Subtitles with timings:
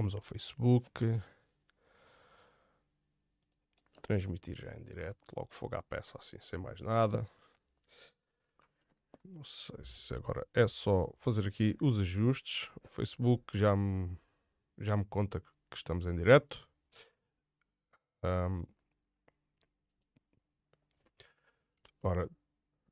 [0.00, 1.22] Vamos ao Facebook.
[4.00, 5.18] Transmitir já em direto.
[5.36, 7.28] Logo fogo à peça, assim, sem mais nada.
[9.22, 12.70] Não sei se agora é só fazer aqui os ajustes.
[12.82, 14.18] O Facebook já me,
[14.78, 16.66] já me conta que estamos em direto.
[18.24, 18.64] Um,
[22.02, 22.26] ora,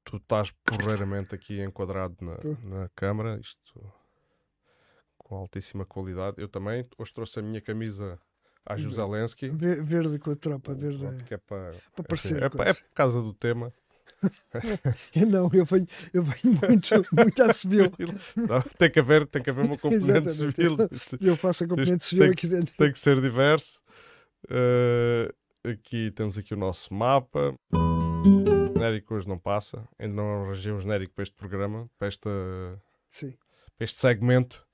[0.05, 3.91] tu estás porreiramente aqui enquadrado na, na câmara, isto
[5.29, 6.41] com altíssima qualidade.
[6.41, 8.19] Eu também, hoje trouxe a minha camisa
[8.65, 9.51] à José Lensky.
[9.51, 11.23] Verde com a tropa, verde.
[11.25, 12.43] Que é para, para parecer.
[12.43, 13.73] É, é, é por causa do tema.
[15.15, 17.93] eu não, eu venho, eu venho muito, muito a civil.
[18.37, 20.77] Não, tem, que haver, tem que haver uma componente civil.
[21.21, 22.75] Eu faço a componente civil tem, aqui dentro.
[22.77, 23.81] Tem que ser diverso.
[24.45, 27.55] Uh, aqui temos aqui o nosso mapa.
[27.73, 29.87] O genérico hoje não passa.
[29.99, 32.31] Ainda não arranjei um genérico para este programa, para, esta,
[33.77, 34.67] para este segmento.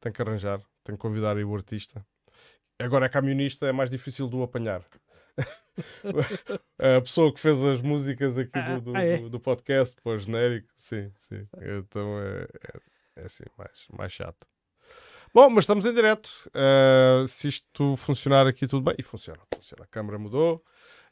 [0.00, 2.04] Tem que arranjar, tem que convidar aí o artista.
[2.78, 4.82] Agora, a camionista é mais difícil de o apanhar.
[6.78, 9.18] a pessoa que fez as músicas aqui do, do, ah, é?
[9.18, 11.46] do, do podcast para o genérico, sim, sim.
[11.78, 14.46] Então é, é, é assim, mais, mais chato.
[15.34, 16.30] Bom, mas estamos em direto.
[16.48, 18.94] Uh, se isto funcionar aqui, tudo bem.
[18.98, 19.84] E funciona, funciona.
[19.84, 20.64] A câmera mudou.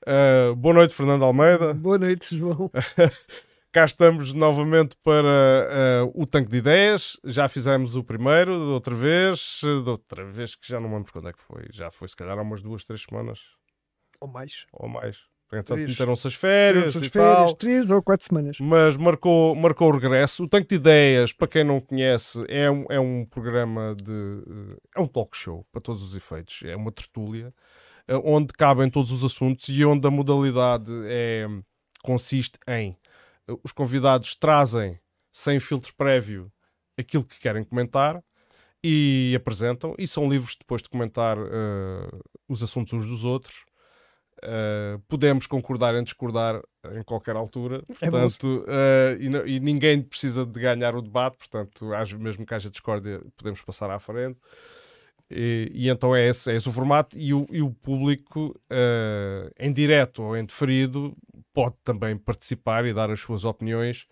[0.06, 1.74] Uh, boa noite, Fernando Almeida.
[1.74, 2.70] Boa noite, João.
[3.74, 7.18] Cá estamos novamente para uh, o Tanque de Ideias.
[7.24, 11.28] Já fizemos o primeiro, de outra vez, de outra vez que já não lembro quando
[11.28, 11.64] é que foi.
[11.72, 13.40] Já foi, se calhar, há umas duas, três semanas.
[14.20, 14.64] Ou mais.
[14.74, 15.18] Ou mais.
[15.48, 16.94] Portanto, meteram-se as férias.
[16.94, 18.58] As férias, três ou quatro semanas.
[18.60, 20.44] Mas marcou, marcou o regresso.
[20.44, 24.44] O Tanque de Ideias, para quem não conhece, é um, é um programa de.
[24.96, 26.62] É um talk show, para todos os efeitos.
[26.64, 27.52] É uma tertúlia,
[28.06, 31.48] eh, onde cabem todos os assuntos e onde a modalidade é,
[32.04, 32.96] consiste em.
[33.62, 34.98] Os convidados trazem,
[35.32, 36.50] sem filtro prévio,
[36.96, 38.22] aquilo que querem comentar
[38.82, 43.64] e apresentam, e são livres depois de comentar uh, os assuntos uns dos outros
[44.44, 46.60] Uh, podemos concordar em discordar
[46.92, 51.86] em qualquer altura, é portanto, uh, e, e, ninguém precisa de ganhar o debate, portanto,
[52.18, 54.38] mesmo que haja discórdia, podemos passar à frente.
[55.36, 59.72] E, então é esse, é esse o formato, e o, e o público, uh, em
[59.72, 61.16] direto ou em deferido,
[61.52, 64.06] pode também participar e dar as suas opiniões.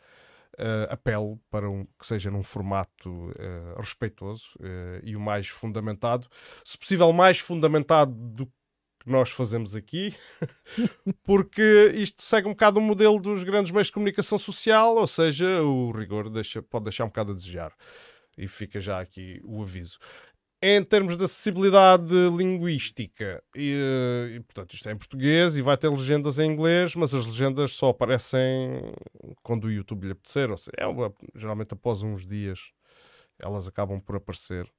[0.91, 3.33] apelo para um, que seja num formato
[3.77, 4.55] respeitoso
[5.03, 6.29] e o mais fundamentado,
[6.65, 8.47] se possível, mais fundamentado do
[9.03, 10.15] que nós fazemos aqui,
[11.25, 15.63] porque isto segue um bocado o modelo dos grandes meios de comunicação social, ou seja,
[15.63, 17.73] o rigor deixa, pode deixar um bocado a desejar.
[18.39, 19.99] E fica já aqui o aviso.
[20.65, 23.75] Em termos de acessibilidade linguística, e,
[24.37, 27.73] e, portanto isto é em português e vai ter legendas em inglês, mas as legendas
[27.73, 28.95] só aparecem
[29.43, 32.71] quando o YouTube lhe apetecer, ou seja, é uma, geralmente após uns dias
[33.41, 34.71] elas acabam por aparecer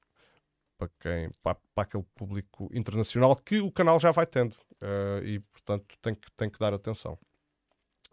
[0.77, 5.39] para, quem, para, para, aquele público internacional que o canal já vai tendo uh, e,
[5.39, 7.17] portanto, tem que, tem que dar atenção.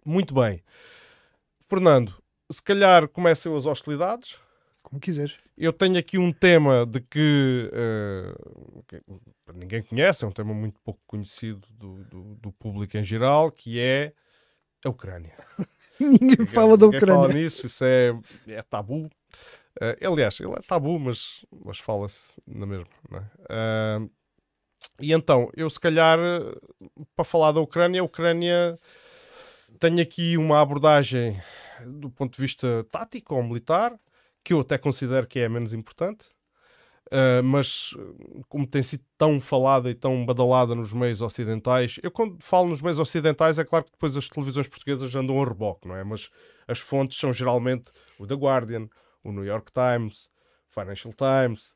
[0.05, 0.63] Muito bem.
[1.67, 2.15] Fernando,
[2.51, 4.37] se calhar comecem as hostilidades.
[4.83, 5.37] Como quiseres.
[5.57, 9.03] Eu tenho aqui um tema de que, uh, que
[9.55, 13.79] ninguém conhece, é um tema muito pouco conhecido do, do, do público em geral, que
[13.79, 14.13] é
[14.85, 15.37] a Ucrânia.
[16.01, 17.07] ninguém fala da Ucrânia.
[17.07, 18.19] Ninguém fala nisso, isso é,
[18.49, 19.07] é tabu.
[19.81, 22.87] Uh, aliás, ele é tabu, mas, mas fala-se na mesma.
[23.49, 23.99] É?
[23.99, 24.11] Uh,
[25.01, 26.19] e então, eu se calhar,
[27.15, 28.79] para falar da Ucrânia, a Ucrânia
[29.79, 31.41] tem aqui uma abordagem
[31.87, 33.99] do ponto de vista tático ou militar,
[34.45, 36.27] que eu até considero que é menos importante.
[37.13, 37.91] Uh, mas
[38.49, 42.81] como tem sido tão falada e tão badalada nos meios ocidentais, eu quando falo nos
[42.81, 46.05] meios ocidentais é claro que depois as televisões portuguesas andam a reboque, não é?
[46.05, 46.31] Mas
[46.69, 48.89] as fontes são geralmente o The Guardian,
[49.25, 50.31] o New York Times,
[50.69, 51.75] Financial Times,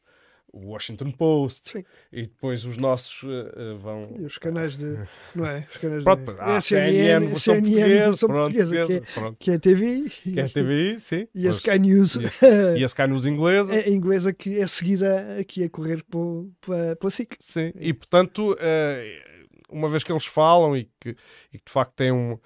[0.55, 1.85] o Washington Post Sim.
[2.13, 4.15] e depois os nossos uh, vão.
[4.19, 4.97] E os canais de.
[5.35, 5.67] Não é?
[5.69, 6.41] Os canais pronto, de.
[6.41, 9.37] Ah, CNN, versão portuguesa, versão portuguesa, que, é, pronto.
[9.39, 10.11] que é a TV.
[10.23, 11.29] Que é a TVI, sim.
[11.35, 12.17] E a Sky News.
[12.17, 13.75] E a, e a Sky News inglesa.
[13.75, 17.37] É, inglesa que é seguida aqui a correr pela, pela SIC.
[17.41, 19.35] Sim, e portanto, uh,
[19.69, 21.17] uma vez que eles falam e que,
[21.53, 22.39] e que de facto tem um.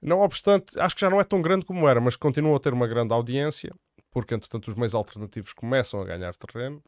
[0.00, 2.72] Não obstante, acho que já não é tão grande como era, mas continua a ter
[2.72, 3.72] uma grande audiência
[4.16, 6.82] porque entretanto os meios alternativos começam a ganhar terreno.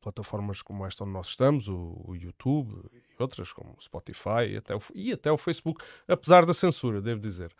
[0.00, 4.56] Plataformas como esta onde nós estamos, o, o YouTube e outras, como o Spotify e
[4.56, 7.52] até o, e até o Facebook, apesar da censura, devo dizer.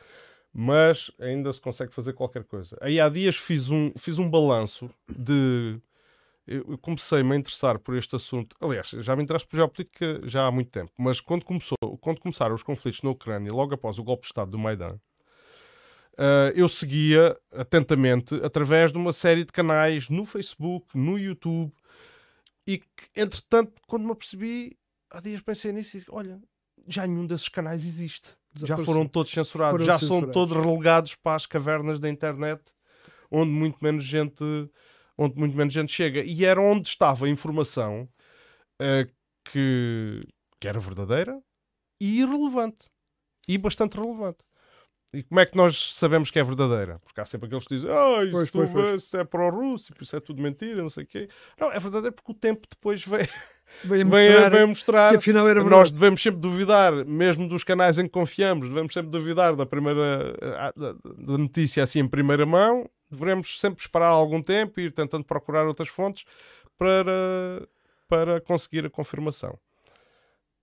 [0.53, 2.77] Mas ainda se consegue fazer qualquer coisa.
[2.81, 5.79] Aí há dias fiz um, fiz um balanço de.
[6.47, 8.57] Eu comecei-me a interessar por este assunto.
[8.61, 12.55] Aliás, já me interesso por geopolítica já há muito tempo, mas quando, começou, quando começaram
[12.55, 14.99] os conflitos na Ucrânia, logo após o golpe de Estado do Maidan,
[16.17, 21.73] uh, eu seguia atentamente através de uma série de canais no Facebook, no YouTube,
[22.67, 24.77] E que, entretanto, quando me apercebi,
[25.11, 26.41] há dias pensei nisso e disse, olha,
[26.89, 28.29] já nenhum desses canais existe.
[28.55, 30.25] Já foram todos censurados, Foram já censurados.
[30.25, 32.63] são todos relegados para as cavernas da internet,
[33.31, 34.43] onde muito menos gente,
[35.17, 36.23] onde muito menos gente chega.
[36.25, 38.09] E era onde estava a informação
[38.81, 39.07] eh,
[39.45, 40.27] que,
[40.59, 41.39] que era verdadeira
[42.01, 42.89] e irrelevante.
[43.47, 44.39] E bastante relevante.
[45.15, 46.99] E como é que nós sabemos que é verdadeira?
[47.05, 50.21] Porque há sempre aqueles que dizem, ah, isso, Pois, pois, isso é pró-russo, isso é
[50.21, 51.29] tudo mentira, não sei o quê.
[51.59, 53.27] Não, é verdadeira porque o tempo depois vem,
[53.85, 55.93] vem, mostrar vem mostrar que afinal era nós verdade.
[55.95, 60.73] devemos sempre duvidar, mesmo dos canais em que confiamos, devemos sempre duvidar da primeira ah,
[60.77, 62.89] da, da notícia assim em primeira mão.
[63.09, 66.25] Devemos sempre esperar algum tempo e ir tentando procurar outras fontes
[66.77, 67.67] para,
[68.09, 69.57] para conseguir a confirmação.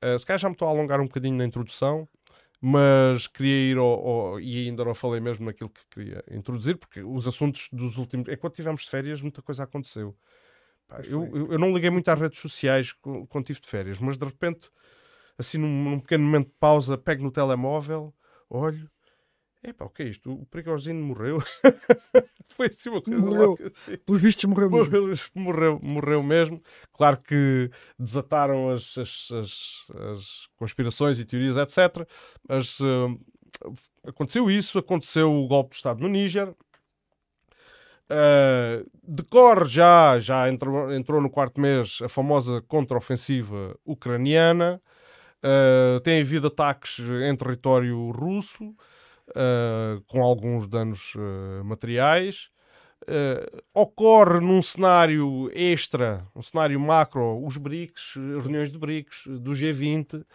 [0.01, 2.07] Ah, se calhar já me estou a alongar um bocadinho na introdução,
[2.65, 7.01] mas queria ir ao, ao- e ainda não falei mesmo naquilo que queria introduzir, porque
[7.03, 8.29] os assuntos dos últimos.
[8.29, 10.15] Enquanto tivemos de férias, muita coisa aconteceu.
[10.87, 12.93] Pá, eu, eu, eu não liguei muito às redes sociais
[13.29, 14.69] quando tive de férias, mas de repente,
[15.37, 18.13] assim num, num pequeno momento de pausa, pego no telemóvel,
[18.49, 18.89] olho.
[19.63, 20.31] Epá, o que é isto?
[20.33, 21.39] O Prigozhin morreu.
[22.55, 23.47] Foi assim uma coisa Morreu.
[23.47, 23.97] louca, assim.
[23.97, 24.91] Pelos vistos morreu mesmo.
[25.35, 26.61] Morreu, morreu, mesmo.
[26.91, 32.05] Claro que desataram as, as, as- as conspirações e teorias, etc.
[32.47, 33.17] Mas eh,
[34.09, 36.53] aconteceu isso, aconteceu o golpe de Estado no Níger.
[38.09, 44.81] Eh, decorre já, já entrou, entrou no quarto mês a famosa contraofensiva ucraniana.
[45.41, 48.75] Eh, tem havido ataques em território russo,
[49.35, 52.49] eh, com alguns danos eh, materiais.
[53.07, 60.25] Eh, ocorre num cenário extra, um cenário macro, os BRICS, reuniões de BRICS, do G20,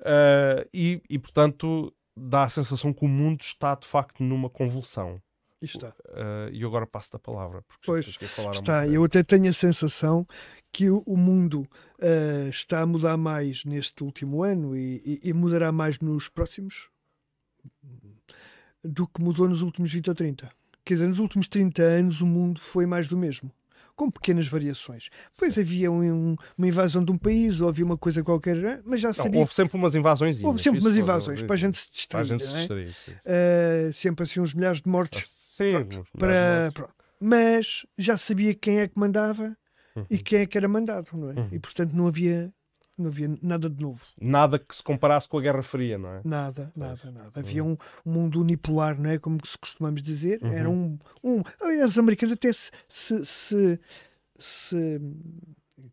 [0.00, 5.20] eh, e, e, portanto dá a sensação que o mundo está de facto numa convulsão.
[5.62, 5.92] E está.
[6.52, 7.62] E agora passo-te a palavra.
[7.84, 8.16] Pois,
[8.60, 10.26] Está, eu até tenho a sensação
[10.72, 11.66] que o, mundo
[12.00, 16.88] ah, está a mudar mais neste último ano e, e- e mudará mais nos próximos
[18.84, 20.50] do que mudou nos últimos 20 ou 30.
[20.84, 23.50] Quer dizer, nos últimos 30 anos o mundo foi mais do mesmo,
[23.94, 25.10] com pequenas variações.
[25.34, 28.80] Depois havia um- um- uma invasão de um país ou havia uma coisa qualquer, ah,
[28.84, 29.40] mas já Não, sabia.
[29.40, 30.42] houve sempre umas invasões.
[30.42, 32.26] houve sempre umas invasões para a gente se Para a distrair.
[32.28, 32.58] gente se não é?
[32.60, 33.12] distrair, sim.
[33.26, 36.94] Ah, sempre assim uns milhares de mortes Sim, Pronto, para, pronto.
[37.20, 39.54] mas já sabia quem é que mandava
[39.94, 40.06] Uhum.
[40.08, 41.34] e quem é que era mandado, não é?
[41.34, 41.48] Uhum.
[41.52, 42.50] E portanto não havia,
[43.00, 44.04] não havia nada de novo.
[44.20, 46.20] Nada que se comparasse com a Guerra Fria, não é?
[46.24, 47.30] Nada, nada, nada.
[47.34, 49.18] Havia um, um mundo unipolar, não é?
[49.18, 50.38] Como se costumamos dizer.
[50.42, 51.42] Era um, um.
[51.60, 53.80] Aliás, os americanos até se, se, se,
[54.38, 55.00] se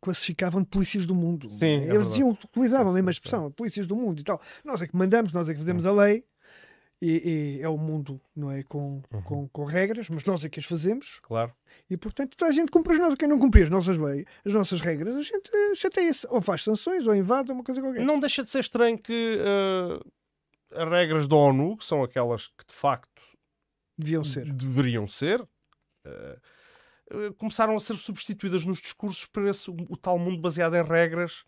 [0.01, 1.49] classificavam de polícias do mundo.
[1.49, 2.09] Sim, é Eles verdade.
[2.09, 4.41] diziam, utilizavam a mesma expressão, polícias do mundo e tal.
[4.63, 6.23] Nós é que mandamos, nós é que fazemos a lei.
[6.99, 8.63] E, e é o mundo, não é?
[8.63, 9.21] Com, Uhum.
[9.21, 11.19] com, com regras, mas nós é que as fazemos.
[11.21, 11.53] Claro.
[11.89, 13.15] E portanto, toda a gente cumpre as nossas.
[13.19, 16.25] Quem não cumprir as nossas leis, as nossas regras, a gente eh, chateia-se.
[16.27, 18.03] Ou faz sanções, ou invade, ou uma coisa qualquer.
[18.03, 22.65] Não deixa de ser estranho que eh, as regras da ONU, que são aquelas que
[22.67, 23.21] de facto
[23.95, 24.51] Deviam ser.
[24.51, 25.47] deveriam ser,
[26.03, 26.39] eh,
[27.37, 31.43] começaram a ser substituídas nos discursos por esse, o, tal mundo baseado em regras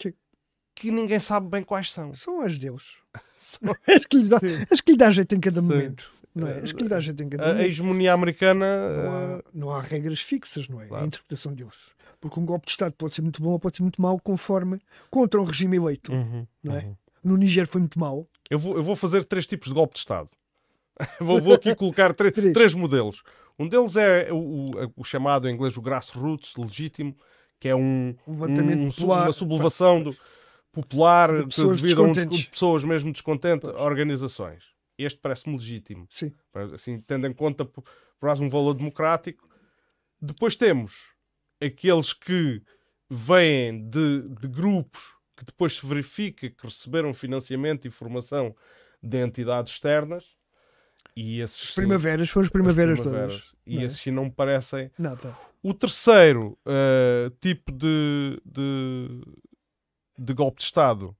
[0.00, 0.12] Sim.
[0.74, 2.14] que ninguém sabe bem quais são.
[2.14, 2.98] São as Deus.
[3.86, 4.64] As que lhe dá, Sim.
[4.70, 5.66] as que lhe dá jeito em cada Sim.
[5.68, 6.10] momento.
[6.34, 6.58] Não é?
[6.60, 7.66] As que lhe dá jeito em cada A, a momento.
[7.68, 8.66] hegemonia americana.
[8.88, 10.86] Não eh, há, não há regras fixas, não é?
[10.86, 11.04] Claro.
[11.04, 11.92] A interpretação deles.
[12.20, 14.80] Porque um golpe de Estado pode ser muito bom ou pode ser muito mau, conforme
[15.10, 16.12] contra um regime eleito.
[16.12, 16.84] uhum, Não é?
[16.84, 16.96] uhum.
[17.22, 18.26] No Níger foi muito mau.
[18.50, 20.28] Eu vou, eu vou fazer três tipos de golpe de Estado.
[21.20, 22.52] vou, vou aqui colocar tre- Três.
[22.52, 23.22] três modelos.
[23.58, 27.14] Um deles é o, o- o chamado em inglês o grassroots, legítimo,
[27.60, 29.24] que é um, um- popular.
[29.26, 30.16] uma sublevação do,
[30.74, 32.38] popular De que pessoas devido uns- descontentes.
[32.44, 33.80] de pessoas mesmo descontentes Pois.
[33.82, 34.64] organizações.
[34.98, 36.06] Este parece-me legítimo.
[36.10, 36.32] Sim.
[36.72, 37.82] Assim, tendo em conta por,
[38.40, 39.48] um valor democrático.
[40.20, 41.02] Depois temos
[41.60, 42.62] aqueles que
[43.10, 48.54] vêm de, de grupos que depois se verifica que receberam financiamento e formação
[49.02, 50.24] de entidades externas.
[51.16, 53.40] E esses As primaveras foram as as primaveras, primaveras.
[53.40, 53.54] todas.
[53.66, 53.84] E não é?
[53.86, 55.36] esses sim não me parecem Nada.
[55.62, 59.20] o terceiro eh, tipo de, de,
[60.18, 61.16] de golpe de Estado,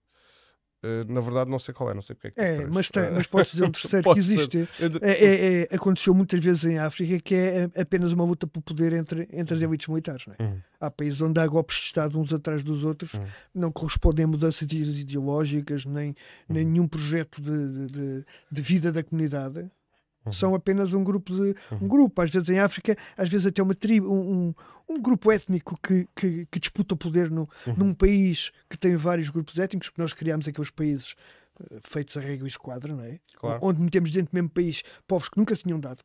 [0.83, 3.11] eh, na verdade não sei qual é, não sei porque é que É, mas, tem,
[3.11, 4.69] mas podes dizer um terceiro que existe.
[5.03, 8.93] É É, é- aconteceu muitas vezes em África que é apenas uma luta por poder
[8.93, 10.27] entre, entre as elites militares.
[10.39, 10.61] Uhum.
[10.81, 13.25] Há países onde há golpes de Estado uns atrás dos outros, Uhum.
[13.55, 16.15] não correspondem a mudanças ide- ideológicas, nem,
[16.49, 16.71] nem Uhum.
[16.73, 19.71] nenhum projeto de- de- de vida da comunidade.
[20.27, 20.33] Uhum.
[20.33, 21.41] São apenas um grupo de
[21.73, 21.89] um Uhum.
[21.89, 24.55] grupo, às vezes em África, às vezes até uma tribo, um, um,
[24.95, 27.75] um grupo étnico que, que, que disputa o poder no, Uhum.
[27.77, 31.15] num país que tem vários grupos étnicos, porque nós criámos aqueles países
[31.61, 33.19] eh, feitos a régua e esquadra, não é?
[33.37, 33.59] Claro.
[33.63, 36.01] Onde metemos dentro do mesmo país povos que nunca se tinham dado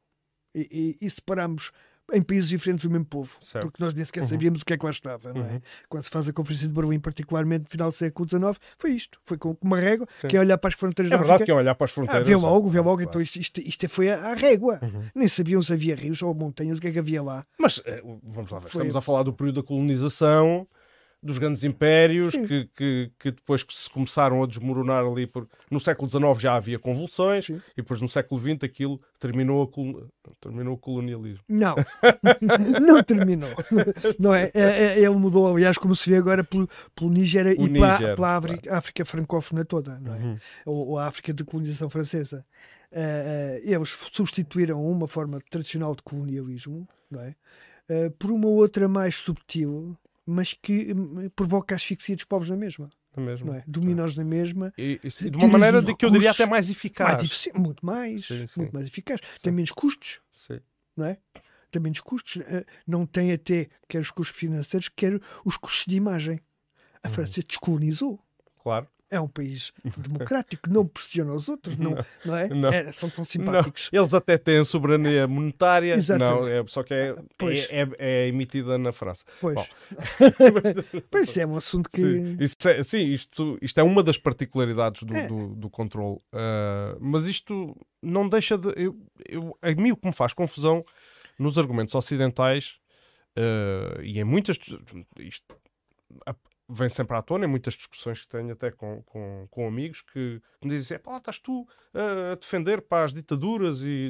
[0.54, 1.72] e, e, e separamos
[2.14, 3.66] em países diferentes do mesmo povo, Certo.
[3.68, 4.28] porque nós nem sequer Uhum.
[4.28, 5.34] sabíamos o que é que lá estava.
[5.34, 5.52] Não é?
[5.54, 5.62] Uhum.
[5.88, 9.20] Quando se faz a Conferência de Berlim, particularmente no final do século XIX, foi isto:
[9.26, 10.28] foi com uma régua, Sim.
[10.28, 11.46] que é olhar para as fronteiras É da verdade África.
[11.46, 12.28] que é olhar para as Ah, fronteiras.
[12.28, 13.10] vê logo, vê logo, claro.
[13.10, 14.80] então isto, isto, isto foi a, a régua.
[14.82, 15.04] Uhum.
[15.16, 17.46] Nem sabiam se havia rios ou montanhas, o que é que havia lá.
[17.60, 18.70] Mas eh, vamos lá ver.
[18.70, 20.68] Foi- Estamos a falar do período da colonização,
[21.22, 25.28] dos grandes impérios, que, que, que depois que se começaram a desmoronar ali.
[25.28, 25.48] Por...
[25.70, 27.62] No século XIX já havia convulsões, Sim.
[27.74, 30.08] e depois no século XX aquilo terminou, col-
[30.40, 31.44] terminou o colonialismo.
[31.50, 31.76] Não,
[32.82, 33.50] não terminou.
[34.18, 34.50] Não é?
[34.54, 38.16] É- é- Ele mudou, aliás, como se vê agora pelo, pelo Níger e pela, Níger,
[38.16, 40.20] pela África, África francófona toda, não é?
[40.20, 40.38] Uhum.
[40.66, 42.46] ou, ou a África de colonização francesa.
[42.92, 47.36] Eh, eles substituíram uma forma tradicional de colonialismo não é?
[47.88, 49.96] Eh, por uma outra mais subtil,
[50.30, 53.48] mas que hum, provoca a asfixia dos povos na mesma, mesmo?
[53.48, 53.64] não é?
[53.68, 54.74] domina-os na mesma.
[54.78, 57.18] E, e, sim, de uma maneira de que eu diria até mais eficaz.
[57.18, 58.60] Mais muito mais, Sim, sim.
[58.62, 59.20] muito mais eficaz.
[59.42, 60.60] Tem menos custos, Sim.
[60.96, 61.18] não é?
[61.72, 62.42] Tem menos custos.
[62.46, 66.40] eh, Não tem até quer os custos financeiros, quer os custos de imagem.
[67.04, 67.14] A Uhum.
[67.14, 68.20] França descolonizou.
[68.62, 68.88] Claro.
[69.12, 72.48] É um país democrático, não pressiona os outros, não, não é?
[72.50, 72.70] Não.
[72.72, 73.90] É, São tão simpáticos.
[73.92, 76.40] Não, eles até têm soberania monetária, Exatamente.
[76.42, 77.68] não, é, só que é, Pois.
[77.70, 79.26] é, é- é emitida na França.
[79.42, 79.56] Pois.
[79.56, 79.66] Bom.
[81.10, 82.02] pois é um assunto que.
[82.02, 85.26] Sim, Isso é, sim, isto, isto é uma das particularidades do, É.
[85.28, 86.20] do, do controle.
[86.32, 88.68] Ah, mas isto não deixa de.
[88.76, 88.96] Eu,
[89.28, 90.86] eu, a mim o que me faz confusão
[91.38, 92.76] nos argumentos ocidentais
[93.36, 94.58] ah, e em muitas.
[95.18, 95.56] Isto
[96.70, 100.42] vem sempre à tona em muitas discussões que tenho até com, com, com amigos que,
[100.62, 104.10] que me dizem: pá, estás tu ah, a defender para as ditaduras e.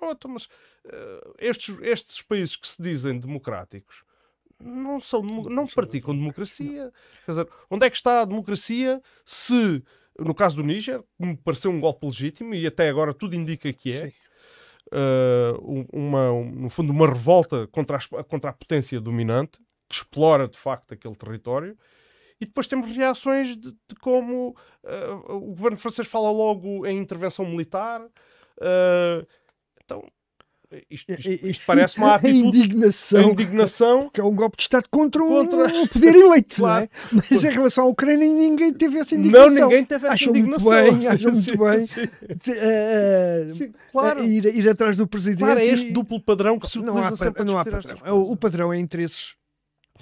[0.00, 0.48] Não, então, mas
[0.86, 4.02] ah, estes, estes países que se dizem democráticos
[4.60, 6.92] não, são, não praticam democracia.
[7.24, 9.84] Quer dizer, onde é que está a democracia se,
[10.18, 13.92] no caso do Níger, me pareceu um golpe legítimo e até agora tudo indica que
[13.92, 14.12] é,
[14.92, 19.60] uh, um- uma, um- no fundo, uma revolta contra a, esp- contra a potência dominante,
[19.88, 21.76] que explora de facto aquele território.
[22.40, 27.44] E depois temos reações de, de como uh, o governo francês fala logo em intervenção
[27.44, 28.00] militar.
[28.00, 29.26] Uh,
[29.84, 30.04] então,
[30.90, 33.30] isto, isto- E- e- isto parece uma a atitude a indignação.
[33.32, 34.10] indignação.
[34.10, 36.88] Que é um golpe de Estado contra, Contra- um poder eleito, Claro.
[37.10, 37.22] não é?
[37.32, 39.48] Mas em relação à Ucrânia, ninguém teve essa indignação.
[39.50, 40.70] Não, ninguém teve essa Acham muito indignação.
[40.98, 41.86] bem, acham muito Sim, bem.
[41.86, 44.22] sim, eh, sim, claro.
[44.24, 45.40] ir, ir atrás do presidente.
[45.40, 47.64] Claro, é este e- duplo padrão que se não utiliza há, sempre a não há
[47.64, 47.98] padrão.
[48.04, 49.34] É O, o padrão é interesses.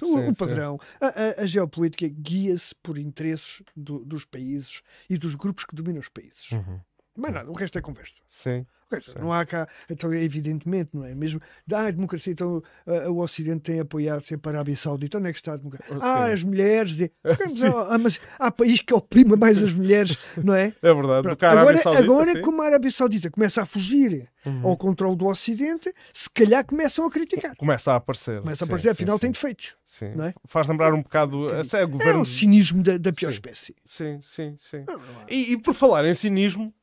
[0.01, 0.79] O, Sim, o padrão.
[1.01, 5.99] A, a- a geopolítica guia-se por interesses do- dos países e dos grupos que dominam
[5.99, 6.51] os países.
[6.51, 6.79] Uhum.
[7.15, 8.21] Mais nada, o resto é conversa.
[8.27, 8.65] Sim.
[9.19, 11.13] Não há cá, então, evidentemente, não é?
[11.13, 11.41] Mesmo,
[11.73, 15.17] ah, a democracia, então ah, o Ocidente tem apoiado sempre a Arábia Saudita.
[15.17, 15.93] Onde é que está a democracia?
[15.95, 15.99] Sim.
[16.01, 16.95] Ah, as mulheres.
[16.95, 17.11] de-
[17.49, 17.67] Sim.
[17.89, 20.73] Ah, mas há país que oprima mais as mulheres, não é?
[20.81, 21.27] É verdade.
[21.27, 22.41] Agora, Saudita, agora sim.
[22.41, 24.65] como a Arábia Saudita começa a fugir Uhum.
[24.65, 27.53] ao controle do Ocidente, se calhar começam a criticar.
[27.57, 28.39] Começa a aparecer.
[28.39, 29.21] Começa a aparecer, sim, afinal sim.
[29.21, 29.75] tem defeitos.
[29.85, 30.05] Sim.
[30.21, 30.33] é?
[30.45, 31.49] Faz lembrar um bocado.
[31.53, 32.21] Até o É governo.
[32.21, 33.75] um cinismo da, da pior espécie.
[33.85, 34.85] Sim, sim, sim.
[34.87, 35.25] Não, não há.
[35.29, 36.73] E, e por falar em cinismo,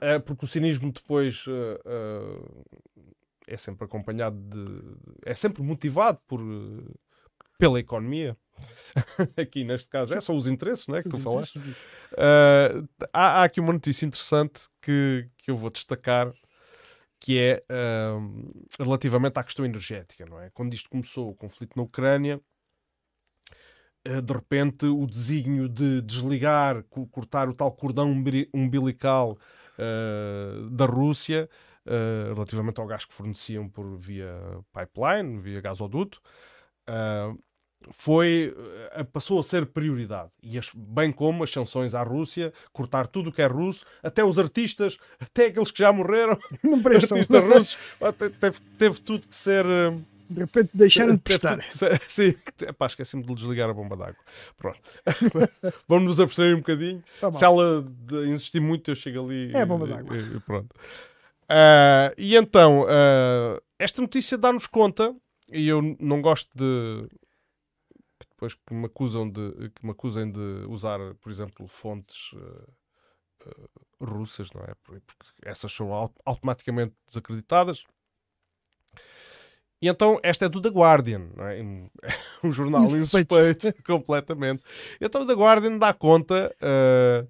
[0.00, 2.64] eh, porque o cinismo depois eh, eh,
[3.46, 4.96] é sempre acompanhado de.
[5.24, 6.94] é sempre motivado por, eh,
[7.58, 8.36] pela economia.
[9.36, 11.02] Aqui neste caso é só os interesses, não é?
[11.02, 11.58] Que tu falaste.
[11.58, 16.32] Uh, há, há aqui uma notícia interessante que, que eu vou destacar
[17.18, 17.64] que é
[18.16, 20.50] um, relativamente à questão energética, não é?
[20.50, 22.40] Quando isto começou, o conflito na Ucrânia,
[24.06, 29.38] uh, de repente o desígnio de desligar, co- cortar o tal cordão umbi- umbilical
[29.78, 31.48] uh, da Rússia,
[31.86, 34.34] uh, relativamente ao gás que forneciam por via
[34.72, 36.20] pipeline, via gasoduto,
[36.88, 37.38] uh,
[37.90, 38.56] foi,
[38.92, 40.30] eh, passou a ser prioridade.
[40.42, 44.24] E as- bem como as sanções à Rússia, cortar tudo o que é russo, até
[44.24, 47.18] os artistas, até aqueles que já morreram, Não prestam.
[47.18, 47.78] artistas russos,
[48.40, 49.66] teve, teve tudo que ser.
[50.30, 51.58] De repente deixaram de prestar.
[52.08, 52.34] Sim,
[52.78, 54.20] pá, esqueci-me de desligar a bomba d'água.
[54.56, 54.80] Pronto.
[55.88, 57.02] Vamos nos abstrair um bocadinho.
[57.20, 57.32] Tá.
[57.32, 57.84] Se ela
[58.26, 59.52] insistir muito, eu chego ali.
[59.54, 60.16] É a bomba d'água.
[60.16, 60.74] e- Pronto.
[61.48, 65.14] Ah, e então, ah, esta notícia dá-nos conta,
[65.52, 67.06] e eu não gosto de.
[68.18, 73.52] que Depois que me acusam de que me acusem de usar, por exemplo, fontes ah,
[74.00, 74.74] russas, não é?
[74.82, 77.84] Por- Porque essas são au- automaticamente desacreditadas.
[79.82, 81.60] E então, esta é do The Guardian, não é?
[82.42, 83.34] um, jornal Insuspeito.
[83.84, 84.62] completamente.
[85.00, 87.26] Então, o The Guardian dá conta ah,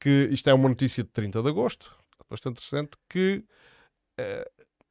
[0.00, 1.96] que isto é uma notícia de 30 de agosto,
[2.28, 3.44] bastante recente, que
[4.18, 4.44] ah,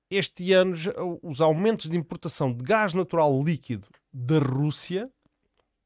[0.09, 0.75] este ano
[1.21, 5.09] os aumentos de importação de gás natural líquido da Rússia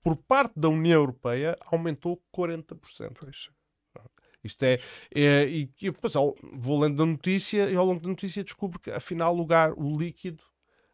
[0.04, 3.14] por parte da União Europeia aumentou 40%.
[3.14, 3.50] Pois.
[4.44, 4.80] Isto é,
[5.14, 8.80] é e, e depois ao- vou lendo a notícia e ao longo da notícia descubro
[8.80, 10.42] que afinal o, gás, o líquido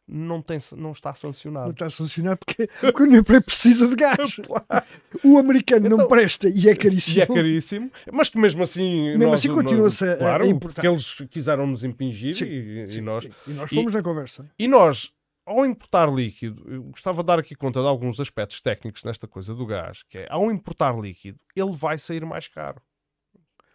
[0.08, 1.68] não, tem, não está sancionado.
[1.68, 4.38] Não está sancionado porque, porque o Europeia precisa de gás.
[5.24, 7.18] o americano então, não presta e é caríssimo.
[7.18, 9.18] E é caríssimo, mas que mesmo assim.
[9.18, 10.82] Mesmo assim continua-se a, claro, a importar.
[10.82, 13.30] Porque eles quiseram nos impingir sim, e, sim, e, nós.
[13.48, 14.50] E nós fomos e, na conversa.
[14.60, 15.12] E nós,
[15.46, 19.56] ao importar líquido, eu gostava de dar aqui conta de alguns aspectos técnicos nesta coisa
[19.56, 22.82] do gás, que é ao importar líquido, ele vai sair mais caro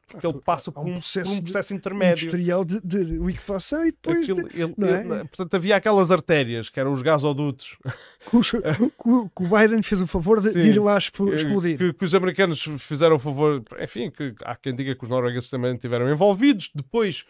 [0.08, 2.24] porque ele passa por um, processo, por um processo intermédio.
[2.24, 4.74] industrial de, de, liquefação e depois Aquilo, de, ele,
[5.14, 5.24] é?
[5.24, 7.76] portanto havia aquelas artérias que eram os gasodutos.
[8.30, 11.78] Que, o Biden fez o favor de, de ir lá explodir.
[11.78, 15.48] que, que, os americanos fizeram o favor enfim que há quem diga que os noruegueses
[15.48, 16.70] também estiveram envolvidos.
[16.74, 17.24] Depois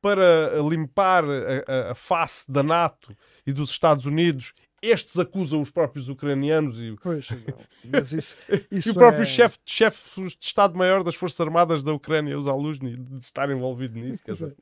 [0.00, 3.14] para limpar a, a face da NATO
[3.46, 7.28] e dos Estados Unidos estes acusam os próprios ucranianos e, pois,
[8.12, 8.36] isso,
[8.70, 9.26] isso e o próprio é...
[9.26, 14.22] chefe chef de Estado-Maior das Forças Armadas da Ucrânia, os Aluzny, de estar envolvido nisso.
[14.24, 14.54] Quer dizer,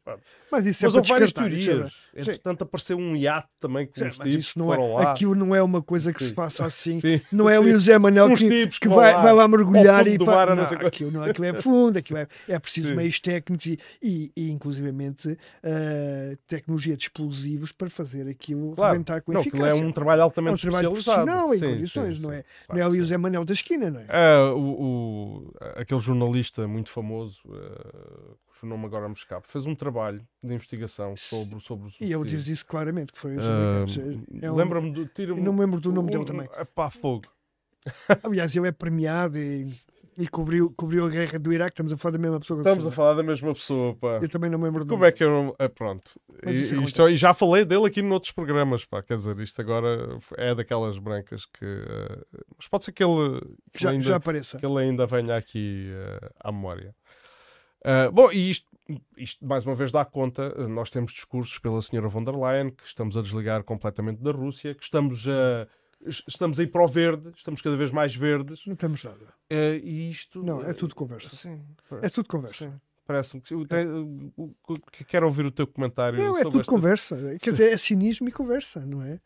[0.51, 1.93] mas isso é mas houve várias teorias.
[2.15, 5.13] Entretanto, apareceu um iate também com os tipos não é, lá.
[5.13, 6.29] Aquilo não é uma coisa que Sim.
[6.29, 7.01] se faça assim.
[7.01, 7.21] Sim.
[7.31, 10.47] Não é o José Manuel que, que, que vai, lá, vai lá mergulhar e pá,
[10.47, 12.97] não, não, aquilo, não, aquilo é fundo, aquilo é, é preciso Sim.
[12.97, 18.93] meios técnicos e, e, e inclusivamente uh, tecnologia de explosivos para fazer aquilo claro.
[18.93, 19.71] rebentar com não, eficácia.
[19.71, 22.43] é um trabalho altamente é um trabalho profissional em sim, condições, sim, não é?
[22.43, 24.07] Claro, não é o José Manuel da esquina, não é?
[24.09, 29.75] é o, o, aquele jornalista muito famoso, uh, cujo nome agora me escapa, fez um
[29.75, 33.41] trabalho de investigação sobre, sobre o E ele diz isso claramente, que foi uh,
[34.41, 35.07] é um, Lembra-me do.
[35.07, 36.49] Tira não me lembro do nome um, dele também.
[36.55, 37.29] É pá, fogo.
[38.23, 39.65] Aliás, ele é premiado e
[40.19, 41.75] e cobriu, cobriu a guerra do Iraque.
[41.75, 42.61] Estamos a falar da mesma pessoa.
[42.61, 44.19] Estamos a falar da mesma pessoa, pá.
[44.23, 45.57] Eu também não me lembro Como é que eu não.
[45.59, 46.19] É, pronto.
[46.47, 49.03] E, isto, e já falei dele aqui noutros programas, pá.
[49.03, 51.65] Quer dizer, isto agora é daquelas brancas que.
[51.65, 53.41] Uh, mas pode ser que ele.
[53.73, 54.59] Que já, ainda, já apareça.
[54.59, 56.95] Que ele ainda venha aqui uh, à memória.
[57.83, 58.67] Uh, bom, e isto,
[59.19, 60.67] isto mais uma vez dá conta.
[60.67, 64.75] Nós temos discursos pela senhora von der Leyen que estamos a desligar completamente da Rússia,
[64.75, 65.69] que estamos a
[66.07, 68.67] estamos aí para o verde, estamos cada vez mais verdes.
[68.67, 69.25] Não temos nada.
[69.51, 70.43] Uh, e isto.
[70.43, 71.35] Não, é tudo conversa.
[71.35, 72.83] Sim, parece, é tudo conversa.
[73.07, 73.55] Parece-me que,
[74.93, 76.19] que quero ouvir o teu comentário.
[76.19, 76.71] Não, é tudo esta...
[76.71, 77.17] conversa.
[77.41, 77.51] Quer sim.
[77.53, 79.21] dizer, é cinismo e conversa, não é?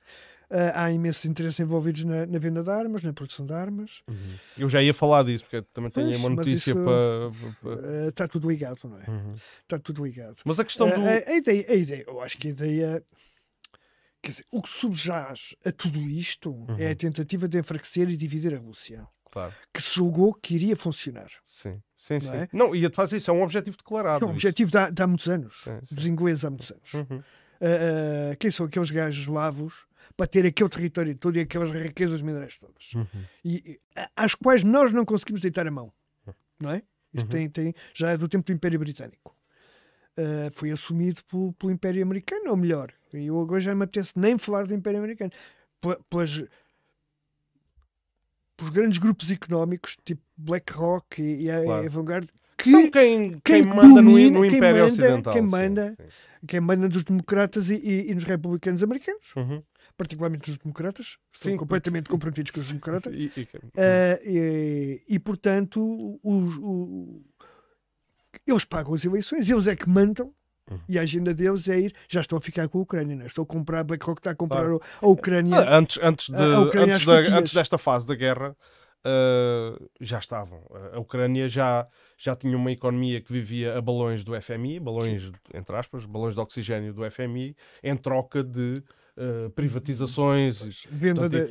[0.51, 4.03] Uh, há imensos interesses envolvidos na, na, venda de armas, na produção de armas.
[4.09, 4.35] Uhum.
[4.59, 7.31] Eu já ia falar disso, porque também tenho pois, uma notícia isso, para.
[7.63, 7.89] para...
[7.89, 9.09] Uh, está tudo ligado, não é?
[9.09, 9.37] Uhum.
[9.63, 10.41] Está tudo ligado.
[10.45, 11.01] Mas a questão do.
[11.07, 13.05] A, a, ideia, a ideia, eu acho que a ideia
[14.29, 16.77] dizer, o que subjaz a tudo isto uhum.
[16.79, 19.07] é a tentativa de enfraquecer e dividir a Rússia.
[19.31, 19.55] Claro.
[19.73, 21.31] Que se julgou que iria funcionar.
[21.47, 22.33] Sim, sim, não sim.
[22.33, 22.49] É?
[22.53, 24.25] Não, e faz isso, é um objetivo declarado.
[24.25, 25.63] É um objetivo de há, de há muitos anos.
[25.63, 25.95] Sim, sim.
[25.95, 26.95] Dos ingleses há muitos anos.
[26.95, 27.19] Uhum.
[27.19, 32.23] Uh, uh, quem são aqueles gajos eslavos para ter aquele território todo e aquelas riquezas
[32.23, 32.93] minerais todas?
[32.95, 33.07] Uhum.
[33.45, 33.81] E,
[34.17, 35.93] às quais nós não conseguimos deitar a mão.
[36.59, 36.83] Não é?
[37.13, 37.31] Isto uhum.
[37.31, 39.37] tem, tem, já é do tempo do Império Britânico.
[40.19, 43.85] Uh, foi assumido pelo, pelo Império Americano, ou melhor, e eu agora já não me
[43.85, 45.31] apetece nem falar do Império Americano.
[46.09, 46.45] Pelas,
[48.57, 51.87] pelos grandes grupos económicos, tipo BlackRock e, e a, claro.
[51.87, 55.33] a Vanguard, que são quem, quem, quem manda domina, no, no Império manda, Ocidental.
[55.33, 56.47] Quem manda, sim, sim.
[56.47, 59.35] quem manda nos democratas e, e, e nos republicanos americanos.
[59.35, 59.63] Uhum.
[59.97, 62.13] Particularmente nos democratas, estão completamente porque...
[62.13, 63.13] comprometidos com os democratas.
[63.15, 67.23] e, uh, e, portanto, os, os,
[68.47, 70.33] eles pagam as eleições, eles é que mandam
[70.89, 73.27] e a agenda deles é ir, já estão a ficar com a Ucrânia, não é?
[73.27, 74.81] Estou a comprar, BlackRock está a comprar claro.
[75.01, 75.59] a Ucrânia.
[75.59, 78.57] Ah, antes, antes, de, antes, da, antes desta fase da guerra,
[79.01, 80.61] uh, já estavam.
[80.93, 81.87] A Ucrânia já,
[82.19, 85.33] já tinha uma economia que vivia a balões do FMI, balões, Sim.
[85.55, 88.83] entre aspas, balões de oxigênio do FMI, em troca de
[89.17, 91.49] Uh, privatizações, venda de,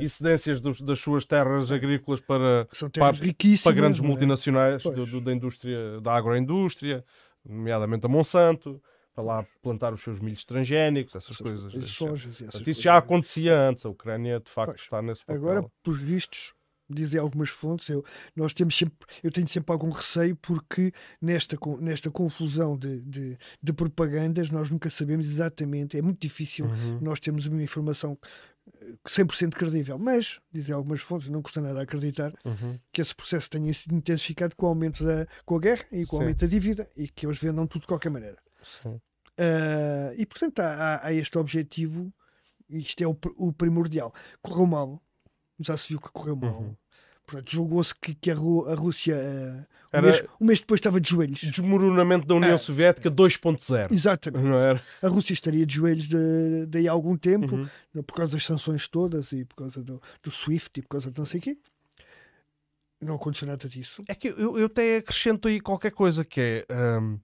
[0.00, 4.02] incidências dos, das suas terras agrícolas para, terras para, para, grandes é?
[4.06, 7.02] multinacionais do, do, da indústria, da agroindústria,
[7.48, 8.82] nomeadamente a Monsanto,
[9.14, 11.74] para lá plantar os seus milhos transgénicos, essas, essas coisas.
[11.74, 15.40] Essas sojas, essas isso já acontecia antes, a Ucrânia de facto pois, está nesse papel.
[15.40, 16.54] Agora, por vistos,
[16.88, 18.04] dizem algumas fontes, eu,
[18.34, 23.72] nós temos sempre, eu tenho sempre algum receio porque nesta, nesta confusão de, de, de
[23.72, 26.98] propagandas nós nunca sabemos exatamente, é muito difícil uhum.
[27.00, 28.18] nós termos uma informação
[29.06, 32.78] 100% credível, mas, dizem algumas fontes, não custa nada acreditar uhum.
[32.92, 36.16] que esse processo tenha sido intensificado com o aumento da com a guerra e com
[36.16, 38.38] o aumento da dívida e que eles vendam tudo de qualquer maneira.
[38.84, 42.12] Uh, e portanto há, há, este objetivo,
[42.68, 44.12] isto é o, o, primordial.
[44.42, 45.02] Correu mal,
[45.58, 46.60] já se viu que correu mal.
[46.60, 46.76] Uhum.
[47.46, 51.10] Julgou-se que, que a, Ru, a Rússia uh, um, mês, um, mês, depois estava de
[51.10, 51.40] joelhos.
[51.40, 53.92] Desmoronamento da União Soviética 2.0.
[53.92, 54.44] Exatamente.
[54.44, 54.80] Não era?
[55.02, 58.02] A Rússia estaria de joelhos de, daí a algum tempo, uhum.
[58.02, 61.18] por causa das sanções todas e por causa do, do SWIFT e por causa de
[61.18, 61.58] não sei o quê.
[63.00, 64.02] Não aconteceu nada disso.
[64.08, 66.66] É que eu, eu até acrescento aí qualquer coisa que é.
[66.72, 67.18] Um,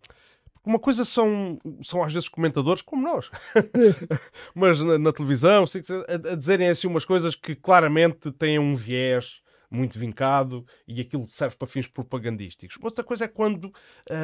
[0.64, 3.30] Uma coisa são, são às vezes comentadores, como nós,
[4.54, 9.42] mas na, na televisão, a, a, dizerem assim umas coisas que claramente têm um viés
[9.72, 12.78] muito vincado e aquilo serve para fins propagandísticos.
[12.80, 13.72] Outra coisa é quando uh,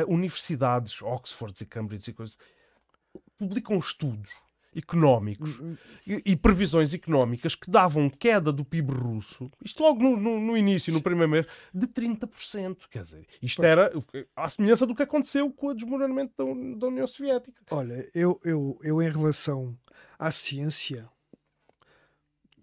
[0.06, 2.38] universidades, Oxford e Cambridge e coisas,
[3.38, 4.30] publicam estudos
[4.76, 5.76] económicos hum, hum.
[6.06, 10.56] e, e, previsões económicas que davam queda do PIB russo, isto logo no, no, no
[10.56, 12.88] início, no primeiro mês, de 30%.
[12.90, 13.90] Quer dizer, isto era
[14.37, 16.44] à semelhança do que aconteceu com o desmoronamento da,
[16.78, 17.62] da União Soviética.
[17.70, 19.76] Olha, eu, eu, eu em relação
[20.18, 21.08] à ciência,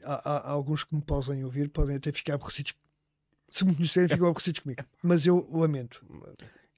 [0.06, 2.74] há, há, alguns que me podem ouvir, podem até ficar aborrecidos.
[3.50, 4.84] Se me conhecerem, ficam aborrecidos comigo.
[5.02, 6.04] Mas eu lamento.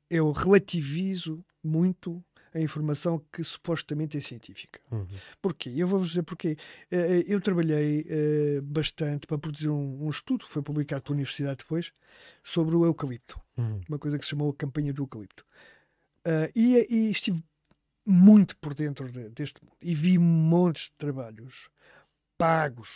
[0.09, 4.79] Eu relativizo muito a informação que supostamente é científica.
[4.91, 5.07] Uhum.
[5.41, 5.71] Porquê?
[5.75, 6.57] Eu vou-vos dizer porquê.
[6.89, 11.93] Eh, eh, eu trabalhei uh, bastante para produzir um, estudo, foi publicado pela Universidade depois,
[12.43, 13.39] sobre o eucalipto.
[13.57, 13.81] Uhum.
[13.87, 15.45] Uma coisa que se chamou a campanha do eucalipto.
[16.25, 17.43] Uh, e, e, estive
[18.05, 21.69] muito por dentro de, deste mundo e vi montes de trabalhos
[22.37, 22.89] pagos,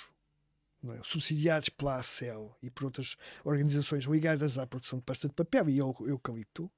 [0.90, 1.00] é?
[1.04, 5.80] subsidiados pela ACEL e por outras organizações ligadas à produção de pasta de papel e
[5.80, 6.72] ao eucalipto,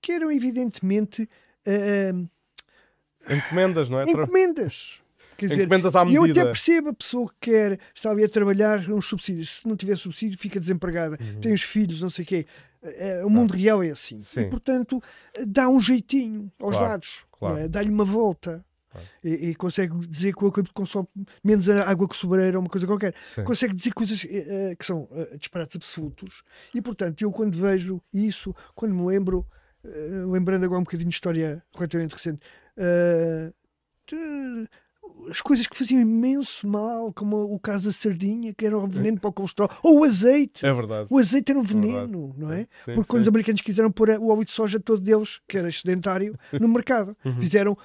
[0.00, 1.28] que eram evidentemente
[1.66, 2.28] Uh,
[3.28, 4.04] encomendas, não é?
[4.04, 5.02] Encomendas.
[5.36, 6.26] Quer dizer, encomendas à medida.
[6.26, 9.60] eu até percebo a pessoa que quer, está ali a trabalhar uns subsídios.
[9.60, 11.18] Se não tiver subsídio, fica desempregada.
[11.20, 11.40] Uhum.
[11.40, 12.46] Tem os filhos, não sei o quê.
[12.82, 13.56] É, o mundo ah.
[13.56, 14.20] real é assim.
[14.20, 14.40] Sim.
[14.40, 15.02] E, portanto,
[15.46, 17.24] dá um jeitinho aos claro, lados.
[17.32, 17.58] Claro.
[17.58, 17.68] É?
[17.68, 18.64] Dá-lhe uma volta.
[18.90, 19.06] Claro.
[19.22, 21.08] E, e, consegue dizer que o eucalipto consome
[21.42, 23.14] menos água que sobreira ou uma coisa qualquer.
[23.24, 23.44] Sim.
[23.44, 26.42] Consegue dizer coisas uh, que são uh, disparates absolutos.
[26.74, 29.46] E, portanto, eu quando vejo isso, quando me lembro
[29.84, 32.40] uh, lembrando agora um bocadinho de história relativamente recente,
[34.06, 34.68] de,
[35.28, 39.18] as coisas que faziam imenso mal, como o caso da sardinha, que era um veneno
[39.18, 40.64] para o colesterol, ou o azeite.
[40.64, 41.06] É verdade.
[41.10, 42.60] O azeite era um é veneno, é não é?
[42.60, 43.06] Sim, Porque sim.
[43.08, 46.68] quando os americanos quiseram pôr o óleo de soja todo deles, que era excedentário, no
[46.68, 47.40] mercado, uhum.
[47.40, 47.76] fizeram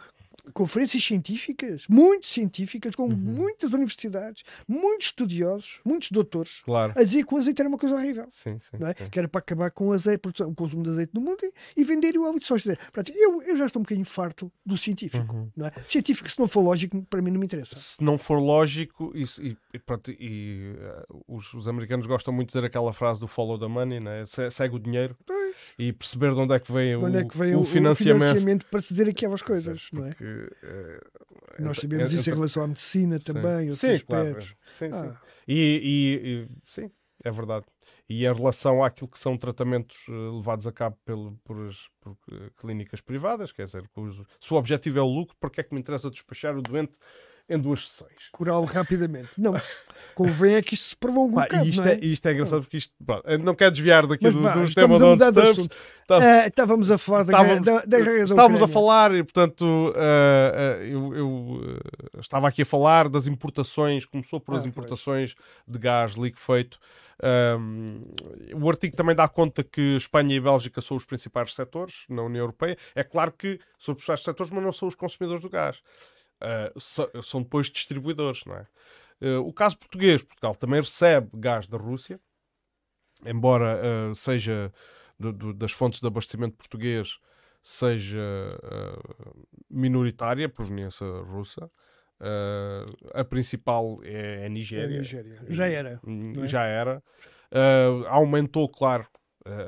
[0.53, 3.15] conferências científicas, muito científicas, com uhum.
[3.15, 6.93] muitas universidades, muitos estudiosos, muitos doutores, claro.
[6.95, 8.27] a dizer que o azeite era uma coisa horrível.
[8.31, 9.03] Sim, sim, é?
[9.03, 9.09] sim.
[9.09, 11.39] Que era para acabar com o, azeite, o consumo de azeite no mundo
[11.75, 12.77] e, vender o óleo de soja.
[12.91, 15.35] Portanto, eu, eu já estou um bocadinho farto do científico.
[15.35, 15.49] Uhum.
[15.55, 15.71] Não é?
[15.89, 17.75] Científico, se não for lógico, para mim não me interessa.
[17.75, 20.75] Se não for lógico, e, e, pronto, e
[21.09, 24.25] uh, os, os, americanos gostam muito de dizer aquela frase do follow the money, né?
[24.51, 25.15] segue o dinheiro.
[25.77, 28.21] E perceber de onde é que vem, o, é que vem o, o, financiamento.
[28.21, 28.65] o, financiamento.
[28.67, 30.09] para ceder aquelas coisas, não é?
[30.09, 31.25] Porque, uh,
[31.59, 34.55] nós sabemos isso em relação à medicina também, outros sim, aspectos.
[34.77, 34.93] Claro.
[34.93, 35.11] Sim, ah.
[35.11, 35.17] sim.
[35.47, 36.91] E, e, e, sim,
[37.23, 37.65] é verdade.
[38.07, 42.15] E em relação àquilo que são tratamentos eh, levados a cabo pelo, por, as, por
[42.31, 43.83] eh, clínicas privadas, quer dizer,
[44.39, 46.93] se o objetivo é o lucro, porque é que me interessa despachar o doente
[47.47, 48.29] em duas sessões.
[48.31, 49.29] Curá-lo rapidamente.
[49.37, 49.53] Não,
[50.15, 51.93] convém é que isto se prolongue um bocado, isto, é?
[51.93, 51.99] é?
[52.05, 52.93] isto é engraçado porque isto
[53.43, 55.69] não quer desviar daqui do, do tema de onde estamos.
[56.07, 59.63] Tá, uh, estávamos a falar da, estávamos, da, da, da Estávamos a falar e, portanto,
[59.63, 61.79] uh, uh, eu, eu
[62.19, 65.45] estava aqui a falar das importações, começou por ah, as importações pois.
[65.67, 66.79] de gás liquefeito.
[67.23, 68.01] Um,
[68.53, 72.41] o artigo também dá conta que Espanha e Bélgica são os principais setores na União
[72.41, 72.77] Europeia.
[72.93, 75.81] É claro que são os principais setores, mas não são os consumidores do gás
[76.45, 78.67] uh, são depois distribuidores, não é?
[79.21, 82.19] Uh, o caso português, Portugal também recebe gás da Rússia,
[83.25, 84.73] embora uh, seja
[85.17, 87.17] do, do, das fontes de abastecimento português
[87.67, 88.19] seja
[89.67, 91.67] minoritária, proveniência russa.
[93.11, 94.95] a principal é, é a Nigéria.
[94.95, 95.41] É Nigéria.
[95.49, 95.99] Já era.
[96.43, 96.45] É?
[96.45, 97.03] Já era.
[98.07, 99.07] aumentou, claro,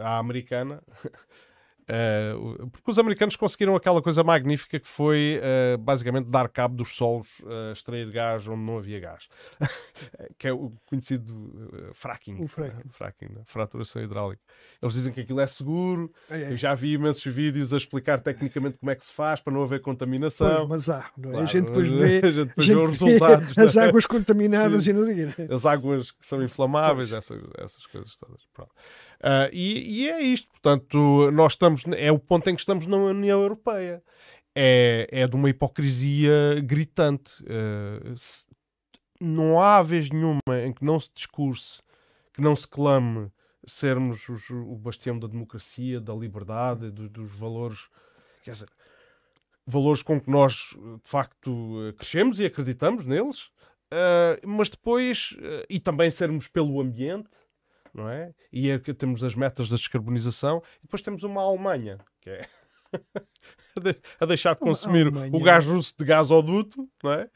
[0.03, 0.83] a americana.
[1.89, 6.93] Uh, porque os americanos conseguiram aquela coisa magnífica que foi uh, basicamente dar cabo dos
[6.93, 9.29] solos, uh, extrair gás onde não havia gás,
[10.37, 11.33] que é o conhecido
[11.93, 12.83] fracking, o fracking, né?
[12.89, 13.41] fracking né?
[13.45, 14.41] fraturação hidráulica.
[14.81, 16.11] Eles dizem que aquilo é seguro.
[16.29, 16.51] É, é.
[16.51, 19.63] Eu já vi imensos vídeos a explicar tecnicamente como é que se faz para não
[19.63, 20.67] haver contaminação.
[20.67, 21.21] Pois, mas há, é?
[21.21, 23.57] claro, a gente depois vê, gente depois vê os resultados.
[23.57, 24.89] As águas contaminadas Sim.
[24.89, 28.45] e não sei As águas que são inflamáveis, essas, essas coisas todas.
[28.53, 28.71] Pronto.
[29.17, 32.97] Uh, e, e, é isto, portanto, nós estamos, é o ponto em que estamos na
[32.97, 34.03] União Europeia.
[34.55, 37.43] É, é de uma hipocrisia gritante.
[37.43, 38.45] Uh, se,
[39.19, 41.81] não há vez nenhuma em que não se discurse,
[42.33, 43.31] que não se clame
[43.65, 47.87] sermos os, o bastião da democracia, da liberdade, do, dos valores,
[48.43, 48.69] quer dizer,
[49.65, 53.45] valores com que nós de facto crescemos e acreditamos neles,
[53.91, 55.35] uh, mas depois,
[55.69, 57.27] e também sermos pelo ambiente,
[57.97, 58.33] não é?
[58.53, 62.47] E é temos as metas da descarbonização, e depois temos uma Alemanha, que é
[64.19, 67.29] a deixar de consumir o gás russo de gasoduto, não é?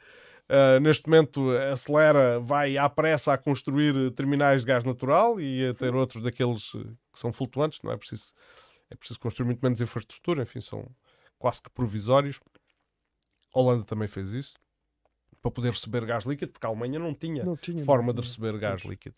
[0.49, 5.73] Uh, neste momento acelera, vai à pressa a construir terminais de gás natural e a
[5.73, 8.27] ter outros daqueles que são flutuantes, não é preciso,
[8.89, 10.85] é preciso construir muito menos infraestrutura, enfim, são
[11.39, 12.39] quase que provisórios.
[13.55, 14.53] A Holanda também fez isso
[15.41, 18.27] para poder receber gás líquido, porque a Alemanha não tinha, Não tinha, forma não, de
[18.27, 19.15] receber gás líquido.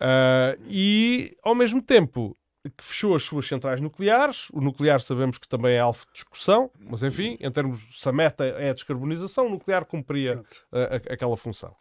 [0.00, 2.36] Ah, e ao mesmo tempo
[2.76, 6.68] que fechou as suas centrais nucleares, o nuclear sabemos que também é alvo de discussão,
[6.80, 10.78] mas enfim, em termos se a meta é a descarbonização, o nuclear cumpria ah,
[11.08, 11.74] a- aquela função.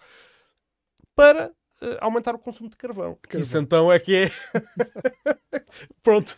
[1.15, 1.51] Para
[1.81, 3.17] ah, aumentar o consumo de carvão.
[3.21, 3.41] carvão.
[3.41, 4.31] Isso então é que é.
[6.03, 6.37] Pronto.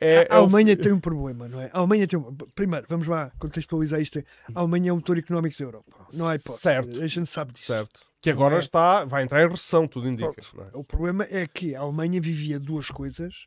[0.00, 1.70] É, a é o- Alemanha tem um problema, não é?
[1.72, 2.34] A Alemanha tem um...
[2.54, 4.22] Primeiro, vamos lá contextualizar isto.
[4.54, 6.06] A Alemanha é o motor económico da Europa.
[6.12, 6.62] Não há hipótese.
[6.62, 7.02] Certo.
[7.02, 7.66] A gente sabe disso.
[7.66, 8.00] Certo.
[8.20, 8.58] Que agora é?
[8.58, 10.40] está, vai entrar em recessão, tudo indica.
[10.72, 10.76] É?
[10.76, 13.46] O problema é que a Alemanha vivia duas coisas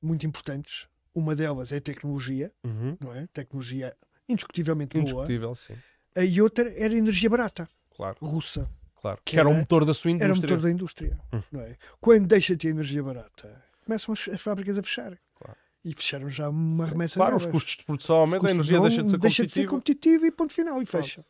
[0.00, 0.88] muito importantes.
[1.14, 2.96] Uma delas é a tecnologia, Uhum.
[3.00, 3.26] não é?
[3.32, 3.94] Tecnologia
[4.28, 5.02] indiscutivelmente boa.
[5.02, 5.74] Indiscutível, sim.
[6.16, 8.68] E outra era a energia barata, Claro, russa.
[9.00, 9.18] claro.
[9.24, 10.50] Que, Que era o motor da sua Era o indústria.
[10.50, 11.20] motor da indústria.
[11.32, 11.42] Hum.
[11.52, 11.76] Não é?
[12.00, 15.18] Quando deixa de ter energia barata, começam as, as fábricas a fechar.
[15.34, 15.56] Claro.
[15.84, 17.52] E fecharam já uma remessa Claro, os delas.
[17.52, 19.70] custos de produção aumentam, a energia não- deixa de ser deixa de ser competitiva.
[19.70, 21.24] competitiva e ponto final, e fecha.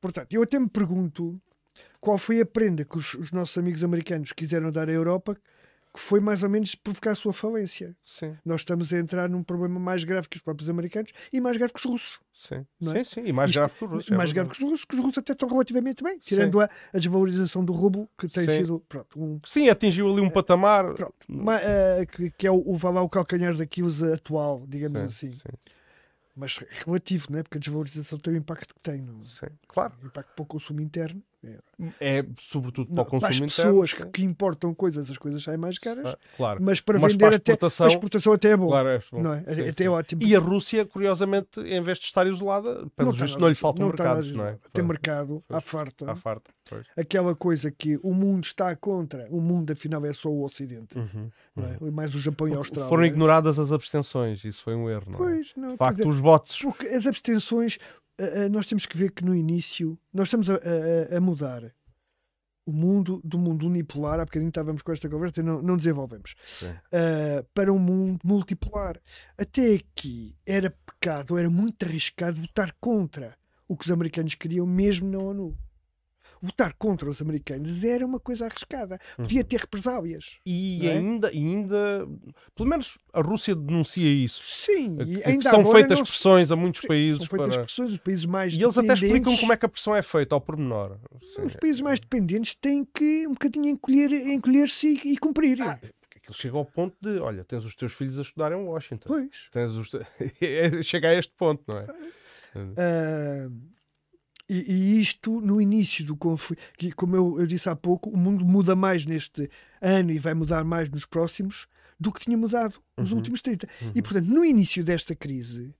[0.00, 1.40] Portanto, eu até me pergunto
[2.00, 5.36] qual foi a prenda que os, os nossos amigos americanos quiseram dar à Europa
[5.92, 7.96] que foi mais ou menos provocar a sua falência.
[8.04, 11.56] Sim, Nós estamos a entrar num problema mais grave que os próprios americanos e mais
[11.56, 12.20] grave que os russos.
[12.32, 12.64] sim.
[12.80, 13.02] Não sim, é?
[13.04, 13.22] sim.
[13.24, 14.14] E mais Isto- grave que o russo.
[14.14, 14.58] é mais grave verdade.
[14.60, 17.72] que os russos, que os russos até estão relativamente bem, tirando a, a desvalorização do
[17.72, 18.58] rublo, que tem Sim.
[18.58, 20.94] sido pronto, um, Sim, atingiu ali um patamar.
[20.94, 25.00] pronto, ma- eh, que, que é o, o, vá lá, o calcanhar daquelos atual, digamos
[25.00, 25.32] Sim, assim.
[25.32, 25.58] sim,
[26.36, 27.42] Mas relativo, não é?
[27.42, 29.02] Porque a desvalorização tem o impacto que tem.
[29.02, 29.24] Não?
[29.24, 29.46] sim.
[29.66, 29.92] Claro.
[30.04, 31.20] Impacto para o consumo interno.
[31.98, 32.24] É.
[32.38, 33.50] Sobretudo para Não, o consumo para as interno.
[33.72, 33.96] pessoas sim.
[33.96, 36.62] que, que importam coisas, as coisas saem mais caras, Ah, Claro.
[36.62, 38.66] mas para Mas vender para a até exportação- a exportação até é bom.
[38.68, 39.02] Claro, é.
[39.12, 39.38] Não é?
[39.54, 39.88] Sim, até sim.
[39.88, 40.22] ótimo.
[40.22, 43.86] E a Rússia, curiosamente, em vez de estar isolada, pelo está visto, não lhe faltam
[43.86, 44.58] não está mercados, nada não é?
[44.72, 46.10] Tem mercado à farta.
[46.10, 46.50] À farta.
[46.68, 46.86] Pois.
[46.96, 50.96] Aquela coisa que o mundo está contra, o mundo afinal é só o Ocidente.
[50.98, 51.30] Uhum.
[51.56, 51.90] não é?
[51.90, 52.88] Mais o Japão e a Austrália.
[52.88, 55.16] Foram ignoradas as abstenções, isso foi um erro, não é?
[55.18, 56.58] Pois, não, De facto, dizer, os votos.
[56.60, 57.78] porque as abstenções,
[58.50, 61.72] nós temos que ver que no início, nós estamos a, a- a mudar
[62.66, 66.34] o mundo do mundo unipolar, há bocadinho estávamos com esta conversa e não, não desenvolvemos,
[66.92, 69.00] ah, para um mundo multipolar.
[69.36, 75.08] Até aqui era pecado, era muito arriscado votar contra o que os americanos queriam, mesmo
[75.10, 75.56] na ONU.
[76.42, 78.98] Votar contra os americanos era uma coisa arriscada.
[79.16, 80.38] Podia ter represálias.
[80.46, 80.92] E é?
[80.92, 82.08] ainda, ainda,
[82.54, 84.42] pelo menos a Rússia denuncia isso.
[84.46, 87.54] Sim, Que, e que ainda são feitas não pressões a muitos Sim, países São feitas
[87.54, 87.64] para...
[87.64, 90.34] pressões, os países mais E eles até explicam como é que a pressão é feita
[90.34, 90.98] ao pormenor.
[91.34, 91.42] Sim.
[91.42, 95.60] Os países mais dependentes têm que um bocadinho encolher- encolher-se e, e cumprir.
[95.60, 95.78] Ah,
[96.16, 99.08] aquilo chega ao ponto de, olha, tens os teus filhos a estudar em Washington.
[99.08, 99.48] Pois.
[99.52, 100.00] Tens os te-
[100.82, 101.86] chega a este ponto, não é?
[102.76, 103.48] Ah,
[104.52, 108.16] e, e isto no início do conflito, que, como eu, eu disse há pouco, o
[108.16, 109.48] mundo muda mais neste
[109.80, 111.66] ano e vai mudar mais nos próximos
[111.98, 113.18] do que tinha mudado nos Uhum.
[113.18, 113.68] últimos 30.
[113.94, 115.74] E portanto, no início desta crise.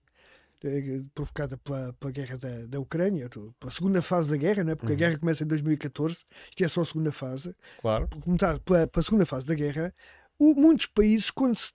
[0.62, 4.72] eh, Provocada pela, pela guerra da, da Ucrânia, do- pela segunda fase da guerra, não
[4.72, 4.74] é?
[4.74, 4.96] porque Uhum.
[4.96, 6.18] a guerra começa em 2014,
[6.50, 7.54] isto é só a segunda fase.
[7.80, 8.08] Claro.
[8.22, 9.94] começar pela, pela segunda fase da guerra,
[10.38, 11.72] o- muitos países, quando se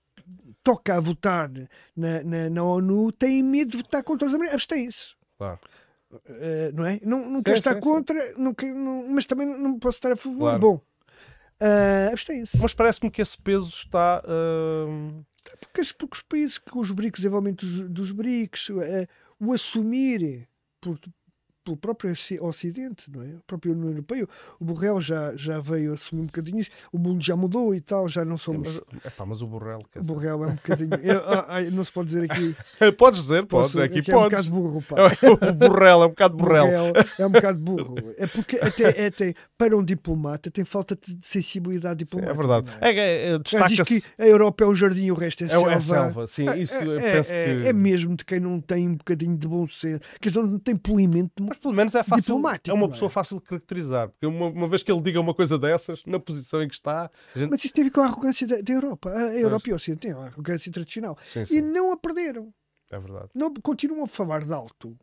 [0.64, 1.50] toca a votar
[1.96, 4.64] na, na, na ONU, têm medo de votar contra os americanos.
[4.64, 5.16] Abstêm-se.
[5.38, 5.60] claro.
[6.28, 7.00] Eh, não é?
[7.04, 7.90] Não, não quero Sim, estar sim, sim.
[7.90, 10.40] contra, não quero- não- mas também não posso estar a favor.
[10.40, 10.60] Claro.
[10.60, 10.82] Bom,
[11.60, 12.58] eh, abstêm-se.
[12.58, 14.22] Mas parece-me que esse peso está.
[15.60, 19.08] Porque, as- porque os países com os BRICS, desenvolvimento dos, dos BRICS, eh,
[19.40, 20.48] o assumir
[20.82, 21.00] por,
[21.66, 23.26] pelo próprio Oci- Ocidente, não é?
[23.32, 24.28] A própria União Europeia,
[24.60, 28.08] o Borrell já, já veio assumir um bocadinho isso, o mundo já mudou e tal,
[28.08, 28.82] já não somos.
[28.94, 29.80] mas, epá, mas o Borrell.
[29.92, 30.94] quer O dizer- Borrell é um bocadinho.
[31.04, 32.56] eu- ah, ah, não se pode dizer aqui.
[32.98, 33.72] Podes dizer, podes.
[33.74, 34.48] Posso, Aqui que é um podes.
[34.48, 34.96] bocado burro, pá.
[35.50, 36.68] o Borrell é um bocado Borrell.
[36.68, 37.96] Borrell é um bocado burro.
[38.18, 42.32] É porque até, até para um diplomata tem falta de sensibilidade Sim, diplomática.
[42.32, 42.72] é verdade.
[42.80, 42.90] é?
[42.90, 44.14] É, é, é, O diz Destaca-se.
[44.16, 45.72] que a Europa é um jardim e o resto é É, selva.
[45.74, 46.46] é selva, sim.
[46.60, 47.68] Isso eu é, penso é- que.
[47.68, 51.32] é mesmo de quem não tem um bocadinho de bom senso, que não tem polimento.
[51.56, 52.34] Mas pelo menos é fácil.
[52.34, 52.90] É uma não é?
[52.90, 54.10] pessoa fácil de caracterizar.
[54.10, 57.10] Porque uma, uma vez que ele diga uma coisa dessas, na posição em que está.
[57.36, 57.50] Gente...
[57.50, 59.10] Mas isso ver com a arrogância da, da Europa.
[59.12, 61.18] A Europa e o Ocidente têm a arrogância tradicional.
[61.26, 62.54] Sim, E sim, não a perderam.
[62.90, 63.30] é verdade.
[63.34, 64.98] Não, continuam a falar de alto.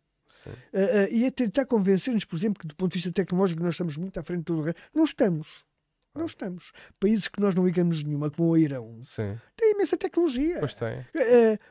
[0.45, 3.75] Ah, ah, e a tentar convencer-nos, por exemplo, que do ponto de vista tecnológico nós
[3.75, 4.81] estamos muito à frente de todo o resto.
[4.95, 5.47] Não estamos.
[6.15, 6.73] Não estamos.
[7.01, 10.59] Países que nós não ligamos nenhuma, como o Irão, Sim, têm imensa tecnologia.
[10.59, 11.07] pois tem.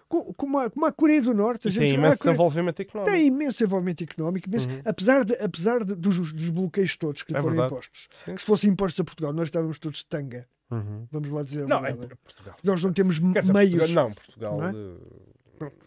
[0.09, 1.67] Co- como, a, como a Coreia do Norte.
[1.67, 3.15] a gente tem imenso "Ah, a Coreia- desenvolvimento económico.
[3.15, 4.81] tem imenso desenvolvimento económico, imenso- Uhum.
[4.83, 7.73] apesar, de, apesar de- dos, dos bloqueios todos que lhe É foram verdade.
[7.73, 8.07] impostos.
[8.25, 8.33] Sim.
[8.35, 10.47] Que se fossem impostos a Portugal, nós estávamos todos de tanga.
[10.71, 11.05] Uhum.
[11.11, 11.93] Vamos lá dizer Não, é.
[11.93, 12.55] Portugal.
[12.63, 13.75] Nós não temos dizer, meios.
[13.77, 14.57] Portugal- não, Portugal.
[14.57, 14.71] não é?
[14.71, 15.30] eh,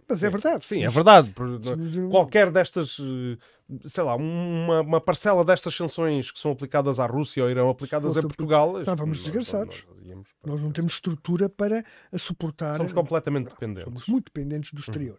[0.08, 0.66] Mas é verdade.
[0.66, 1.34] Sim, é verdade.
[2.10, 3.38] Qualquer destas, eh,
[3.88, 8.16] sei lá, uma, uma parcela destas sanções que são aplicadas à Rússia ou irão aplicadas
[8.16, 9.87] a Portugal, estávamos desgraçados.
[10.44, 11.84] nós não temos estrutura para
[12.18, 12.76] suportar.
[12.76, 13.84] Somos completamente dependentes.
[13.84, 14.80] Somos muito dependentes do Uhum.
[14.80, 15.18] exterior.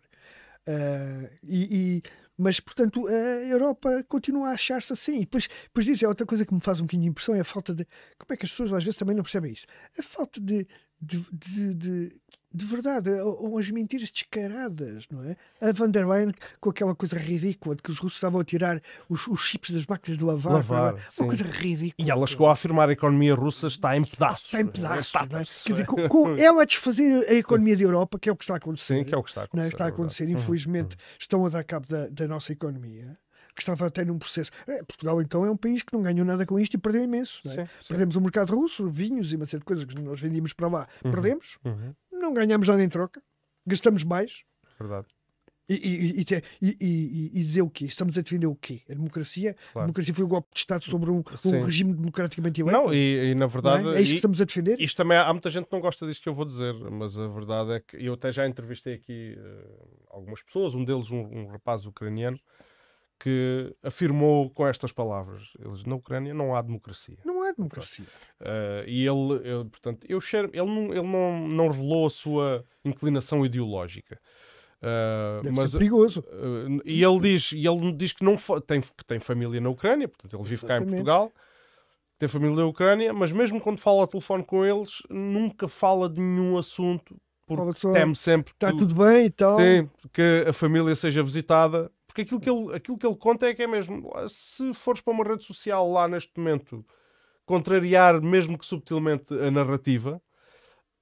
[0.67, 2.01] Uh, e, e,
[2.37, 5.17] mas, portanto, a Europa continua a achar-se assim.
[5.17, 7.39] E depois, depois diz, é outra coisa que me faz um bocadinho de impressão, é
[7.41, 7.85] a falta de.
[8.17, 9.65] Como é que as pessoas às vezes também não percebem isso?
[9.97, 10.67] A falta de,
[11.05, 12.15] de, de, de,
[12.51, 15.35] de verdade, ou, as mentiras descaradas, não é?
[15.61, 18.81] A van der Leyen com aquela coisa ridícula de que os russos estavam a tirar
[19.09, 22.07] os, os chips das máquinas de lavar, lavar uma coisa ridícula.
[22.07, 24.45] E ela chegou a afirmar que a economia russa está em pedaços.
[24.45, 25.43] Está em pedaços, não é?
[25.43, 28.43] Quer dizer, com, com ela a desfazer a economia da Europa, que é o que
[28.43, 28.99] está a acontecer.
[28.99, 29.57] Sim, que é o que está a acontecer.
[29.57, 29.67] Não, é?
[29.67, 31.15] está a acontecer, é infelizmente, uhum.
[31.19, 33.17] estão a dar cabo da, da nossa economia
[33.55, 34.51] que estava até num processo.
[34.67, 37.41] É, Portugal, então, é um país que não ganhou nada com isto e perdeu imenso.
[37.45, 37.49] É?
[37.49, 38.19] Sim, Perdemos sim.
[38.19, 40.87] o mercado russo, vinhos e uma série de coisas que nós vendíamos para lá.
[41.03, 41.11] Uhum.
[41.11, 41.93] Perdemos, uhum.
[42.11, 43.21] não ganhamos nada em troca,
[43.65, 44.43] gastamos mais.
[44.77, 45.07] Verdade.
[45.67, 46.25] E, e,
[46.61, 47.85] e, e, dizer o quê?
[47.85, 48.81] Estamos a defender o quê?
[48.87, 49.55] A democracia?
[49.73, 49.79] Claro.
[49.79, 52.77] A democracia foi o golpe de Estado sobre um, um regime democraticamente eleito?
[52.77, 53.83] Não, e, na verdade.
[53.83, 53.97] Não é?
[53.97, 54.79] é isto que estamos a defender?
[54.79, 57.17] Isto também há, há, muita gente que não gosta disto que eu vou dizer, mas
[57.17, 61.21] a verdade é que eu até já entrevistei aqui uh, algumas pessoas, um deles, um,
[61.21, 62.39] um rapaz ucraniano,
[63.19, 67.17] que afirmou com estas palavras: eles na Ucrânia não há democracia.
[67.25, 68.05] Não há democracia.
[68.39, 72.65] Uh, e ele, ele, portanto, eu cheiro, ele, não, ele não, não revelou a sua
[72.83, 74.19] inclinação ideológica.
[74.81, 76.19] Uh, mas, perigoso.
[76.21, 78.35] Uh, e ele diz, e ele diz que não
[78.67, 80.79] tem, que tem família na Ucrânia, portanto, ele vive Exatamente.
[80.79, 81.31] cá em Portugal,
[82.19, 86.21] tem família na Ucrânia, mas mesmo quando fala ao telefone com eles, nunca fala de
[86.21, 89.57] nenhum assunto, porque teme sempre está que, tudo bem e tal.
[89.57, 93.53] Sim, que a família seja visitada porque aquilo que, ele, aquilo que ele conta é
[93.53, 96.85] que é mesmo, se fores para uma rede social lá neste momento,
[97.45, 100.21] contrariar, mesmo que subtilmente, a narrativa,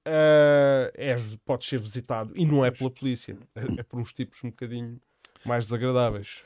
[0.04, 2.32] uh, é, pode ser visitado.
[2.34, 5.00] E não é pela polícia, é, é por uns tipos um bocadinho
[5.46, 6.42] mais desagradáveis.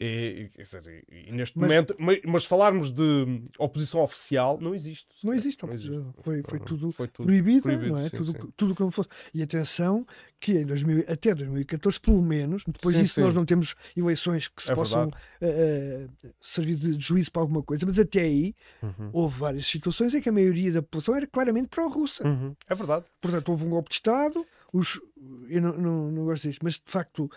[0.00, 5.08] E, dizer, e neste mas, momento, mas, mas falarmos de oposição oficial, não existe.
[5.24, 6.00] Não existe, não existe.
[6.22, 8.08] Foi, foi, tudo foi tudo proibido, proibido não é?
[8.08, 8.52] Sim, tudo, sim.
[8.56, 9.08] tudo que não fosse.
[9.34, 10.06] E atenção,
[10.38, 14.62] que em 2000, até 2014, pelo menos, depois sim, disso nós não temos eleições que
[14.62, 19.10] se é possam uh, servir de juízo para alguma coisa, mas até aí uhum.
[19.12, 22.24] houve várias situações em que a maioria da população era claramente pró-russa.
[22.24, 22.54] Uhum.
[22.68, 23.04] É verdade.
[23.20, 25.00] Portanto, houve um golpe de Estado os,
[25.48, 27.30] eu não, não, não gosto disto, mas de facto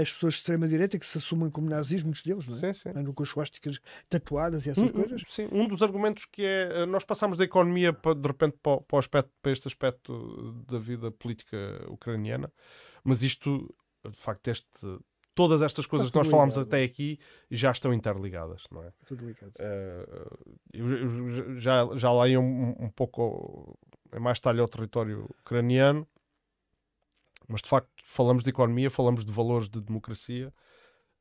[0.00, 2.72] as pessoas de extrema-direita que se assumem como nazis, muitos deles, não é?
[2.72, 2.88] Sim, sim.
[2.98, 5.22] Andam com as suásticas tatuadas e essas um, coisas.
[5.28, 8.80] Sim, um dos argumentos que é, eh, nós passamos da economia para, de repente para,
[8.80, 11.56] para, aspecto, para este aspecto da vida política
[11.88, 12.50] ucraniana,
[13.04, 13.72] mas isto,
[14.04, 14.66] de facto, este,
[15.34, 17.18] todas estas coisas que nós falámos até aqui
[17.50, 18.92] já estão interligadas, não é?
[19.06, 19.52] Tudo ligado.
[19.56, 23.78] Uh, eu, eu, já, já lá ia um, um pouco
[24.12, 26.06] em mais detalhe ao território ucraniano
[27.48, 30.52] mas de facto, falamos de economia, falamos de valores de democracia.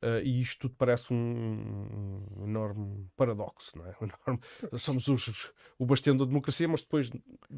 [0.03, 3.93] Uh, e isto tudo parece um, um, enorme paradoxo, não é?
[4.01, 4.79] Um enorme...
[4.79, 7.11] Somos os, o bastião da democracia, mas depois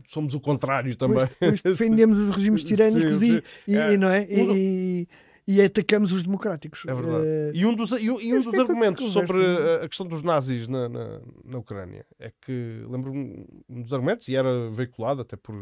[0.07, 1.19] somos o contrário também.
[1.19, 3.41] Depois, depois defendemos os regimes tirânicos sim, sim.
[3.65, 4.27] E, e, é, não é?
[4.29, 5.07] E,
[5.47, 6.83] e, atacamos os democráticos.
[6.85, 7.23] É verdade.
[7.23, 7.51] Uh...
[7.53, 11.21] E um dos, e, um dos argumentos sobre a, a, questão dos nazis na, na,
[11.45, 15.55] na Ucrânia é que, lembro um dos argumentos, e era veiculado até por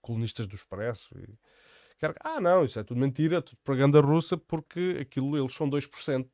[0.00, 1.14] colunistas do Expresso.
[1.18, 1.28] E,
[2.20, 6.26] ah, não, isso é tudo mentira, tudo propaganda russa, porque aquilo eles são 2%.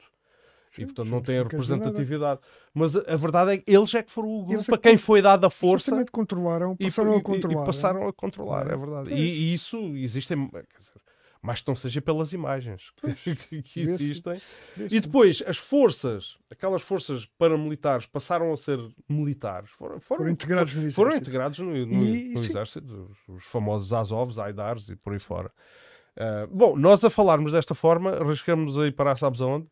[0.70, 2.40] Sim, e portanto não têm a representatividade.
[2.74, 4.96] Mas a, a, verdade é que eles é que foram o grupo é a quem
[4.96, 6.04] foi dada a força.
[6.12, 7.60] controlaram, passaram e, a controlar.
[7.60, 8.08] E, e passaram é?
[8.08, 9.10] a controlar, é, é verdade.
[9.10, 10.46] E, e, isso existem.
[10.46, 11.00] Dizer,
[11.48, 12.92] mas que não seja pelas imagens
[13.24, 14.38] que, que existem.
[14.76, 20.74] E depois as forças, aquelas forças paramilitares passaram a ser militares, foram, foram, foram integrados
[20.74, 21.30] no foram exército.
[21.30, 25.50] Integrados no, no, e, no exército, os, os, famosos Azovs, Aidars e por aí fora.
[26.18, 29.68] Uh, bom, nós a falarmos desta forma, arriscamos aí para sabes aonde?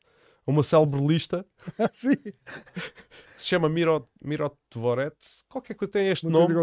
[0.47, 1.45] Uma célebre lista
[3.37, 6.55] se chama Mirot, Mirot Dvorets, qualquer coisa tem este nome,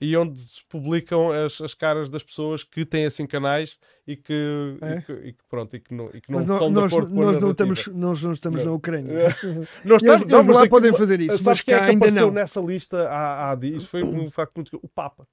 [0.00, 3.76] e onde se publicam as, as caras das pessoas que têm assim canais
[4.06, 4.96] e que, é?
[4.96, 6.96] e que, e que, pronto, e que não, e que não mas estão nós, de
[6.96, 8.70] acordo nós não estamos Nós não estamos não.
[8.70, 9.36] na Ucrânia.
[9.84, 12.30] nós estamos, não, mas lá podem fazer isso, mas cá é ainda não.
[12.30, 14.78] nessa lista há, há dias, foi um facto muito...
[14.82, 15.26] O Papa.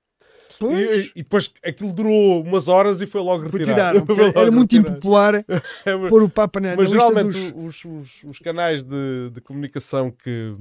[0.62, 4.06] E, e, depois aquilo durou umas horas e foi logo retirado.
[4.36, 5.36] Era muito impopular
[5.86, 7.84] é, pôr o Papa na, Mas na geralmente dos...
[7.84, 10.56] os, os, os, canais de, de, comunicação que,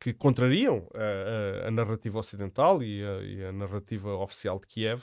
[0.00, 5.02] que contrariam a, a, a narrativa ocidental e a, e a, narrativa oficial de Kiev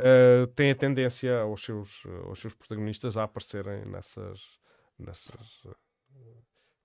[0.00, 4.40] uh, têm a tendência aos seus, aos seus protagonistas a aparecerem nessas,
[4.98, 5.64] nessas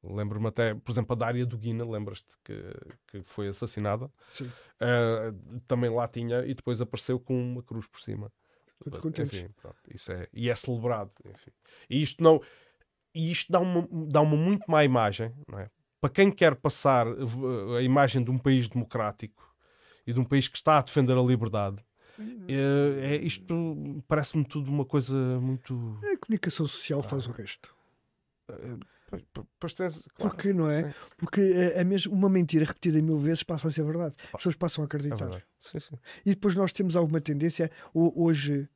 [0.04, 2.62] Lembro-me até, por exemplo, a Dária Dugina, lembras-te que,
[3.08, 4.10] que foi assassinada?
[4.30, 4.46] Sim.
[4.46, 8.32] Uh, também lá tinha e depois apareceu com uma cruz por cima.
[9.22, 11.12] Enfim, pronto, isso é, e é celebrado.
[11.26, 11.52] Enfim.
[11.90, 12.42] E isto não.
[13.14, 15.70] E isto dá uma, dá uma muito má imagem, não é?
[16.00, 17.06] Para quem quer passar
[17.78, 19.54] a imagem de um país democrático
[20.08, 21.84] e de um país que está a defender a liberdade,
[22.48, 26.00] É, é, isto parece-me tudo uma coisa muito.
[26.04, 27.74] A comunicação social faz o resto.
[28.50, 28.78] eh,
[29.60, 30.84] Pois, tens, claro, Porque, não é?
[30.84, 34.16] sim, Porque é, é mesmo uma mentira repetida mil vezes passa a ser verdade.
[34.28, 35.16] As pessoas passam a é acreditar.
[35.18, 35.44] verdade.
[35.62, 35.96] Sim, sim.
[36.26, 38.68] e depois nós temos alguma tendência, ho- hoje,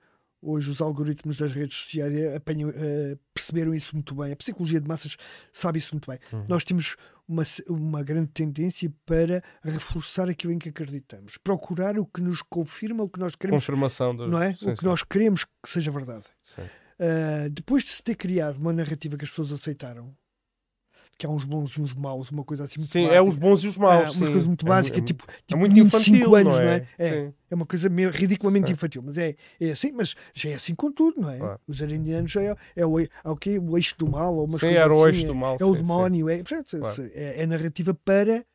[0.42, 4.34] hoje os algoritmos das redes sociais eh, apanham, eh, perceberam isso muito bem.
[4.34, 5.16] A psicologia de massas
[5.54, 6.20] sabe isso muito bem.
[6.34, 6.46] Uhum.
[6.50, 6.96] Nós temos
[7.28, 11.38] uma, uma grande tendência para reforçar aquilo em que acreditamos.
[11.38, 14.54] Procurar o que nos confirma o que nós queremos, Confirmação não é?
[14.56, 16.26] Sim, o que sim, nós queremos que seja verdade.
[17.00, 20.16] Uh, depois de se ter criado uma narrativa que as pessoas aceitaram,
[21.18, 23.36] que há uns bons e uns maus, uma coisa assim muito Sim, é básica, os
[23.36, 24.10] bons e os ah, maus.
[24.10, 24.26] umas sim.
[24.26, 26.62] coisas muito É básicas, mu- tipo, é tipo muito meninos de infantil, 5 anos, não
[26.62, 26.76] não é?
[26.98, 27.08] é?
[27.08, 30.74] É, é uma coisa meio ridiculamente infantil, mas é, é assim, mas já é assim
[30.76, 31.38] com tudo, não é?
[31.38, 31.60] Claro.
[31.68, 33.60] Os arendianos já é, é, o, é o, quê?
[33.60, 35.58] o eixo do mal, ou umas Sim, coisas era o assim, eixo é, do mal.
[35.60, 37.12] é o demónio, é, portanto, Claro.
[37.14, 38.46] é, é narrativa para.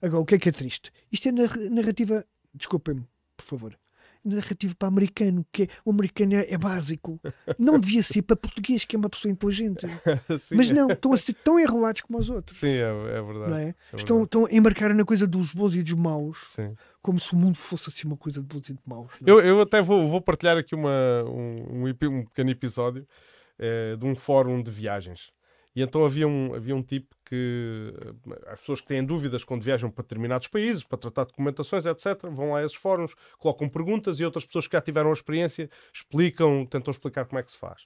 [0.00, 0.92] Agora, o que é que é triste?
[1.10, 3.04] Isto é nar- narrativa, desculpem-me,
[3.36, 3.78] por favor.
[4.26, 7.20] Narrativa para americano, que é, o americano é, é básico.
[7.58, 9.86] Não devia ser para português, que é uma pessoa inteligente.
[10.40, 12.58] Sim, Mas não, estão a ser tão enrolados como os outros.
[12.58, 12.80] Sim, é,
[13.18, 13.52] é verdade.
[13.52, 13.68] É?
[13.68, 14.24] é Estão, verdade.
[14.24, 16.74] estão a embarcar na coisa dos bons e dos maus, Sim.
[17.00, 19.12] como se o mundo fosse assim uma coisa de bons e de maus.
[19.24, 19.30] é?
[19.30, 23.06] Eu, eu até vou, vou partilhar aqui uma, um, um, um pequeno episódio
[23.58, 25.30] eh, de um fórum de viagens.
[25.76, 29.62] E então havia um, havia um tipo que eh, as pessoas que têm dúvidas quando
[29.62, 34.18] viajam para determinados países, para tratar documentações, etc., vão lá a esses fóruns, colocam perguntas
[34.18, 37.58] e outras pessoas que já tiveram a experiência explicam, tentam explicar como é que se
[37.58, 37.84] faz.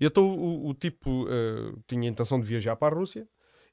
[0.00, 3.26] E então o, o tipo eh, tinha a intenção de viajar para a Rússia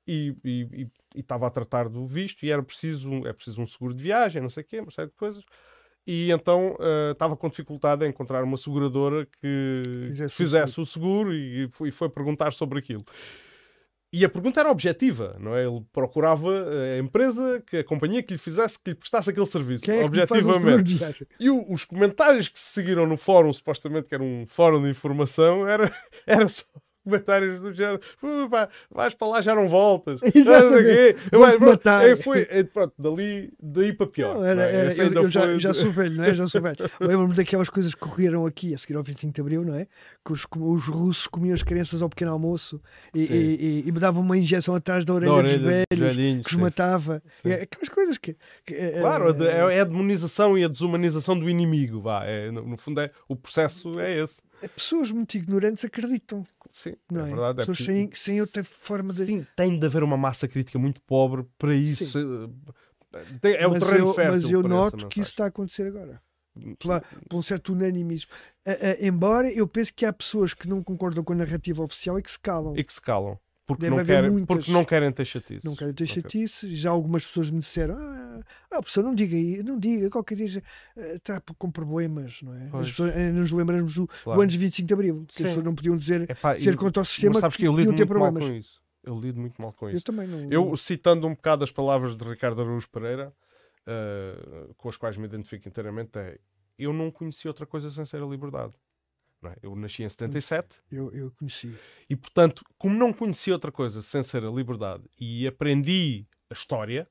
[0.07, 4.41] e, estava a tratar do visto e era preciso, é preciso um seguro de viagem,
[4.41, 5.43] não sei o quê, uma série de coisas.
[6.07, 10.85] E então eh, estava com dificuldade em encontrar uma seguradora que Fizesse fizesse, o o
[10.87, 13.05] seguro e e foi perguntar sobre aquilo.
[14.11, 15.65] E a pergunta era objetiva, não é?
[15.67, 19.45] Ele procurava eh, a empresa, que a companhia que lhe fizesse, que lhe prestasse aquele
[19.45, 20.93] serviço, Quem é objetivamente.
[21.39, 24.89] E o- os comentários que se seguiram no fórum, supostamente que era um fórum de
[24.89, 25.91] informação, era,
[26.25, 26.63] era só
[27.03, 30.19] comentários do género: "Ui, pá, vais para lá, já não voltas.
[30.35, 31.13] Exatamente.
[31.31, 34.35] Vou-te Vai, pronto, aí foi, pronto, dali, daí para pior.
[34.35, 34.75] Não, era- é?
[34.75, 36.35] era- eu, eu já, foi- já sou velho, não é?
[36.35, 36.77] Já sou velho.
[36.99, 39.87] Lembro-me daquelas coisas que correram aqui a seguir ao 25 de Abril, não é?
[40.25, 42.81] Que os, os russos comiam as crianças ao pequeno almoço
[43.13, 45.97] e, e, e- e me davam uma injeção atrás da orelha, Da dos orelha dos
[45.99, 46.61] velhos, velhinhos, que os sim.
[46.61, 47.23] matava.
[47.29, 47.49] Sim.
[47.51, 48.35] É, aquelas coisas que.
[48.65, 52.01] que, eh, Claro, eh, é, é a demonização e a desumanização do inimigo.
[52.01, 52.23] Vá.
[52.25, 54.41] É, no, no fundo, é, o processo é esse.
[54.67, 57.27] Pessoas muito ignorantes acreditam, Sim, não é é?
[57.29, 57.51] verdade.
[57.61, 59.25] é pessoas preciso- sem, sem outra forma de.
[59.25, 62.17] Sim, tem de haver uma massa crítica muito pobre para isso.
[62.19, 64.33] eh, tem- É o mas terreno eu, fértil.
[64.41, 66.21] mas eu noto que isso está a acontecer agora.
[66.77, 68.31] Pela, por um certo unanimismo.
[68.65, 72.19] A- a- embora eu pense que há pessoas que não concordam com a narrativa oficial
[72.19, 72.75] e que se calam.
[72.75, 73.39] E que se calam.
[73.69, 75.63] Porque, Deve não querem, muitas- porque não querem ter chatices.
[75.63, 76.15] Não quero ter Ok.
[76.15, 76.73] chatice.
[76.73, 78.39] Já algumas pessoas me disseram: Ah,
[78.71, 80.63] ah professor, não diga aí, não diga, qualquer dia
[80.97, 82.67] eh, está com problemas, não é?
[82.71, 82.85] Pois.
[82.85, 84.41] As pessoas, eh, nos lembramos do, do Claro.
[84.41, 85.43] ano de 25 de Abril, que Sim.
[85.43, 87.75] as pessoas não podiam dizer Epá, ser contra o mas sistema sabes que que eu
[87.77, 88.81] lido muito mal com isso.
[89.03, 90.03] Eu lido muito mal com Eu isso.
[90.03, 90.51] também não.
[90.51, 93.31] Eu, citando um bocado as palavras de Ricardo Araújo Pereira,
[93.85, 96.39] eh, com as quais me identifico inteiramente, é
[96.79, 98.73] eu não conheci outra coisa sem ser a liberdade.
[99.41, 99.55] É?
[99.61, 101.73] Eu nasci em 77 eu, eu conheci.
[102.09, 107.07] e, portanto, como não conheci outra coisa sem ser a liberdade e aprendi a história,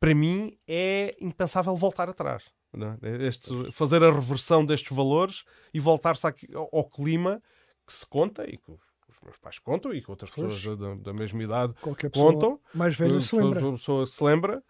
[0.00, 2.44] para mim é impensável voltar atrás.
[2.72, 3.26] não é?
[3.26, 7.40] Este- fazer a reversão destes valores e voltar-se ao, ao clima
[7.86, 8.80] que se conta e que os,
[9.22, 12.60] meus pais contam e que outras pessoas da, da mesma idade Qualquer contam.
[12.74, 13.60] mais velha se lembra.
[13.72, 14.62] Pessoa se lembra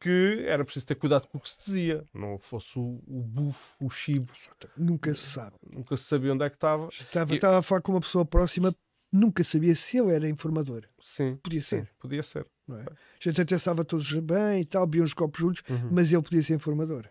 [0.00, 2.04] que era preciso ter cuidado com o que se dizia.
[2.14, 4.32] Não fosse o, o bufo, o chibo.
[4.76, 5.56] Nunca se sabe.
[5.70, 6.88] Nunca se sabia onde é que estava.
[6.88, 8.74] Estava, E- estava a falar com uma pessoa próxima,
[9.12, 10.84] nunca sabia se ele era informador.
[11.00, 11.90] Sim, Podia sim, ser.
[11.98, 12.46] podia ser.
[12.66, 12.82] Não é?
[12.82, 15.88] A gente até estava todos bem e tal, bebiam uns copos juntos, Uhum.
[15.92, 17.06] mas ele podia ser informador.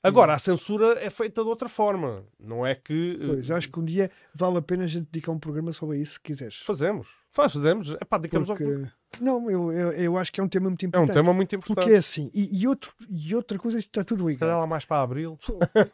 [0.00, 2.24] Agora, a censura é feita de outra forma.
[2.38, 3.18] Não é que.
[3.20, 5.98] eh, Pois, acho que um dia vale a pena a gente dedicar um programa sobre
[5.98, 6.58] isso, se quiseres.
[6.60, 7.08] Fazemos.
[7.32, 7.90] Faz, fazemos.
[7.90, 8.88] Epá, dedicamos ao- Porque...
[9.20, 11.14] Não, eu, eu, eu acho que é um tema muito É um importante.
[11.14, 11.76] tema muito importante.
[11.84, 14.60] Porque é assim, e, e, outro, e outra coisa, isto está tudo Se calhar ligado.
[14.60, 15.38] lá mais para abril.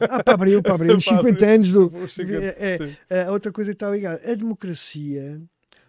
[0.01, 1.55] Ah, para abril, para abril, os Para 50 abril.
[1.55, 1.97] anos do.
[2.05, 2.97] Os 50, É, sim.
[3.27, 5.41] A outra coisa que está ligada, a democracia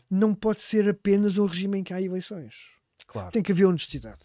[0.09, 2.69] não pode ser apenas um regime em que há eleições.
[3.07, 3.31] Claro.
[3.31, 4.19] Tem que haver honestidade.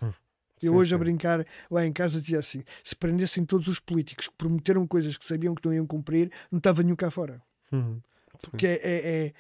[0.63, 1.05] Eu Sim, hoje a sim.
[1.05, 5.25] brincar lá em casa dizia assim: se prendessem todos os políticos que prometeram coisas que
[5.25, 7.41] sabiam que não iam cumprir, não estava nenhum cá fora.
[7.73, 7.99] Uhum.
[8.43, 9.35] Porque é, é-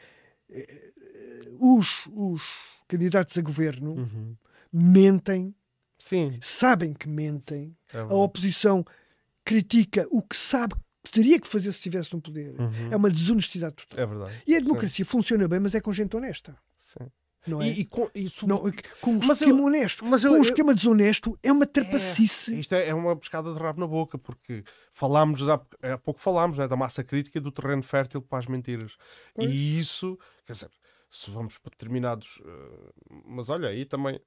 [0.50, 0.90] é- é-
[1.58, 2.42] os, os
[2.90, 4.36] candidatos a governo Uhum.
[4.72, 5.54] mentem,
[5.98, 6.38] Sim.
[6.42, 8.84] sabem que mentem, é a oposição
[9.44, 12.54] critica o que sabe que teria que fazer se estivesse no poder.
[12.60, 12.92] Uhum.
[12.92, 14.04] É uma desonestidade total.
[14.04, 14.42] É verdade.
[14.46, 16.56] E a democracia funciona bem, mas é com gente honesta.
[16.78, 17.06] Sim.
[17.46, 17.68] Não é?
[17.68, 18.58] E, e com, isso, não,
[19.00, 20.04] com um Mas esquema eu- honesto.
[20.04, 22.60] mas com eu- um eu- esquema desonesto é uma trapacice.
[22.60, 24.62] Isto é, é uma pescada de rabo na boca, porque
[24.92, 28.46] falámos, há, há pouco falámos né, da massa crítica e do terreno fértil para as
[28.46, 28.92] mentiras.
[29.34, 29.50] Pois.
[29.50, 30.70] E isso, quer dizer,
[31.10, 32.40] se vamos para determinados.
[32.44, 32.90] eh,
[33.26, 34.20] mas olha, aí também,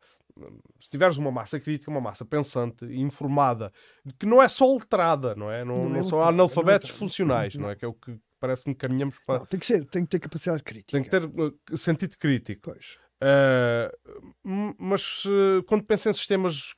[0.79, 3.71] se tiveres uma massa crítica, uma massa pensante, informada,
[4.19, 5.63] que não é só letrada, não é?
[5.63, 7.75] Não, Não não, são analfabetos não é- funcionais, não é?
[7.75, 9.39] Que é o que parece-me que caminhamos para.
[9.39, 10.91] Não, tem que ser, tem que ter capacidade crítica.
[10.91, 12.61] Tem que ter eh, sentido crítico.
[12.63, 12.97] Pois.
[13.23, 16.73] Uh, mas uh, quando penso em sistemas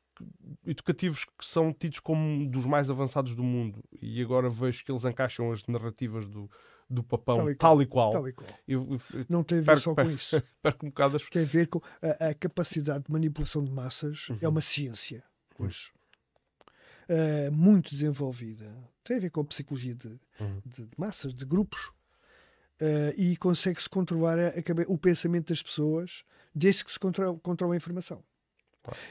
[0.66, 5.04] educativos que são tidos como dos mais avançados do mundo e agora vejo que eles
[5.06, 6.50] encaixam as narrativas do,
[6.90, 8.50] do papão Tal e tal e qual, Tal e qual.
[8.68, 10.44] eu, eu- Não tem a ver perco- só com perco- isso.
[10.62, 14.28] perco um bocado Tem a ver com a, a capacidade de manipulação de massas.
[14.42, 14.52] É Uhum.
[14.52, 15.24] uma ciência.
[17.08, 18.72] Eh, muito desenvolvida.
[19.04, 20.08] Tem a ver com a psicologia de,
[20.40, 20.62] Uhum.
[20.66, 21.92] de- de massas, de grupos.
[22.80, 26.24] Eh, e consegue-se controlar a- a o pensamento das pessoas
[26.54, 27.40] desde que se controla,
[27.74, 28.24] a informação.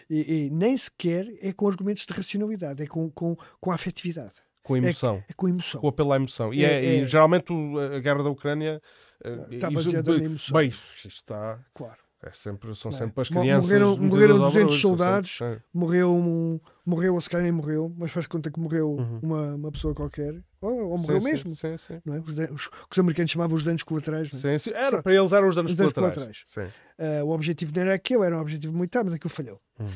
[0.09, 4.35] E, e nem sequer é com argumentos de racionalidade, é com, com, com afetividade,
[4.65, 5.23] com a emoção.
[5.29, 5.81] é com a emoção.
[5.81, 6.53] Com apelo à emoção.
[6.53, 7.53] E, É- é, e é- geralmente
[7.95, 8.83] a guerra da Ucrânia
[9.25, 10.59] uh, Está isso- baseada na emoção.
[10.59, 10.73] bem,
[11.05, 11.61] está.
[11.73, 12.03] Claro.
[12.27, 12.95] É sempre, são é?
[12.95, 13.67] sempre as crianças.
[13.71, 15.37] morreram- morreram aos 200 abrolhos, são soldados.
[15.37, 16.59] sempre- Morreu um.
[16.87, 19.21] Morreu, se calhar nem morreu, mas faz conta que morreu Uhum.
[19.23, 20.35] uma, uma pessoa qualquer.
[20.59, 21.55] Ou, ou morreu sim, mesmo.
[21.55, 22.01] Sim, sim.
[22.03, 22.21] Não é?
[22.21, 24.33] os, os- os americanos chamavam os danos colaterais.
[24.33, 24.37] é?
[24.39, 24.71] Sim, sim.
[24.75, 26.45] Era, para eles eram os danos, Os danos colaterais.
[26.47, 26.67] Sim.
[26.99, 29.61] Ah, o objetivo não era aquele, era um objetivo militar, mas aquilo falhou.
[29.79, 29.87] Uhum.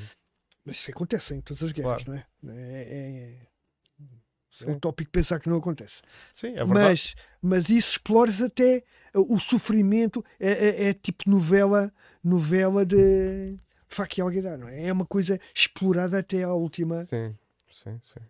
[0.66, 2.23] Mas isso acontece em todas as guerras, Claro.
[2.43, 2.61] não é?
[2.61, 3.37] É, é, é
[4.65, 4.73] Sim.
[4.73, 6.03] utópico pensar que não acontece.
[6.33, 6.75] Sim, é verdade.
[6.81, 8.83] mas, mas isso explora até
[9.15, 11.93] o sofrimento, é, é- é tipo novela,
[12.23, 13.57] novela de
[14.17, 14.87] e alguidar, não é?
[14.87, 17.05] É uma coisa explorada até à última.
[17.07, 17.35] Sim,
[17.73, 18.21] sim, sim.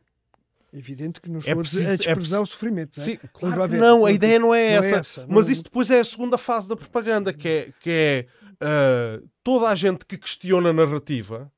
[0.72, 3.06] Evidente que não É estou a preciso- é desprezar preciso- o sofrimento, não é?
[3.06, 4.96] Sim, claro não, a Não, ideia não é não é essa.
[4.96, 8.26] essa, mas não- isso depois é a segunda fase da propaganda, que é, que é
[8.60, 11.50] ah, toda a gente que questiona a narrativa,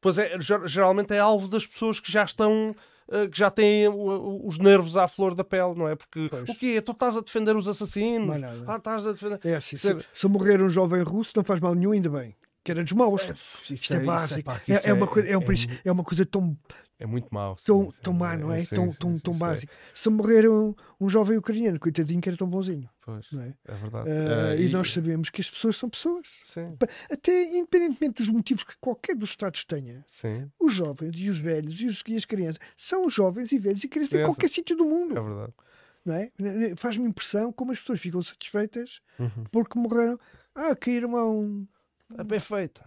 [0.00, 2.76] pois é, ger- geralmente é alvo das pessoas que já estão.
[3.10, 5.94] Ah, que já têm o- os nervos à flor da pele, não é?
[5.96, 6.48] Porque Pois.
[6.48, 6.80] o quê?
[6.80, 8.26] Tu estás a defender os assassinos?
[8.28, 8.64] Mais nada.
[8.66, 9.40] Ah, estás a defender.
[9.44, 12.34] É assim, se, se morrer um jovem russo não faz mal nenhum, ainda bem.
[12.64, 13.20] Que era dos maus.
[13.22, 14.42] Isto Isto é básico.
[14.44, 16.56] pá, É, isso é uma coisa, é, um princípio- é uma coisa tão,
[17.02, 17.56] é muito mau.
[17.64, 18.64] tão, sim, tão má, não é?
[18.64, 19.72] sim, tão sim, tão, sim, tão sim, básico.
[19.92, 23.54] Se morrer um, um jovem ucraniano, coitadinho, que era tão bonzinho, Pois, não é?
[23.66, 24.08] é verdade.
[24.10, 26.26] Ah, Ah, e, nós sabemos que as pessoas são pessoas.
[26.44, 26.76] Sim,
[27.10, 31.80] Até independentemente dos motivos que qualquer dos Estados tenha, sim, os jovens e os velhos
[31.80, 34.84] e, os, e as crianças são jovens e velhos e crianças em qualquer sítio do
[34.84, 35.16] mundo.
[35.18, 35.52] é verdade.
[36.04, 36.30] Não é?
[36.76, 39.44] Faz-me impressão como as pessoas ficam satisfeitas Uhum.
[39.50, 40.18] porque morreram.
[40.54, 41.66] Ah, caíram a um,
[42.18, 42.84] É bem feita.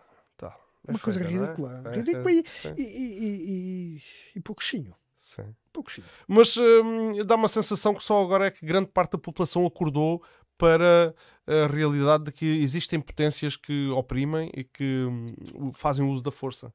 [0.87, 1.47] Uma coisa feita, não é?
[1.47, 1.81] ridícula.
[1.85, 2.33] É, Ridícula é,
[2.77, 4.01] e, e, e,
[4.35, 4.95] e, pouquinho.
[5.19, 5.55] sim.
[5.73, 6.07] Pouquinho.
[6.27, 10.23] Mas hum, dá uma sensação que só agora é que grande parte da população acordou
[10.57, 11.13] para
[11.45, 16.73] a realidade de que existem potências que oprimem e que hum, fazem uso da força.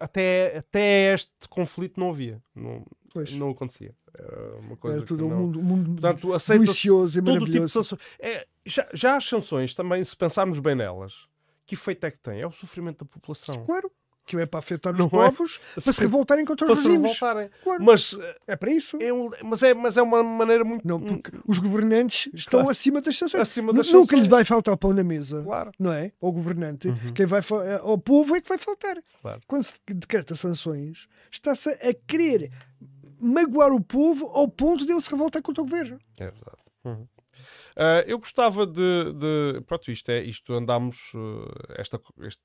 [0.00, 3.30] Até, até este conflito não havia, não, Pois.
[3.34, 3.94] não acontecia.
[4.18, 5.36] Era uma coisa Era tudo que um não...
[5.36, 7.98] mundo, um mundo Portanto, delicioso e todo o tipo de maravilhoso.
[8.18, 11.26] É, já, já as sanções, também, se pensarmos bem nelas,
[11.66, 12.40] que efeito é que têm?
[12.40, 13.64] É o sofrimento da população.
[13.64, 13.90] Claro,
[14.24, 15.08] que é para afetar os Não é?
[15.10, 17.16] povos para se revoltarem contra os regimes.
[17.18, 17.48] Claro.
[17.80, 18.96] Mas É para isso.
[19.00, 22.70] é, um- mas, é, mas é uma maneira muito Não, porque os governantes estão Claro.
[22.70, 23.40] acima das sanções.
[23.42, 24.26] acima das Nunca lhes sanções.
[24.28, 25.42] vai faltar pão na mesa.
[25.44, 25.70] Claro.
[25.78, 26.10] Não é?
[26.20, 26.88] Ao governante.
[26.88, 27.12] Uhum.
[27.14, 28.96] Quem vai eh, ao povo é que vai faltar.
[29.22, 29.40] Claro.
[29.46, 32.50] Quando se decreta sanções, está-se a querer
[33.20, 35.98] magoar o povo ao ponto de ele se revoltar contra o governo.
[36.18, 36.56] É verdade.
[36.84, 37.06] Uhum.
[37.76, 40.22] Ah, eu gostava de, de- Pronto, isto é.
[40.22, 41.12] Isto andámos.
[41.14, 41.46] uh,
[41.78, 42.42] esta, este,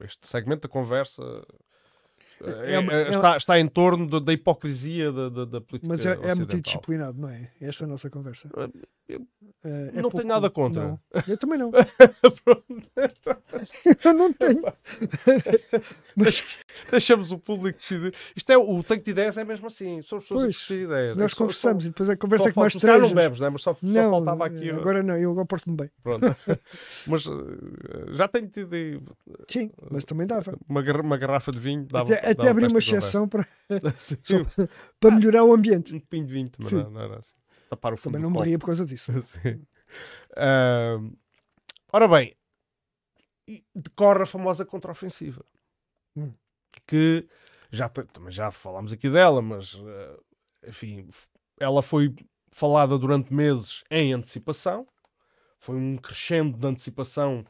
[0.00, 1.22] este segmento da conversa.
[2.64, 5.86] É uma- é- é- está, está em torno da, da hipocrisia da, da, da política.
[5.88, 6.60] Mas é, é muito ocidental.
[6.62, 7.50] disciplinado, não é?
[7.60, 8.48] Esta é a nossa conversa.
[8.56, 8.68] Ah,
[9.08, 9.26] eu-
[9.62, 10.82] Eh, é não tenho nada contra.
[10.88, 11.00] Não.
[11.28, 11.70] Eu também não.
[14.04, 14.62] Eu não tenho.
[16.90, 18.14] Deixamos o público decidir.
[18.34, 20.00] Isto é o tanque de ideias, é mesmo assim.
[20.02, 21.16] São as pessoas Pois, discutir ideias.
[21.16, 23.00] Nós É só- conversamos só- e depois a só conversa é que mais três.
[23.02, 23.48] não bebes, né?
[23.50, 24.70] mas só, só Não, faltava aqui.
[24.70, 25.90] uh, agora não, eu agora porto-me bem.
[26.02, 26.20] Pronto.
[27.06, 28.70] mas uh, já tenho tido
[29.48, 30.56] Sim, mas também dava.
[30.68, 31.86] uma garrafa de vinho.
[31.90, 33.46] Dava, Até, abrir uma exceção para,
[35.00, 35.94] para melhorar o ambiente.
[35.94, 37.34] um pinho de vinho, mas não, não era assim.
[37.68, 39.12] Tapar o fundo Também não morria por causa disso.
[40.36, 41.00] Ah,
[41.92, 42.36] ora bem,
[43.74, 45.44] decorre a famosa contraofensiva.
[46.14, 46.32] Hum.
[46.86, 47.28] Que
[47.72, 50.16] já, também já falámos aqui dela, mas ah,
[50.68, 51.08] enfim,
[51.58, 52.14] ela foi
[52.52, 54.86] falada durante meses em antecipação.
[55.58, 57.44] Foi um crescendo de antecipação,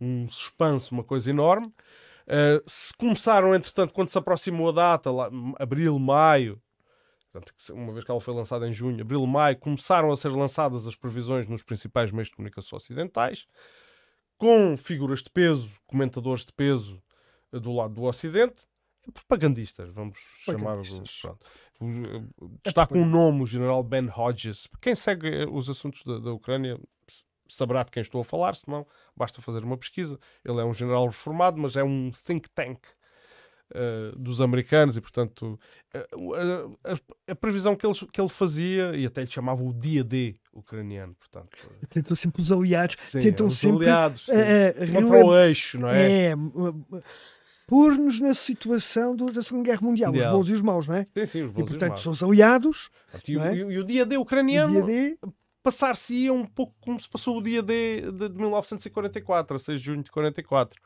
[0.00, 1.72] um suspense, uma coisa enorme.
[2.32, 6.60] Ah, se começaram, entretanto, quando se aproximou a data, lá, abril, maio,
[7.70, 10.96] uma vez que ela foi lançada em junho, abril, maio, começaram a ser lançadas as
[10.96, 13.46] previsões nos principais meios de comunicação ocidentais.
[14.38, 17.00] com figuras de peso, comentadores de peso
[17.52, 18.66] uh, do lado do Ocidente,
[19.12, 20.78] propagandistas, vamos chamar.
[22.64, 24.68] Destaca um nome, o general Ben Hodges.
[24.80, 26.78] Quem segue os assuntos da, da Ucrânia
[27.54, 28.86] saberá de quem estou a falar, senão
[29.16, 30.18] basta fazer uma pesquisa.
[30.44, 32.80] Ele é um general reformado, mas é um think tank
[33.72, 35.58] uh, dos americanos e, portanto,
[35.94, 40.04] uh, a, a, previsão que ele, que ele fazia, e até lhe chamava o dia
[40.04, 41.70] D ucraniano, portanto...
[41.88, 43.84] Tentam sempre os aliados, sim, tentam os sempre...
[43.84, 46.30] aliados, uh, contra o eixo, não é?
[46.30, 46.36] É
[47.66, 51.04] pôr-nos na situação do, da Segunda Guerra Mundial, os bons e os maus, não é?
[51.04, 52.02] Sim, sim, os bons e, portanto, e os maus.
[52.02, 52.90] são os aliados.
[53.26, 53.54] E, é?
[53.54, 54.86] e, o dia D ucraniano
[55.62, 59.86] passar-se-ia um pouco como se passou o dia D de, de 1944, a 6 de
[59.86, 60.80] junho de 44.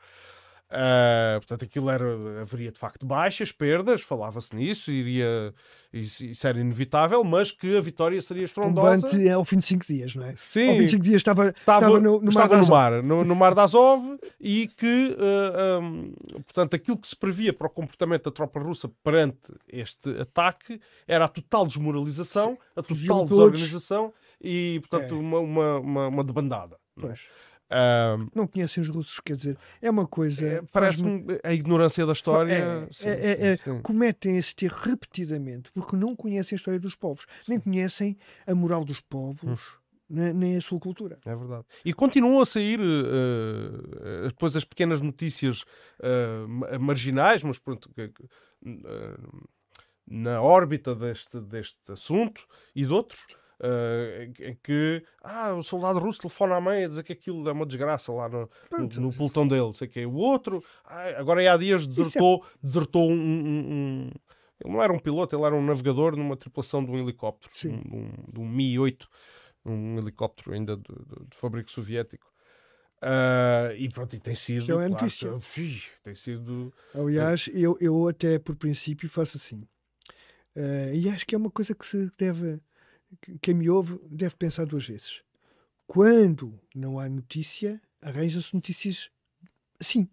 [0.69, 5.53] Uh, portanto, aquilo era, haveria de facto baixas, perdas, falava-se nisso, iria,
[5.93, 9.07] isso, isso, era inevitável, mas que a vitória seria estrondosa.
[9.23, 10.35] É ao fim de 5 dias, não é?
[10.37, 10.67] Sim.
[10.67, 13.23] Ao fim de 5 dias estava, estava, estava, no, no, estava mar, no mar, no,
[13.23, 16.13] no, mar de Azov, e que, uh, um,
[16.43, 21.23] portanto, aquilo que se previa para o comportamento da tropa russa perante este ataque era
[21.23, 25.17] a total desmoralização, a total desorganização e, portanto, é.
[25.17, 26.75] uma, uma, uma, uma debandada.
[26.75, 27.01] É?
[27.01, 27.21] Pois.
[27.69, 30.47] Um, não conhecem os russos, quer dizer, é uma coisa.
[30.47, 32.53] É, Parece-me a ignorância da história.
[32.53, 33.81] É, sim, é, sim, sim.
[33.81, 38.85] Cometem esse erro repetidamente porque não conhecem a história dos povos, nem conhecem a moral
[38.85, 39.43] dos povos.
[39.43, 39.57] Hum.
[40.09, 41.19] Nem a sua cultura.
[41.25, 41.65] É verdade.
[41.83, 45.63] E continuam a sair uh, depois as pequenas notícias
[45.99, 49.47] uh, marginais, mas pronto, uh,
[50.07, 52.41] na órbita deste, deste assunto
[52.73, 53.19] e de outros,
[53.59, 57.51] Uh, em que ah, o soldado russo telefona à mãe a dizer que aquilo é
[57.51, 61.57] uma desgraça lá no, no, no pelotão dele, sei que O outro, ah, agora há
[61.57, 62.57] dias desertou, é...
[62.61, 64.11] desertou um, um, um,
[64.63, 67.67] Ele não era um piloto, ele era um navegador numa tripulação de um helicóptero, de
[67.67, 69.07] um, de um Mi-8,
[69.65, 72.31] um helicóptero ainda de, de, de fabrico soviético.
[73.01, 74.65] Uh, e pronto, e tem sido.
[74.81, 75.39] é claro,
[76.03, 76.73] tem sido.
[76.93, 79.61] Aliás, eu, eu até por princípio faço assim.
[80.55, 82.59] Uh, e acho que é uma coisa que se deve
[83.41, 85.21] quem me ouve deve pensar duas vezes.
[85.85, 89.09] Quando não há notícia, arranja-se notícias
[89.79, 90.05] assim,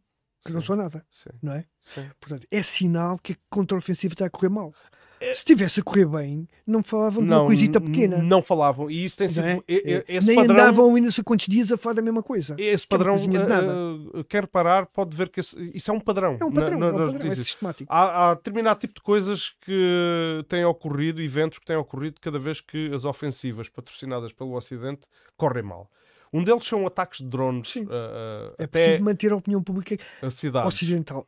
[0.43, 0.55] que Sim.
[0.55, 1.05] não são nada.
[1.11, 1.31] Sim.
[1.43, 1.67] Não é?
[1.83, 2.11] Sim.
[2.21, 4.75] Portanto, é sinal que a contra-ofensiva está a correr mal.
[5.21, 8.19] Se estivesse a correr bem, não falavam de uma coisita pequena.
[8.19, 8.91] Não falavam.
[8.91, 9.45] E isso tem sido.
[9.45, 10.21] É?
[10.23, 12.55] Nem padrão, andavam ainda sei quantos dias a falar da mesma coisa.
[12.59, 16.37] Esse padrão, uh, uh, quer parar, pode ver que esse, isso é um padrão.
[16.41, 17.93] É um padrão, na, na, é, um padrão é sistemático.
[17.93, 22.61] Há, há determinado tipo de coisas que têm ocorrido, eventos que têm ocorrido cada vez
[22.61, 25.03] que as ofensivas patrocinadas pelo Ocidente
[25.37, 25.91] correm mal.
[26.33, 27.77] Um deles são ataques de drones.
[27.77, 31.27] Uh, é preciso manter a opinião pública a ocidental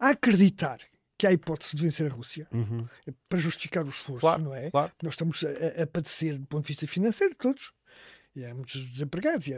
[0.00, 0.78] a acreditar
[1.20, 2.88] que há hipótese de vencer a Rússia uhum.
[3.28, 4.70] para justificar o esforço, claro, não é?
[4.70, 4.90] Claro.
[5.02, 7.74] Nós estamos a, a, padecer do ponto de vista financeiro, todos.
[8.34, 9.52] E há muitos desempregados, e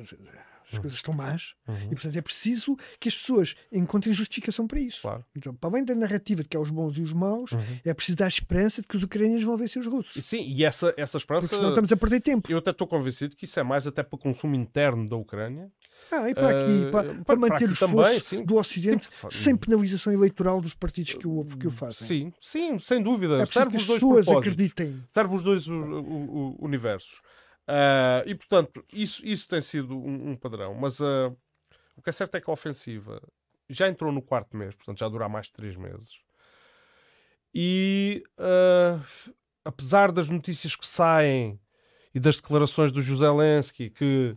[0.72, 1.76] as coisas estão más, uhum.
[1.76, 5.02] e portanto é preciso que as pessoas encontrem justificação para isso.
[5.02, 5.24] Claro.
[5.36, 7.60] Então, para além da narrativa de que há os bons e os maus, uhum.
[7.84, 10.24] é preciso dar esperança de que os ucranianos vão vencer os russos.
[10.24, 11.46] Sim, e essa, essa esperança.
[11.46, 12.50] Porque senão estamos a perder tempo.
[12.50, 15.70] Eu até estou convencido que isso é mais até para o consumo interno da Ucrânia
[16.10, 19.56] ah, e para aqui, uh, para, para, manter o esforço também, do Ocidente sim, sem
[19.56, 22.06] penalização eleitoral dos partidos que o, que o fazem.
[22.06, 23.42] Sim, sim, sem dúvida.
[23.42, 25.02] É Serve os dois pessoas acreditem.
[25.10, 27.20] Serve os dois universos.
[27.68, 30.74] Uh, e, portanto, isso, isso tem sido um, um padrão.
[30.74, 31.36] Mas uh,
[31.96, 33.22] o que é certo é que a ofensiva
[33.68, 36.20] já entrou no quarto mês, portanto já dura mais de três meses.
[37.54, 39.02] E, uh,
[39.64, 41.60] apesar das notícias que saem
[42.14, 44.36] e das declarações do José Lensky, que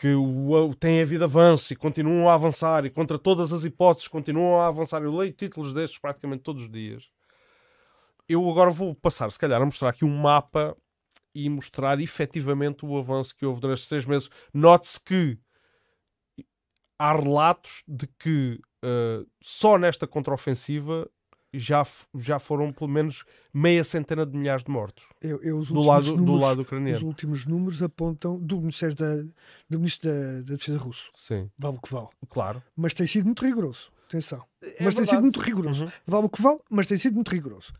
[0.00, 4.58] que o, tem havido avanço e continuam a avançar e contra todas as hipóteses continuam
[4.58, 5.02] a avançar.
[5.02, 7.10] Eu leio títulos destes praticamente todos os dias.
[8.26, 10.74] Eu agora vou passar, se calhar, a mostrar aqui um mapa
[11.34, 14.28] e mostrar efetivamente o avanço que houve durante estes três meses.
[14.52, 15.38] Note-se que
[16.98, 21.08] há relatos de que uh, só nesta contraofensiva
[21.52, 26.06] já, já foram pelo menos meia centena de milhares de mortos eu, eu, do, lado,
[26.06, 26.96] números, do lado ucraniano.
[26.96, 29.16] Os últimos números apontam do Ministério da,
[29.68, 31.10] do Ministro da, da Defesa russo.
[31.16, 31.50] Sim.
[31.58, 32.08] Vale o que vale.
[32.28, 32.62] Claro.
[32.76, 33.90] Mas tem sido muito rigoroso.
[34.06, 34.44] Atenção.
[34.62, 34.96] É mas verdade.
[34.96, 35.84] tem sido muito rigoroso.
[35.84, 35.90] Uhum.
[36.06, 37.72] Vale o que vale, mas tem sido muito rigoroso.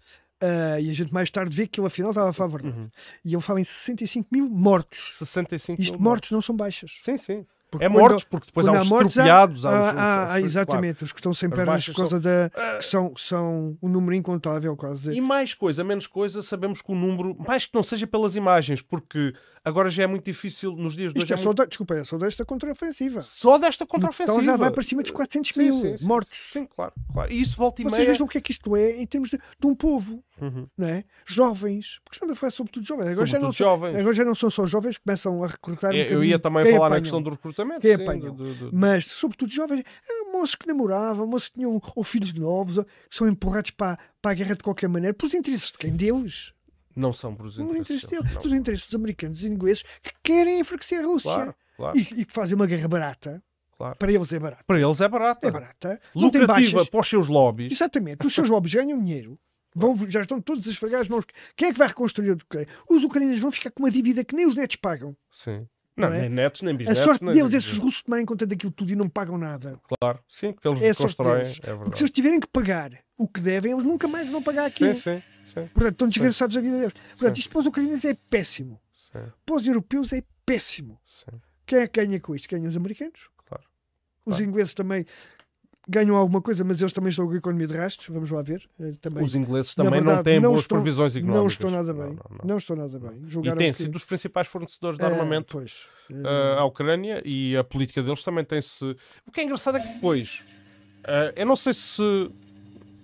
[0.42, 2.78] Uh, e a gente mais tarde vê que ele afinal estava a falar a verdade.
[2.78, 2.90] Uhum.
[3.24, 5.16] E ele fala em 65 mil mortos.
[5.18, 6.98] 65 Isto mil mortos não são baixas.
[7.02, 7.46] Sim, sim.
[7.70, 9.64] Porque é mortos, porque depois há os estropiados.
[9.64, 11.04] Há, há, há, há, exatamente, claro.
[11.04, 12.50] os que estão sem pernas por causa são, da.
[12.78, 15.12] que são, são um número incontável, quase.
[15.12, 18.82] E mais coisa, menos coisa, sabemos que o número, mais que não seja pelas imagens,
[18.82, 19.32] porque
[19.64, 21.32] agora já é muito difícil nos dias de hoje.
[21.32, 21.54] É, é muito...
[21.54, 23.22] da, desculpa, é só desta contraofensiva.
[23.22, 24.32] Só desta contraofensiva.
[24.40, 26.48] Então já vai para cima dos 400 sim, mil sim, sim, mortos.
[26.52, 27.32] Sim, claro, claro.
[27.32, 28.10] E isso volta e Vocês meia.
[28.10, 30.22] vejam o que é que isto é em termos de, de um povo.
[30.40, 30.66] Uhum.
[30.76, 31.04] Não é?
[31.26, 33.08] Jovens, porque estamos a falar sobretudo jovens.
[33.10, 33.96] Agora, já não, jovens.
[33.96, 35.92] agora já não são só jovens que começam a recrutar.
[35.92, 37.80] Um eu ia também falar na questão do recrutamento absolutamente.
[37.82, 38.34] quem sim, apanham.
[38.34, 42.32] do- do- do- Mas, sobretudo, jovens, eh, moços que namoravam, moços que tinham ou filhos
[42.34, 45.78] novos, ou- que são empurrados para, para a guerra de qualquer maneira, pelos interesses de
[45.78, 45.92] quem?
[45.94, 46.52] Deles.
[46.96, 47.80] Não são por os interesses.
[48.02, 48.40] interesse deles, não.
[48.42, 51.32] Pelos interesses dos americanos e ingleses que querem enfraquecer a Rússia.
[51.32, 53.42] Claro, claro, E, e que fazem uma guerra barata.
[53.76, 53.96] claro.
[53.96, 54.64] Para eles é barata.
[54.66, 55.46] Para eles é barato.
[55.46, 56.00] É barata.
[56.14, 57.72] Lucrativa para os seus lobbies.
[57.72, 58.26] Exatamente.
[58.26, 59.38] Os seus lobbies ganham dinheiro.
[59.72, 61.24] Vão, já estão todos as mãos.
[61.56, 62.66] Quem é que vai reconstruir a Ucrânia?
[62.88, 65.16] Os ucranianos vão ficar com uma dívida que nem os netos pagam.
[65.30, 65.64] Sim.
[66.00, 66.20] Não, Não é?
[66.22, 67.02] nem netos, nem A bisnetos.
[67.04, 69.78] sorte nem- deles é se os russos tomarem conta daquilo tudo e não pagam nada.
[70.00, 71.42] Claro, sim, porque eles É a constroem.
[71.62, 71.76] É.
[71.76, 74.94] Porque se eles tiverem que pagar o que devem, eles nunca mais vão pagar aquilo.
[74.94, 76.94] Sim, sim, sim, Portanto, estão desgraçados a vida deles.
[77.18, 78.80] Portanto, isto para os ucranianos é péssimo.
[78.92, 80.98] sim, Para os europeus é péssimo.
[81.04, 82.48] sim, Quem é que ganha com isto?
[82.50, 83.28] Ganham os americanos.
[83.46, 83.64] claro.
[84.24, 84.44] Os Claro.
[84.44, 85.04] ingleses também
[85.90, 88.08] ganham alguma coisa, mas eles também estão com a economia de rastros.
[88.08, 88.68] Vamos lá ver.
[88.80, 89.22] Eh, Também.
[89.24, 91.42] Os ingleses também não verdade, têm não boas estão- previsões económicas.
[91.42, 92.02] Não estão nada bem.
[92.02, 92.56] Não, Não, não, não.
[92.56, 93.22] estão nada bem.
[93.24, 95.88] E Julgaram têm que- sido os principais fornecedores de Eh, armamento pois.
[96.10, 98.84] Eh, uh, à Ucrânia e a política deles também tem-se.
[99.26, 100.42] O que é engraçado é que depois.
[101.36, 102.02] eu não sei se.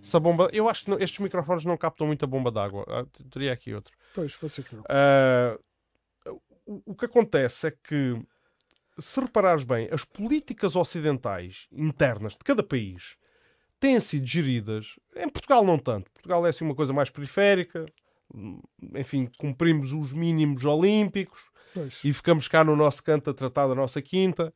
[0.01, 0.49] Se a bomba.
[0.53, 2.85] Eu acho que não- estes microfones não captam muita bomba d'água.
[2.89, 3.93] Ah, teria aqui outro.
[4.15, 4.83] Pois, pode ser que não.
[4.83, 6.41] Uh,
[6.87, 8.17] o que acontece é que,
[8.99, 13.17] se reparares bem, as políticas ocidentais internas de cada país
[13.79, 14.97] têm sido geridas.
[15.15, 16.11] Em Portugal, não tanto.
[16.11, 17.87] Portugal é assim uma coisa mais periférica.
[18.95, 21.43] Enfim, cumprimos os mínimos olímpicos
[21.73, 22.03] Pois.
[22.05, 24.53] e ficamos cá no nosso canto a tratar da nossa quinta,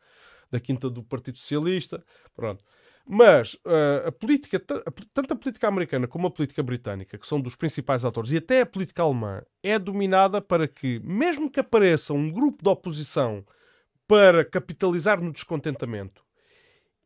[0.50, 2.02] da quinta do Partido Socialista.
[2.34, 2.64] Pronto.
[3.06, 7.56] Mas uh, a política, tanto a política americana como a política britânica, que são dos
[7.56, 12.30] principais atores, e até a política alemã, é dominada para que, mesmo que apareça um
[12.30, 13.44] grupo de oposição
[14.10, 16.22] para capitalizar no descontentamento,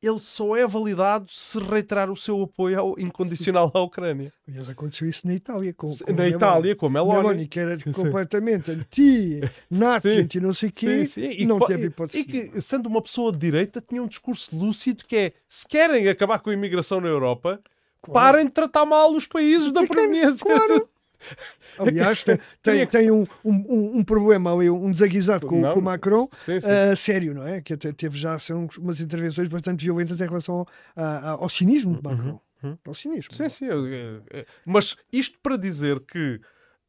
[0.03, 4.31] ele só é validado se reiterar o seu apoio ao- incondicional à Ucrânia.
[4.47, 5.73] Aliás, aconteceu isso na Itália.
[5.73, 6.35] Com, com Na Meloni.
[6.37, 7.17] Itália, com a Meloni.
[7.17, 10.21] Meloni, que era completamente anti-nazi, Sim.
[10.21, 11.37] anti não sei o quê, Sim, sim.
[11.39, 12.19] E, não que- teve hipótese.
[12.21, 16.07] E que, sendo uma pessoa de direita, tinha um discurso lúcido que é: se querem
[16.09, 17.61] acabar com a imigração na Europa,
[18.03, 18.13] Claro.
[18.33, 20.45] parem de tratar mal os países da proveniência.
[20.45, 20.87] claro.
[21.79, 26.29] Aliás, tem, tem, tem um, um, um problema ali, um desaguisado com, com o Macron,
[26.45, 26.66] Sim, sim.
[26.68, 27.61] ah, sério, não é?
[27.61, 32.03] Que até teve já assim, umas intervenções bastante violentas em relação ao, ao cinismo de
[32.03, 32.41] Macron.
[32.62, 32.79] uhum.
[32.87, 33.35] Ao cinismo.
[33.35, 33.64] Sim, sim.
[33.66, 34.22] eu- eu-
[34.64, 36.41] Mas isto para dizer que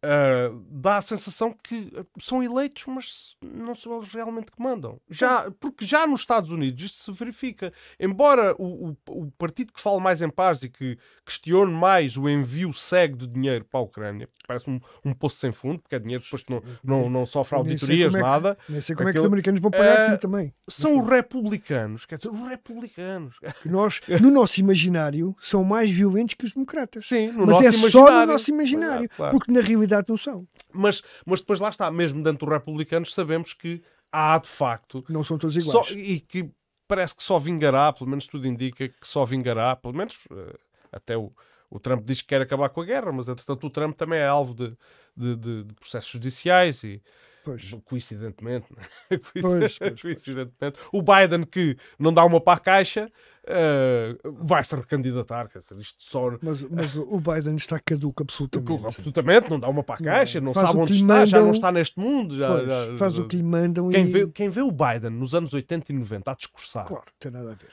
[0.05, 4.99] ah, dá a sensação que são eleitos, mas não são eles realmente que mandam.
[5.09, 7.73] Já, porque já nos Estados Unidos isto se verifica.
[7.99, 12.29] Embora o, o, o partido que fala mais em paz e que questione mais o
[12.29, 15.99] envio cego de dinheiro para a Ucrânia, parece um, um poço sem fundo, porque é
[15.99, 18.57] dinheiro depois que não, não, não sofre Nem auditorias, como é que- nada.
[18.69, 20.53] Nem sei como é que Aquilo- os americanos vão parar Ah, aquilo também.
[20.69, 23.35] São os republicanos, quer dizer, os republicanos.
[23.65, 27.07] Nós, no nosso imaginário, são mais violentos que os democratas.
[27.07, 28.31] Sim, no Mas nosso é só no imaginário.
[28.33, 29.37] nosso imaginário, Claro, claro.
[29.37, 30.47] porque na realidade não são.
[30.73, 33.81] Mas, mas depois lá está, mesmo dentro dos republicanos, sabemos que
[34.11, 35.91] há de facto Não são todos só- iguais.
[35.91, 36.49] e que
[36.87, 40.55] parece que só vingará, pelo menos tudo indica que só vingará, pelo menos eh,
[40.91, 41.31] até o,
[41.69, 44.27] o Trump diz que quer acabar com a guerra, mas entretanto o Trump também é
[44.27, 44.77] alvo de,
[45.17, 47.01] de- de- de processos judiciais e
[47.45, 47.75] Pois.
[47.85, 48.83] coincidentemente, né?
[49.41, 53.09] Pois, pois, coincidentemente, o Biden que não dá uma para a caixa
[53.47, 58.85] eh, vai se recandidatar, quer dizer, isto só Mas, mas o Biden está caduco absolutamente.
[58.85, 61.55] absolutamente não dá uma para a caixa, não, Faz sabe onde está, já não mandam.
[61.55, 64.07] está neste mundo, já, Pois, já- faz o que lhe mandam quem e...
[64.09, 67.51] vê, quem vê o Biden nos anos 80 e 90 a discursar Claro, tem nada
[67.51, 67.71] a ver.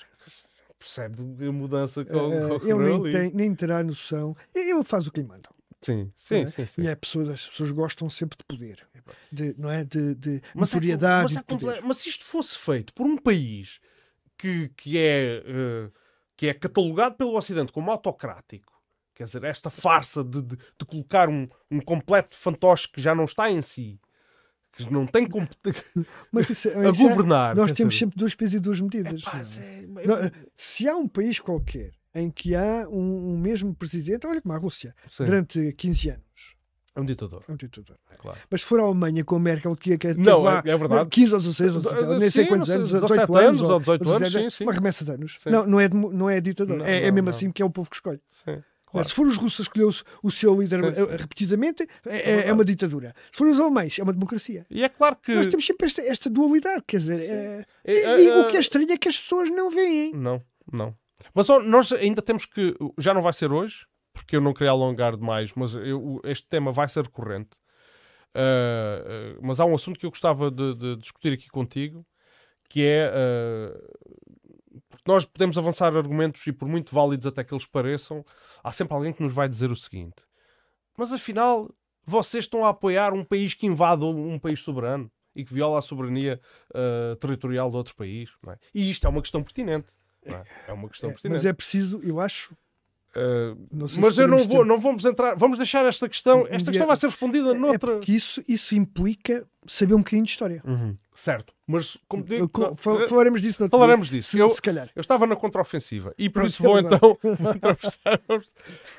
[0.79, 4.37] percebe a mudança que ocorreu ele nem, tem, nem terá noção.
[4.55, 5.51] Ele faz o que lhe mandam.
[5.83, 6.47] Sim, sim, é?
[6.47, 6.83] sim, sim.
[6.83, 8.87] E é pessoas, as pessoas gostam sempre de poder,
[9.31, 9.85] de, não é?
[9.85, 13.81] De, de Mas, é, mas, é mas se isto fosse feito por um país
[14.39, 15.91] que, que, é, eh,
[16.37, 18.73] que é catalogado pelo Ocidente como autocrático,
[19.15, 23.25] quer dizer, esta farsa de, de, de colocar um, um completo fantoche que já não
[23.25, 24.01] está em si,
[24.73, 25.83] que não tem competência
[26.75, 27.57] é- a é- governar.
[27.57, 29.23] nós temos sempre dois pesos e duas medidas.
[29.23, 30.03] epá, é?
[30.03, 30.17] é- Não,
[30.55, 34.59] se há um país qualquer em que há um, um mesmo presidente, olha como a
[34.59, 36.23] Rússia, Sim, durante 15 anos,
[36.95, 37.43] é um ditador.
[37.49, 37.97] é um ditador.
[38.11, 38.17] é?
[38.17, 38.39] Claro.
[38.51, 40.77] Mas se for a Alemanha com a Merkel, que, que teve Não, lá é, é
[40.77, 41.09] verdade.
[41.09, 43.71] 15 ou 16, ou 17, nem sei Sim, quantos anos, 17 18 anos, anos, ou
[43.73, 44.65] ou 18 anos, 17, sim, sim.
[44.65, 45.37] uma remessa de anos.
[45.41, 45.51] Sim.
[45.51, 46.77] Não, não é, não é ditador.
[46.77, 47.31] Não, é, é não, mesmo não.
[47.31, 48.21] assim que é o povo que escolhe.
[48.45, 49.09] Sim, claro.
[49.09, 49.91] Se for os russos que escolheu
[50.23, 51.01] o seu líder Sim, sim.
[51.13, 53.15] eh, repetidamente, é, é- é uma ditadura.
[53.33, 54.67] Se for os alemães, é uma democracia.
[54.71, 55.35] E é claro que.
[55.35, 58.57] Nós temos sempre esta, esta dualidade, quer dizer, é- É, e, e é, o que
[58.59, 60.13] é estranho é que as pessoas não veem.
[60.13, 60.95] Não, não.
[61.35, 62.75] Mas nós ainda temos que.
[62.99, 66.73] Já não vai ser hoje, porque eu não queria alongar demais, mas eu- este tema
[66.73, 67.51] vai ser recorrente.
[68.35, 72.05] Ah, mas há um assunto que eu gostava de, de discutir aqui contigo,
[72.69, 73.11] que é.
[73.15, 73.79] ah,
[74.89, 78.25] porque nós podemos avançar argumentos, e por muito válidos até que eles pareçam,
[78.65, 80.23] há sempre alguém que nos vai dizer o seguinte:
[80.97, 81.71] mas afinal,
[82.05, 85.11] vocês estão a apoiar um país que invade um país soberano.
[85.35, 86.39] e que viola a soberania
[86.75, 88.29] uh, territorial de outro país.
[88.49, 88.59] É?
[88.75, 89.87] E isto é uma questão pertinente.
[90.25, 90.43] É?
[90.69, 90.73] é?
[90.73, 91.39] uma questão é, pertinente.
[91.39, 92.55] Mas é preciso, eu acho,
[93.15, 93.69] Uh,
[94.01, 96.47] mas eu não vou, não vamos entrar, vamos deixar esta questão.
[96.49, 97.93] Esta questão vai ser respondida é, noutra.
[97.93, 100.63] É porque isso, isso implica saber um bocadinho de história.
[100.65, 100.97] Uhum.
[101.15, 104.31] Certo, mas como digo, Fal falaremos disso Falaremos disso.
[104.31, 104.91] Se, eu, se calhar.
[104.97, 107.19] eu estava na contraofensiva e por Pronto, isso vou é então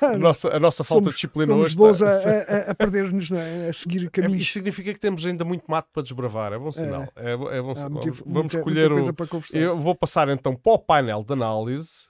[0.00, 1.76] a nossa, a nossa falta somos, de disciplina somos hoje.
[1.76, 2.10] bons a,
[2.68, 3.68] a, a perder-nos, é?
[3.68, 4.42] a seguir caminhos.
[4.42, 6.52] Isso significa que temos ainda muito mato para desbravar.
[6.52, 7.08] É bom sinal.
[7.16, 7.90] É, é, bom sinal.
[7.90, 9.42] Motivo, vamos muita, escolher muita o.
[9.52, 12.08] Eu vou passar então para o painel de análise.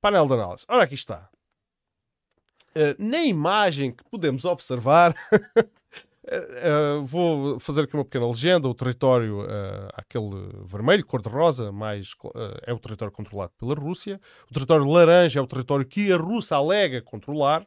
[0.00, 0.64] Painel de análise.
[0.68, 1.28] Ora, aqui está.
[2.70, 5.12] Uh, na imagem que podemos observar,
[6.30, 8.68] uh, uh, vou fazer aqui uma pequena legenda.
[8.68, 9.44] O território,
[9.94, 12.14] aquele vermelho, cor-de-rosa, mais
[12.66, 14.20] é o território controlado pela Rússia.
[14.50, 17.66] O território laranja é o território que a Rússia alega controlar.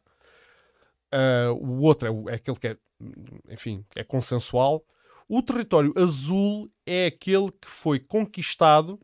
[1.60, 2.78] o outro é, é, aquele que é,
[3.50, 4.84] enfim, é consensual.
[5.28, 9.00] O território azul é aquele que foi conquistado,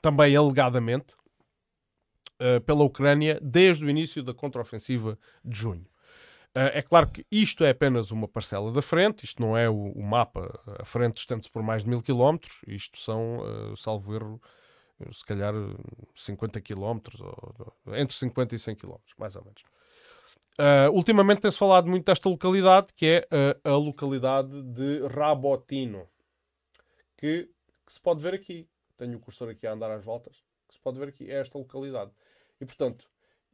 [0.00, 1.14] também alegadamente,
[2.40, 5.86] uh, pela Ucrânia desde o início da contraofensiva de junho.
[6.56, 9.92] Uh, é claro que isto é apenas uma parcela da frente, isto não é o,
[9.92, 10.60] o mapa.
[10.78, 14.40] A frente estende-se por mais de mil quilómetros, isto são, uh, salvo erro,
[15.10, 15.52] se calhar
[16.14, 17.20] 50 quilómetros,
[17.94, 19.62] entre 50 e 100 quilómetros, mais ou menos.
[20.58, 23.28] Uh, ultimamente tem-se falado muito desta localidade, que é
[23.64, 26.08] uh, a localidade de Rabotino,
[27.16, 27.50] que,
[27.84, 28.68] que, se pode ver aqui.
[28.96, 30.36] Tenho o cursor aqui a andar às voltas,
[30.68, 32.12] que se pode ver aqui, é esta localidade.
[32.60, 33.04] E, portanto,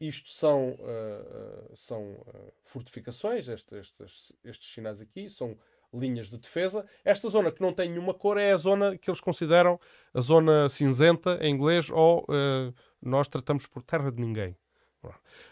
[0.00, 5.56] isto são, uh, são uh, fortificações, estes, estes, estes sinais aqui, são
[5.92, 6.86] linhas de defesa.
[7.04, 9.78] Esta zona que não tem nenhuma cor é a zona que eles consideram
[10.14, 14.56] a zona cinzenta em inglês, ou uh, nós tratamos por terra de ninguém.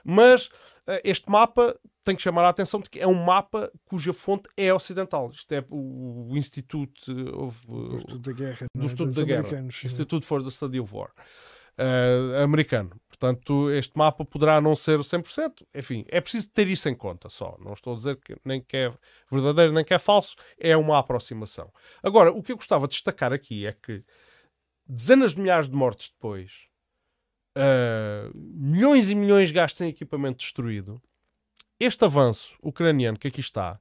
[0.04, 0.50] Mas
[1.04, 4.72] este mapa tem que chamar a atenção de que é um mapa cuja fonte é
[4.72, 5.30] ocidental.
[5.30, 10.42] Isto é o, o Instituto, do Estudo da Guerra, do Estudo da Guerra, Institute for
[10.42, 11.10] the Study of War
[11.78, 12.90] uh, americano.
[13.08, 15.66] Portanto, este mapa poderá não ser 100%.
[15.74, 17.56] Enfim, é preciso ter isso em conta só.
[17.60, 18.92] Não estou a dizer que nem que é
[19.30, 20.36] verdadeiro nem que é falso.
[20.58, 21.72] É uma aproximação.
[22.02, 24.00] Agora, o que eu gostava de destacar aqui é que
[24.86, 26.52] dezenas de milhares de mortes depois,
[27.56, 31.02] uh, milhões e milhões gastos em equipamento destruído,
[31.80, 33.78] este avanço ucraniano que aqui está,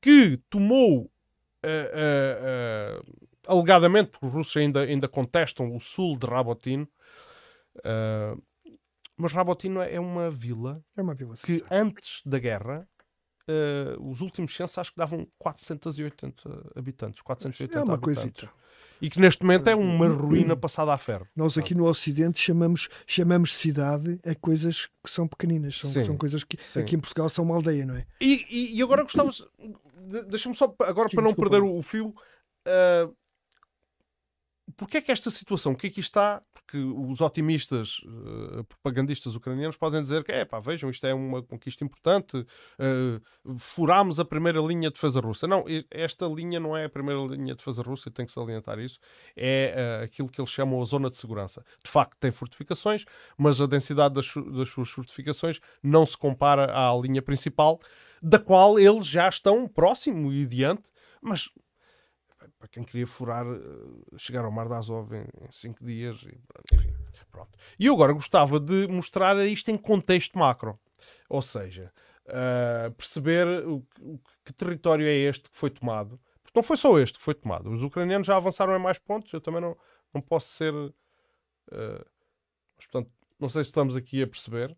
[0.00, 1.10] que tomou
[1.64, 6.88] Uh, uh, alegadamente, porque os russos ainda, ainda contestam o sul de Rabotino,
[7.78, 8.42] Uh,
[9.16, 12.86] mas Rabotino é uma vila, é uma vila que antes da guerra,
[13.48, 17.22] uh, os últimos censos acho que davam 480 habitantes.
[17.22, 18.22] 480 é uma habitantes.
[18.22, 18.50] coisita.
[19.00, 21.26] E que neste momento é uma ruína passada a ferro.
[21.36, 26.42] Nós aqui no Ocidente chamamos, chamamos cidade a coisas que são pequeninas, são, são coisas
[26.44, 26.80] que sim.
[26.80, 28.06] aqui em Portugal são uma aldeia, não é?
[28.20, 29.30] E, e, e agora gostava,
[30.28, 33.14] deixa-me só, agora sim, para não perder o, o fio, uh,
[34.76, 36.42] Porquê é que esta situação, o que aqui está?
[36.52, 41.42] Porque os otimistas uh, propagandistas ucranianos podem dizer que, é pá, vejam, isto é uma
[41.42, 45.46] conquista importante, uh, furámos a primeira linha de defesa russa.
[45.46, 48.98] Não, esta linha não é a primeira linha de defesa russa, tem que salientar isso,
[49.34, 51.64] é uh, aquilo que eles chamam a zona de segurança.
[51.82, 53.06] De facto, tem fortificações,
[53.38, 57.80] mas a densidade das, das suas fortificações não se compara à linha principal,
[58.22, 60.82] da qual eles já estão próximo e diante,
[61.22, 61.48] mas
[62.58, 66.38] para quem queria furar, eh, chegar ao Mar de Azov em, em cinco dias, e,
[66.74, 66.92] enfim,
[67.30, 67.58] pronto.
[67.78, 70.78] E eu agora gostava de mostrar isto em contexto macro,
[71.28, 71.92] ou seja,
[72.26, 76.98] uh, perceber o, o, que território é este que foi tomado, porque não foi só
[76.98, 79.76] este que foi tomado, os ucranianos já avançaram em mais pontos, eu também não,
[80.12, 80.94] não posso ser, uh,
[82.76, 84.76] mas portanto, não sei se estamos aqui a perceber.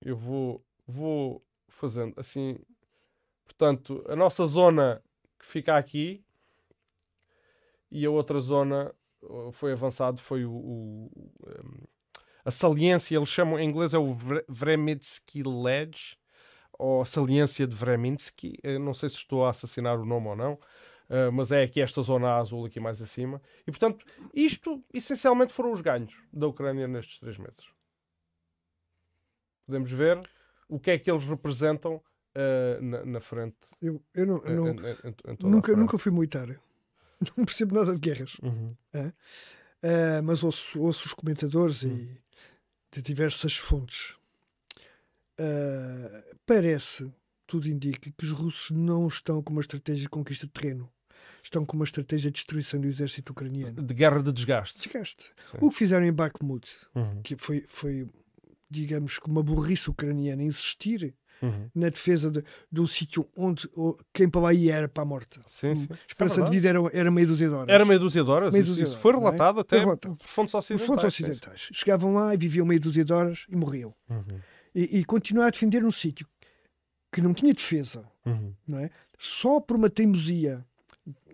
[0.00, 1.42] Eu vou, vou
[1.74, 2.58] fazendo assim.
[3.44, 5.02] Portanto, a nossa zona
[5.38, 6.24] que fica aqui
[7.90, 8.94] e a outra zona
[9.52, 11.10] foi avançado foi o, o
[11.46, 11.84] um,
[12.44, 14.14] a saliência, eles chamam em inglês é o
[14.48, 16.18] Vremitsky Ledge
[16.78, 18.58] ou saliência de Vremitsky.
[18.80, 20.58] Não sei se estou a assassinar o nome ou não.
[21.08, 23.40] Uh, mas é aqui esta zona azul aqui mais acima.
[23.66, 27.66] E portanto, isto essencialmente foram os ganhos da Ucrânia nestes três meses.
[29.66, 30.28] Podemos ver
[30.68, 31.96] o que é que eles representam
[32.34, 33.56] uh, na, na, frente.
[33.80, 36.48] Eu, eu não, não em, em, em nunca, nunca fui militar.
[37.36, 38.36] Não percebo nada de guerras.
[38.42, 38.76] Uhum.
[38.92, 39.06] É?
[39.06, 41.92] Uh, mas ouço, ouço os comentadores uhum.
[41.92, 42.18] e
[42.92, 44.14] de diversas fontes.
[45.38, 47.10] Uh, parece,
[47.46, 50.90] tudo indica, que os russos não estão com uma estratégia de conquista de terreno.
[51.42, 53.82] Estão com uma estratégia de destruição do exército ucraniano.
[53.82, 54.78] De guerra de desgaste.
[54.78, 55.24] Desgaste.
[55.50, 55.58] Sim.
[55.60, 57.22] O que fizeram em Bakhmut, uhum.
[57.22, 58.08] que foi, foi
[58.74, 61.70] digamos que uma burrice ucraniana insistir uhum.
[61.74, 63.68] na defesa de, do sítio onde
[64.12, 65.40] quem para lá ia era para a morte.
[65.46, 65.88] Sim, sim.
[65.90, 67.68] A esperança é de vida era, era meia dúzia de horas.
[67.68, 68.52] Era meia dúzia de horas.
[68.52, 69.16] Meia isso, isso foi é?
[69.16, 69.60] relatado é?
[69.60, 70.16] até foi relatado.
[70.16, 70.86] por fontes ocidentais.
[70.86, 71.68] Por fontes ocidentais.
[71.72, 73.94] Chegavam lá e viviam meia dúzia de horas e morriam.
[74.08, 74.40] Uhum.
[74.74, 76.26] E, e continuar a defender um sítio
[77.12, 78.52] que não tinha defesa, uhum.
[78.66, 78.90] não é?
[79.18, 80.64] Só por uma teimosia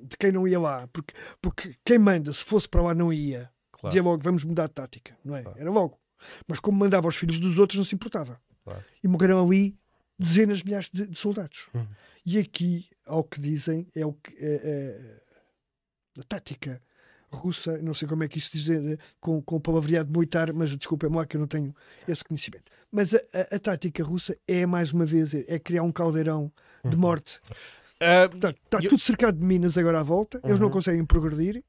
[0.03, 3.51] de quem não ia lá, porque, porque quem manda, se fosse para lá, não ia.
[3.72, 3.88] Claro.
[3.88, 5.43] Dizia logo, vamos mudar de tática, não é?
[5.43, 5.59] Claro.
[5.59, 5.99] Era logo.
[6.46, 8.40] Mas como mandava os filhos dos outros, não se importava.
[8.64, 8.84] Claro.
[9.02, 9.76] E morreram ali
[10.18, 11.68] dezenas de milhares de, de soldados.
[11.74, 11.86] Uhum.
[12.24, 14.60] E aqui, ao que dizem, é o que é,
[16.16, 16.80] é, a tática
[17.32, 20.76] russa, não sei como é que isto se diz com, com o palavreado militar, mas
[20.76, 21.74] desculpem-me lá que eu não tenho
[22.06, 22.64] esse conhecimento.
[22.90, 26.52] Mas a, a, a, tática russa é, mais uma vez, é criar um caldeirão
[26.84, 27.02] de uhum.
[27.02, 27.40] morte.
[28.02, 28.88] Uh, Portanto, está eu...
[28.88, 30.72] tudo cercado de minas agora à volta, eles não uhum.
[30.72, 31.62] conseguem progredir.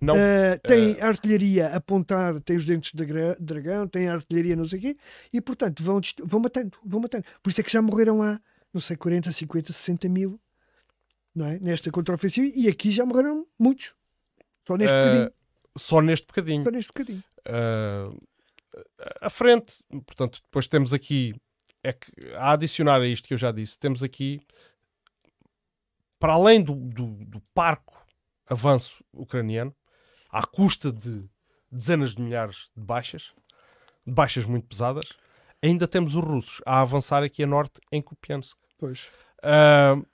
[0.00, 1.04] Não, uh, tem uh...
[1.04, 3.04] artilharia a apontar, tem os dentes de
[3.40, 4.96] dragão, tem artilharia não sei o quê,
[5.32, 7.24] e portanto vão, vão matando, vão matando.
[7.42, 8.40] Por isso é que já morreram lá,
[8.72, 10.40] não sei, 40, 50, 60 mil
[11.34, 11.58] não é?
[11.58, 13.94] nesta contraofensiva, e aqui já morreram muitos.
[14.66, 15.32] Só neste uh, bocadinho.
[15.76, 16.64] Só neste bocadinho.
[16.64, 17.22] Só neste bocadinho.
[19.20, 21.34] À frente, portanto, depois temos aqui,
[21.82, 24.40] é que, a adicionar a isto que eu já disse, temos aqui,
[26.18, 27.96] para além do, do, do parco
[28.46, 29.74] avanço ucraniano,
[30.38, 31.24] à custa de
[31.70, 33.32] dezenas de milhares de baixas,
[34.06, 35.08] de baixas muito pesadas,
[35.60, 38.56] ainda temos os russos a avançar aqui a norte em Kupiansk.
[38.78, 39.08] Pois.
[39.38, 40.06] Uh,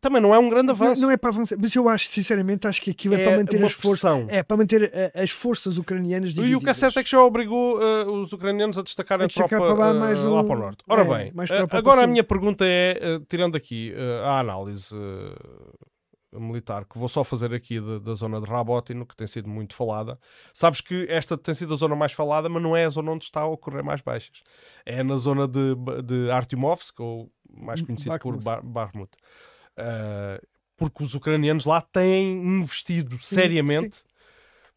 [0.00, 1.00] também não é um grande avanço.
[1.00, 3.36] Não, não, é para avançar, mas eu acho, sinceramente, acho que aquilo é, é para
[3.36, 4.26] manter as forças.
[4.28, 6.50] É para manter uh, as forças ucranianas divididas.
[6.50, 9.28] E o que é certo é que já obrigou uh, os ucranianos a destacarem a,
[9.28, 10.82] tropa para lá, mais uh, lá para o norte.
[10.88, 11.32] Ora é, bem,
[11.70, 14.92] agora a minha pergunta é, tirando aqui a análise
[16.32, 19.74] militar, que vou só fazer aqui de, da zona de Rabotino, que tem sido muito
[19.74, 20.18] falada.
[20.52, 23.24] Sabes que esta tem sido a zona mais falada, mas não é a zona onde
[23.24, 24.42] está a ocorrer mais baixas.
[24.84, 25.74] É na zona de,
[26.04, 28.36] de Artyomovsk, ou mais conhecido Bakhmut.
[28.38, 29.10] por Bar Bakhmut.
[29.78, 33.96] Uh, porque os ucranianos lá têm investido sim, seriamente.
[33.96, 34.02] Sim.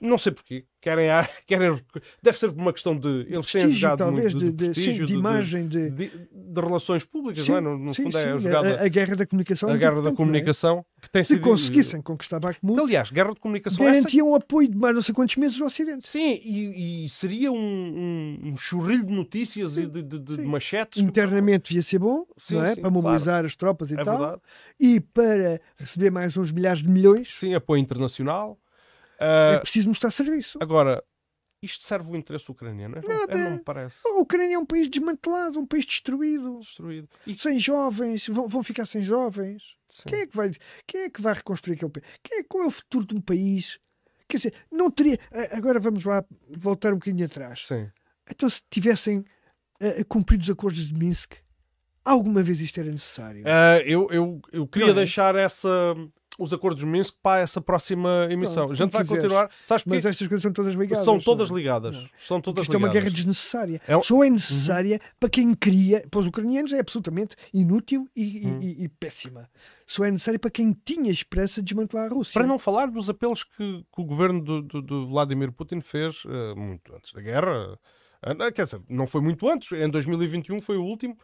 [0.02, 0.66] Não sei porquê.
[0.82, 1.08] Querem,
[1.46, 1.80] querem.
[2.24, 3.28] Deve ser por uma questão de.
[3.30, 6.12] Eles têm jogado talvez, muito de, de, prestígio, sim, de, imagem, de, de,
[6.60, 7.62] relações públicas, não é?
[7.62, 8.82] No, no fundo é a jogada.
[8.82, 9.70] A, a, guerra da comunicação.
[9.70, 10.14] A guerra da é?
[10.14, 10.84] comunicação.
[10.98, 11.02] É?
[11.02, 12.82] Que tem Se sido, conseguissem conquistar Bakhmut.
[12.82, 13.86] Aliás, guerra de comunicação.
[13.86, 14.38] Garantiam essa...
[14.38, 16.08] apoio de mais não sei quantos meses do Ocidente.
[16.08, 21.00] Sim, e, e seria um, um, um, churrilho de notícias sim, e de, de, machetes.
[21.00, 22.74] Internamente devia ser bom, sim, não é?
[22.74, 23.48] Sim, para mobilizar claro.
[23.48, 24.18] as tropas e é tal.
[24.18, 24.42] Verdade.
[24.80, 27.36] E para receber mais uns milhares de milhões.
[27.38, 28.58] Sim, apoio internacional.
[29.22, 30.58] Uh, é preciso mostrar serviço.
[30.62, 31.04] Agora,
[31.62, 32.96] isto serve o interesse ucraniano?
[33.08, 33.38] Nada.
[33.38, 33.98] Não, não me parece.
[34.04, 36.60] A Ucrânia é um país desmantelado, um país destruído.
[36.60, 37.08] Destruído.
[37.28, 37.38] E...
[37.38, 39.78] Sem jovens, vão, vão ficar sem jovens.
[40.08, 40.52] Quem é, que vai,
[40.88, 42.06] quem é que vai reconstruir aquele país?
[42.24, 43.80] Quem é, qual é o futuro de um país?
[44.28, 45.20] Quer dizer, não teria.
[45.52, 47.68] Agora vamos lá voltar um bocadinho atrás.
[47.68, 47.88] Sim.
[48.30, 51.34] Então, se tivessem uh, cumprido os acordos de Minsk,
[52.04, 53.44] alguma vez isto era necessário?
[53.44, 54.94] Uh, eu, eu, eu queria é?
[54.94, 55.96] deixar essa
[56.42, 58.66] os acordos de Minsk para essa próxima emissão.
[58.66, 59.24] Não, a gente vai quiseres.
[59.24, 59.52] continuar.
[59.64, 61.06] Sabes Mas estas coisas são todas ligadas.
[61.06, 61.52] São todas.
[61.52, 61.54] É?
[61.54, 61.96] ligadas.
[61.96, 62.10] Não.
[62.18, 62.74] São todas Isto ligadas.
[62.74, 63.82] é uma guerra desnecessária.
[63.88, 64.02] É um...
[64.02, 65.12] Só é necessária uhum.
[65.20, 66.06] para quem cria.
[66.10, 68.62] Para os ucranianos é absolutamente inútil e, uhum.
[68.62, 69.50] e, e, péssima.
[69.86, 72.34] Só é necessária para quem tinha esperança de desmantelar a Rússia.
[72.34, 76.26] Para não falar dos apelos que, que o governo do, do, do, Vladimir Putin fez
[76.26, 77.78] uh, muito antes da guerra.
[78.26, 79.72] Uh, quer dizer, não foi muito antes.
[79.72, 81.18] Em 2021 foi o último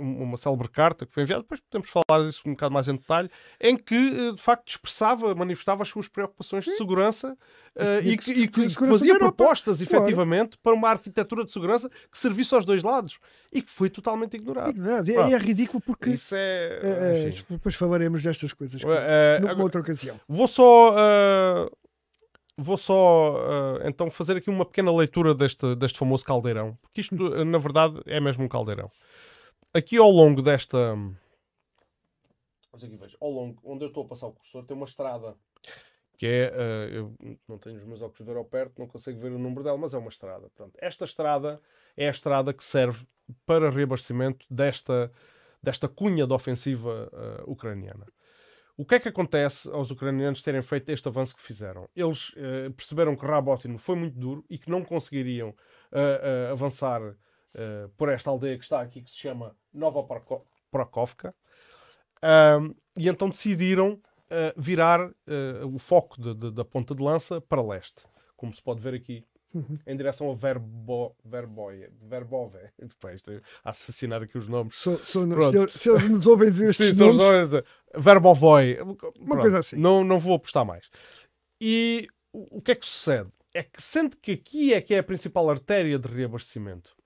[0.00, 3.30] uma célebre carta que foi enviada, depois podemos falar disso um bocado mais em detalhe,
[3.60, 7.36] em que eh, de facto expressava, manifestava as suas preocupações de segurança
[7.76, 10.04] uh, e, que, e que fazia propostas claro.
[10.04, 13.18] efetivamente para uma arquitetura de segurança que servisse aos dois lados
[13.52, 14.70] e que foi totalmente ignorado.
[14.70, 15.08] ignorado.
[15.10, 16.80] É, é, ridículo porque isso é.
[16.82, 18.86] é depois falaremos destas coisas uh,
[19.40, 20.18] numa outra ocasião.
[20.28, 20.94] Vou só.
[20.94, 21.70] Uh,
[22.60, 27.14] vou só uh, então fazer aqui uma pequena leitura deste, deste famoso caldeirão, porque isto
[27.44, 28.90] na verdade é mesmo um caldeirão
[29.78, 30.96] aqui ao longo desta.
[32.72, 35.36] Mas aqui vejo, ao longo, onde eu estou a passar o cursor, tem uma estrada
[36.18, 36.50] que é.
[36.50, 39.38] Uh, eu não tenho os meus óculos de ver ao perto, não consigo ver o
[39.38, 40.50] número dela, mas é uma estrada.
[40.54, 41.60] Pronto, esta estrada
[41.96, 43.06] é a estrada que serve
[43.46, 45.12] para reabastecimento desta,
[45.62, 48.06] desta cunha de ofensiva uh, ucraniana.
[48.76, 51.88] O que é que acontece aos ucranianos terem feito este avanço que fizeram?
[51.96, 55.54] Eles uh, perceberam que Rabotino foi muito duro e que não conseguiriam
[56.52, 57.00] avançar
[57.54, 60.02] uh, por esta aldeia que está aqui, que se chama Nova
[60.70, 61.34] Prokovka,
[62.22, 67.40] uh, e então decidiram uh, virar eh, o foco de, de, da ponta de lança
[67.40, 68.02] para leste,
[68.36, 69.24] como se pode ver aqui.
[69.54, 69.78] Uhum.
[69.86, 72.58] Em direção a Verbo, Verboie, Verbove.
[72.78, 73.22] Depois,
[73.64, 74.76] a assassinar aqui os nomes.
[74.76, 75.26] So, so,
[75.70, 77.64] se, se, eles nos ouvem dizer estes Sim, nomes...
[77.96, 78.78] Verbovoi.
[79.18, 79.76] Uma coisa assim.
[79.76, 80.90] Não, não vou apostar mais.
[81.58, 83.30] E o, o que é que sucede?
[83.54, 86.97] É que sendo que aqui é que é a principal artéria de reabastecimento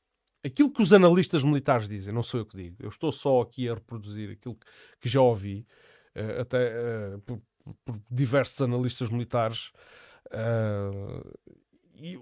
[0.44, 3.68] aquilo que os analistas militares dizem, não sou eu que digo, eu estou só aqui
[3.68, 4.56] a reproduzir aquilo
[5.00, 5.66] que, já ouvi,
[6.16, 6.72] uh, até
[7.14, 7.40] uh, por,
[7.84, 9.72] por, diversos analistas militares,
[10.28, 11.38] uh,
[11.94, 12.18] e,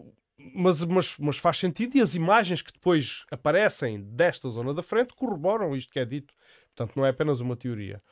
[0.54, 5.14] mas, mas, mas, faz sentido e as imagens que depois aparecem desta zona da frente
[5.14, 6.34] corroboram isto que é dito.
[6.74, 8.02] Portanto, não é apenas uma teoria.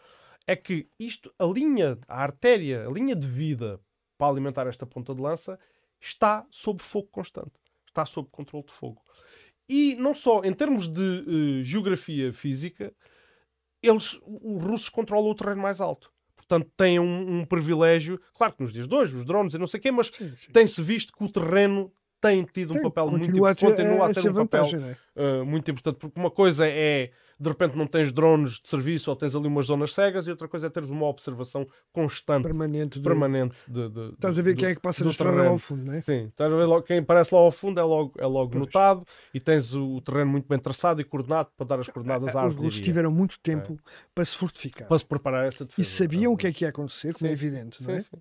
[0.47, 3.81] É que isto, a linha, a artéria, a linha de vida
[4.19, 5.59] para alimentar esta ponta de lança
[6.01, 7.53] está sob fogo constante.
[7.87, 9.03] Está sob controle de fogo.
[9.69, 12.93] E não só em termos de uh, geografia física,
[13.83, 16.11] eles, os russos controlam o terreno mais alto.
[16.37, 18.21] Portanto, têm um, um, privilégio.
[18.33, 20.11] Claro que nos dias de hoje, os drones e não sei o quê, mas
[20.53, 23.61] tem-se visto que o terreno tem tido um papel muito importante.
[23.61, 24.65] Continua a ter um papel
[25.17, 25.97] uh, muito importante.
[25.97, 27.11] Porque uma coisa é
[27.41, 30.49] de repente não tens drones de serviço ou tens ali umas zonas cegas e outra
[30.49, 32.99] coisa é teres uma observação constante, permanente.
[32.99, 33.05] De...
[33.05, 35.85] permanente de, de, estás a ver quem é que passa na estrada lá ao fundo,
[35.85, 36.01] não é?
[36.01, 39.05] Sim, estás a ver logo, quem aparece lá ao fundo é logo, é logo notado
[39.33, 42.43] e tens o, o, terreno muito bem traçado e coordenado para dar as coordenadas à
[42.43, 42.69] artilharia.
[42.69, 43.93] Os tiveram muito tempo é.
[44.13, 44.89] para se fortificar.
[44.89, 45.81] Para se preparar essa defesa.
[45.81, 47.95] E sabiam o que é que ia acontecer, como é sim, é evidente, sim, não
[47.95, 48.01] é?
[48.01, 48.17] Sim.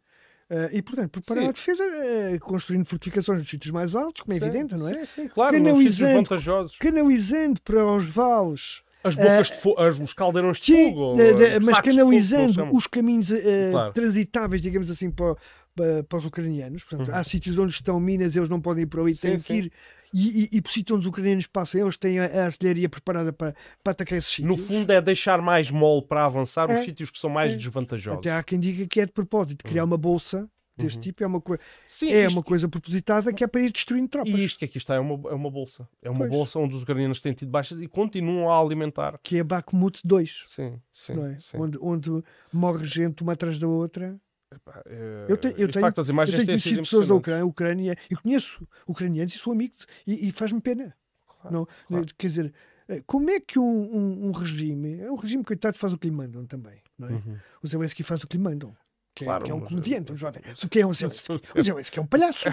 [0.49, 1.49] Uh, e, portanto, preparar sim.
[1.49, 5.05] a defesa uh, construindo fortificações nos sítios mais altos, como é sim, evidente, não é?
[5.05, 6.77] Sim, sim claro, canalizando, vantajosos.
[6.77, 11.15] canalizando para os vales as bocas uh, de fogo, os caldeirões de sim, fogo,
[11.63, 13.29] mas canalizando fogo, os caminhos
[13.71, 13.91] claro.
[13.91, 15.35] transitáveis, digamos assim, para,
[15.75, 16.83] para, para os ucranianos.
[16.85, 17.15] Portanto, uhum.
[17.15, 19.71] há sítios onde estão minas, eles não podem ir para ali, têm que ir.
[20.13, 24.17] E, e, e onde os ucranianos passam, eles têm a, artilharia preparada para, para atacar
[24.17, 24.47] esses sítios.
[24.47, 27.55] No fundo, é deixar mais mole para avançar é, os sítios que são mais é.
[27.55, 28.19] desvantajosos.
[28.19, 29.89] Até há quem diga que é de propósito, criar uhum.
[29.89, 31.01] uma bolsa deste uhum.
[31.01, 32.35] tipo é uma, co Sim, é isto...
[32.35, 34.33] uma coisa propositada que é para ir destruindo tropas.
[34.33, 35.89] E isto que aqui está é uma, é uma bolsa.
[36.01, 36.29] É uma pois.
[36.29, 39.19] bolsa onde os ucranianos têm tido baixas e continuam a alimentar.
[39.23, 40.45] Que é Bakhmut 2.
[40.47, 41.37] Sim, sim, é?
[41.41, 41.57] sim.
[41.57, 44.15] Onde, onde morre gente uma atrás da outra.
[44.53, 45.25] Epá, é...
[45.27, 49.37] Eu, te, eu, tenho, eu tenho conhecido pessoas da Ucrânia, Ucrânia e conheço ucranianos e
[49.37, 49.73] sou amigo
[50.05, 50.95] e, e faz-me pena.
[51.27, 52.05] Claro, não, claro.
[52.17, 52.53] Quer dizer,
[52.87, 56.07] eh, como é que um, um, um, regime, é um regime coitado faz o que
[56.07, 57.11] lhe mandam também, não é?
[57.11, 57.37] Uhum.
[57.61, 58.75] O Zelensky faz o que lhe mandam
[59.17, 60.43] que, claro, é, que é um comediante, vamos lá ver.
[60.63, 62.45] O que é um, o que é um palhaço.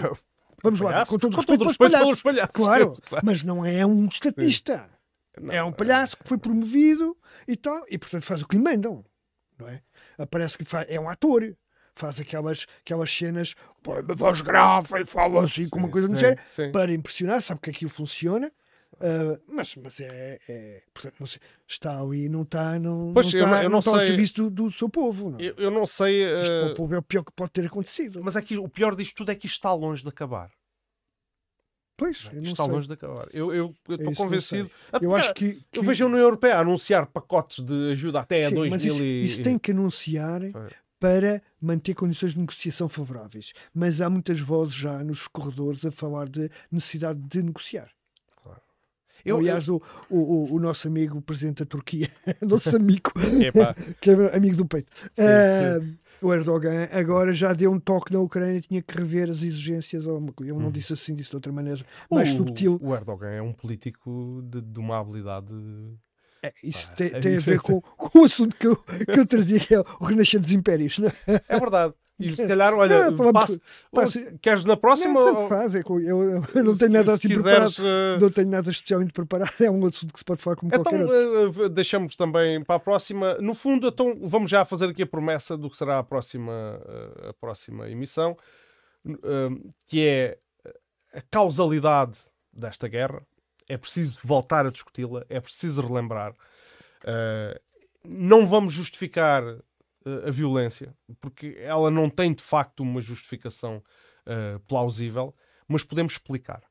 [0.62, 2.56] Vamos lá, palhaço, com todo, com respeito, todo respeito pelos palhaços.
[2.56, 4.88] Claro, claro, mas não é um estatista.
[5.38, 7.16] Não, é um palhaço que foi promovido
[7.46, 9.04] e tal, e portanto faz o que lhe mandam.
[9.58, 9.82] Não é?
[10.30, 11.54] Parece que faz, é um ator.
[11.94, 16.08] Faz aquelas, aquelas cenas, põe uma voz grave e fala assim, sim, com uma coisa
[16.08, 16.72] sim, sim.
[16.72, 18.52] para impressionar, sabe que aquilo funciona
[18.94, 23.40] Uh, mas, mas é, é, portanto, não sei, está ali, não está, não, pois, não
[23.42, 25.30] está, eu, eu não, não sei, ao serviço do, do seu povo.
[25.30, 25.40] Não.
[25.40, 26.24] Eu, eu não sei.
[26.24, 26.42] Uh...
[26.42, 28.20] Isto para o povo é o pior que pode ter acontecido.
[28.22, 30.50] Mas aqui, o pior disto tudo é que isto está longe de acabar.
[31.96, 32.72] Pois, não, está sei.
[32.72, 33.28] longe de acabar.
[33.32, 34.70] Eu estou é convencido.
[35.00, 38.50] Eu acho que, que, eu vejo a União Europeia anunciar pacotes de ajuda até a
[38.50, 39.24] 2000 mas isso, e...
[39.24, 40.40] isso tem que anunciar
[41.04, 43.52] para manter condições de negociação favoráveis.
[43.74, 47.90] Mas há muitas vozes já nos corredores a falar de necessidade de negociar.
[49.22, 49.82] Eu, Aliás, eu...
[50.08, 52.08] O, o, o, nosso amigo, presidente da Turquia,
[52.40, 53.12] nosso amigo,
[54.00, 55.98] que é amigo do peito, sim, uh, sim.
[56.22, 60.06] o Erdogan, agora já deu um toque na Ucrânia, tinha que rever as exigências.
[60.06, 60.70] Ou não hum.
[60.70, 62.78] disse assim, disse de outra maneira, mais o, subtil.
[62.82, 65.52] O Erdogan é um político de, de uma habilidade.
[66.44, 69.18] É, isso ah, tem, é tem a ver com, com o assunto que eu, que
[69.18, 70.98] eu trazia, que é o renascer dos impérios.
[70.98, 71.42] Não é?
[71.48, 71.94] é verdade.
[72.20, 75.14] E se calhar, olha, não, passo, passo, queres na próxima?
[75.14, 78.20] Não, tanto faz, é, eu, eu, eu não tenho nada assim quiseres, preparado, uh...
[78.20, 81.02] não tenho nada especialmente preparado, é um assunto que se pode falar como então, qualquer
[81.02, 81.64] outro.
[81.64, 83.38] Uh, deixamos também para a próxima.
[83.38, 86.78] No fundo, então, vamos já fazer aqui a promessa do que será a próxima,
[87.28, 88.36] a próxima emissão,
[89.86, 90.38] que é
[91.14, 92.18] a causalidade
[92.52, 93.26] desta guerra.
[93.68, 96.34] É preciso voltar a discuti-la, é preciso relembrar.
[98.04, 99.42] não vamos justificar
[100.26, 103.82] a violência, porque ela não tem de facto uma justificação
[104.26, 105.34] uh, plausível,
[105.66, 106.62] mas podemos explicar.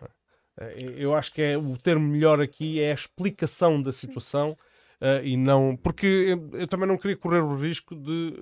[0.00, 4.56] Uh, eu acho que é o termo melhor aqui é a explicação da situação
[5.00, 5.76] uh, e não.
[5.76, 8.34] Porque eu, eu, também não queria correr o risco de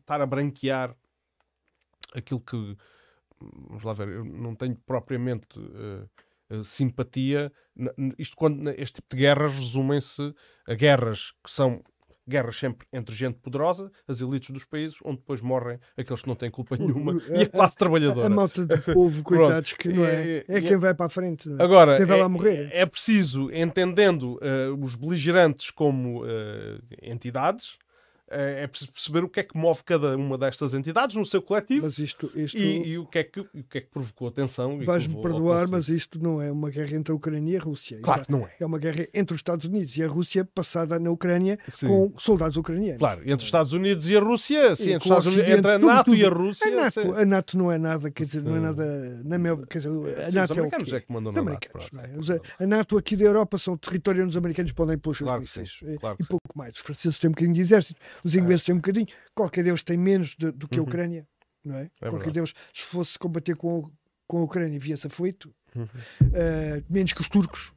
[0.00, 0.94] estar a branquear
[2.14, 2.76] aquilo que.
[3.40, 5.46] Vamos lá ver, eu não tenho propriamente
[6.64, 7.52] simpatia.
[8.18, 10.34] Isto quando este tipo de guerras resumem-se
[10.66, 11.82] a guerras que são
[12.28, 16.34] guerras sempre entre gente poderosa, as elites dos países, onde depois morrem aqueles que não
[16.34, 18.26] têm culpa nenhuma e a classe trabalhadora.
[18.26, 21.08] A, a malta do povo, coitados, que não é, é, é quem vai para a
[21.08, 21.48] frente.
[21.48, 21.62] É?
[21.62, 22.68] Agora, quem vai é, lá morrer.
[22.72, 26.26] É preciso, entendendo uh, os beligerantes como uh,
[27.00, 27.78] entidades,
[28.28, 31.40] é, é preciso perceber o que é que move cada uma destas entidades no seu
[31.40, 34.30] coletivo isto, isto e, e o, que é que, o que é que provocou a
[34.32, 34.78] tensão.
[34.84, 37.98] vais-me perdoar, mas isto não é uma guerra entre a Ucrânia e a Rússia.
[38.02, 38.54] Claro que não é.
[38.58, 41.86] é uma guerra entre os Estados Unidos e a Rússia passada na Ucrânia Sim.
[41.86, 42.98] com soldados ucranianos.
[42.98, 45.78] Claro, entre os Estados Unidos e a Rússia, sim, entre, os Estados Unidos, entre a.
[45.78, 46.66] NATO e a Rússia.
[46.66, 47.12] A NATO, sim.
[47.12, 48.62] a NATO não é nada, quer dizer, não é Sim.
[48.62, 49.20] nada.
[49.24, 49.92] Na meu, quer dizer, a
[50.24, 50.96] Sim, os NATO é o americanos quê?
[50.96, 52.04] é que mandam Os na NATO, não é?
[52.14, 52.52] é Os- verdade.
[52.58, 55.60] a NATO aqui da Europa são território onde os americanos podem pôr os Claro sim,
[55.60, 55.98] mísseis.
[56.00, 56.28] claro e sim.
[56.28, 56.74] pouco mais.
[56.74, 59.06] Os franceses têm um bocadinho de exército, os ingleses têm um bocadinho.
[59.34, 60.88] Qualquer deles tem menos de- do que a Uhum.
[60.88, 61.26] Ucrânia,
[61.64, 61.90] não é?
[61.98, 62.32] Qualquer verdade.
[62.32, 63.90] deles, se fosse combater com,
[64.26, 65.88] com a Ucrânia, via-se aflito, Uhum.
[66.34, 67.72] eh, menos que os turcos.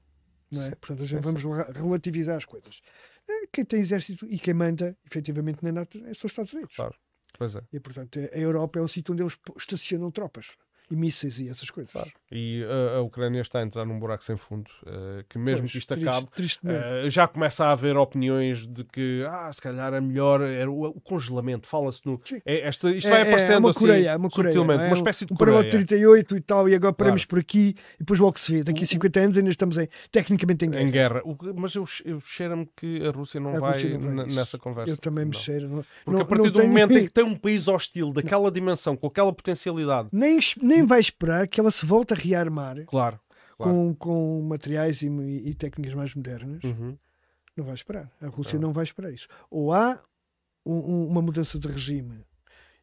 [0.52, 0.66] Não é?
[0.70, 2.82] Sim, Portanto, gente vamos rela- relativizar as coisas.
[3.30, 6.76] Eh, Quem tem exército e quem manda, efetivamente, na NATO é- são os Estados Unidos.
[6.76, 6.96] Claro.
[7.38, 7.62] Pois é.
[7.72, 10.56] E, portanto, a Europa é um sítio onde eles estacionam tropas
[10.92, 11.92] e mísseis e essas coisas.
[11.92, 12.10] Claro.
[12.32, 15.72] E uh, a Ucrânia está a entrar num buraco sem fundo, uh, que mesmo Pois,
[15.72, 16.80] que isto triste- acabe, tristemente.
[17.06, 20.86] uh, já começa a haver opiniões de que, ah, se calhar é melhor era o,
[20.88, 21.68] o congelamento.
[21.68, 22.22] Fala-se no.
[22.46, 24.88] É, esta, isto É- vai é aparecendo uma assim, Coreia, é uma Coreia, subtilmente, é?
[24.88, 25.64] uma espécie de um Coreia.
[25.64, 27.30] de 38 e tal, e agora paramos Claro.
[27.30, 28.64] por aqui e depois logo se vê.
[28.64, 30.84] Daqui a 50 anos ainda estamos em, tecnicamente em guerra.
[30.84, 31.22] Em guerra.
[31.26, 34.58] O mas eu, eu cheiro-me que a Rússia não A vai, Rússia não vai nessa
[34.58, 34.92] conversa.
[34.92, 35.40] Eu também me Não.
[35.40, 35.68] cheiro.
[35.70, 38.96] Não, Porque a partir do tenho- momento em que tem um país hostil daquela dimensão,
[38.96, 43.20] com aquela potencialidade, nem, es- nem vai esperar que ela se volte a rearmar claro.
[43.58, 43.74] claro.
[43.74, 46.64] com, com materiais e, e técnicas mais modernas.
[46.64, 46.98] Uhum.
[47.56, 48.12] Não vai esperar.
[48.22, 48.68] A Rússia Não.
[48.70, 49.28] não vai esperar isso.
[49.50, 50.02] Ou há
[50.66, 52.24] um- um- uma mudança de regime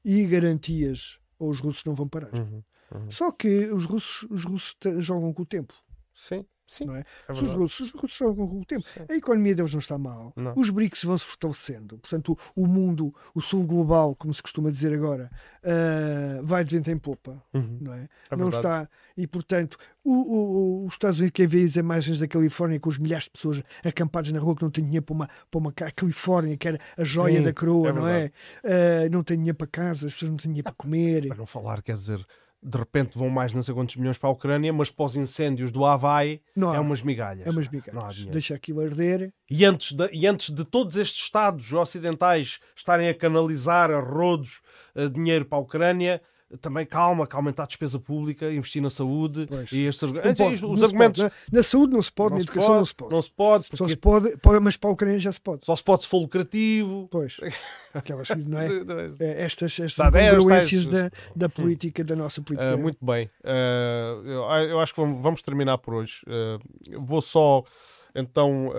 [0.04, 2.32] e garantias, ou os russos não vão parar.
[2.34, 2.62] Uhum.
[2.94, 3.10] Uhum.
[3.10, 5.74] Só que os russos, os russos jogam com o tempo.
[6.14, 6.84] Sim, sim.
[6.84, 7.04] Não é?
[7.28, 8.84] é russos, os russos jogam com o tempo.
[8.86, 9.00] Sim.
[9.08, 10.32] A economia deles não está mal.
[10.36, 10.52] Não.
[10.56, 11.98] Os BRICS vão se fortalecendo.
[11.98, 15.30] Portanto, o, mundo, o sul global, como se costuma dizer agora,
[15.64, 17.42] ah, vai de vento em popa.
[17.54, 17.78] Uhum.
[17.80, 18.08] Não é?
[18.30, 18.88] É não está.
[19.16, 20.36] E, portanto, o, o-
[20.82, 23.62] o- os Estados Unidos, quem vê as imagens da Califórnia com os milhares de pessoas
[23.84, 26.78] acampadas na rua que não têm dinheiro para uma, para uma ca- Califórnia, que era
[26.96, 28.30] a joia Sim, da coroa, é não é?
[28.64, 31.28] Ah, não têm dinheiro para casa, as pessoas não têm dinheiro para comer.
[31.28, 32.24] Para não falar, quer dizer,
[32.68, 35.70] de repente vão mais não sei quantos milhões para a Ucrânia, mas para os incêndios
[35.70, 36.76] do Havaí Não há.
[36.76, 37.46] é umas migalhas.
[37.46, 38.24] É umas migalhas.
[38.24, 39.32] Deixa aquilo arder.
[39.48, 44.60] E antes, de, e antes de todos estes Estados ocidentais estarem a canalizar a rodos
[44.96, 46.20] eh, dinheiro para a Ucrânia,
[46.60, 49.72] também calma, que aumentar a despesa pública, investir na saúde Pois.
[49.72, 51.20] e estes pode, os argumentos.
[51.22, 51.34] pode.
[51.50, 53.12] Na, na saúde não se pode, não na educação pode, não se pode.
[53.14, 55.66] Não se pode, Só porque se pode, pode, mas para a Ucrânia já se pode.
[55.66, 57.08] só se pode se for lucrativo.
[57.10, 57.36] Pois.
[57.92, 58.68] Aquelas, não é?
[59.18, 62.74] É, Estas, estas incongruências tais- da, da política, da nossa política.
[62.74, 63.26] Uh, muito bem.
[63.42, 66.20] Uh, eu, eu acho que vamos, vamos terminar por hoje.
[66.26, 67.64] Uh, vou só
[68.14, 68.72] então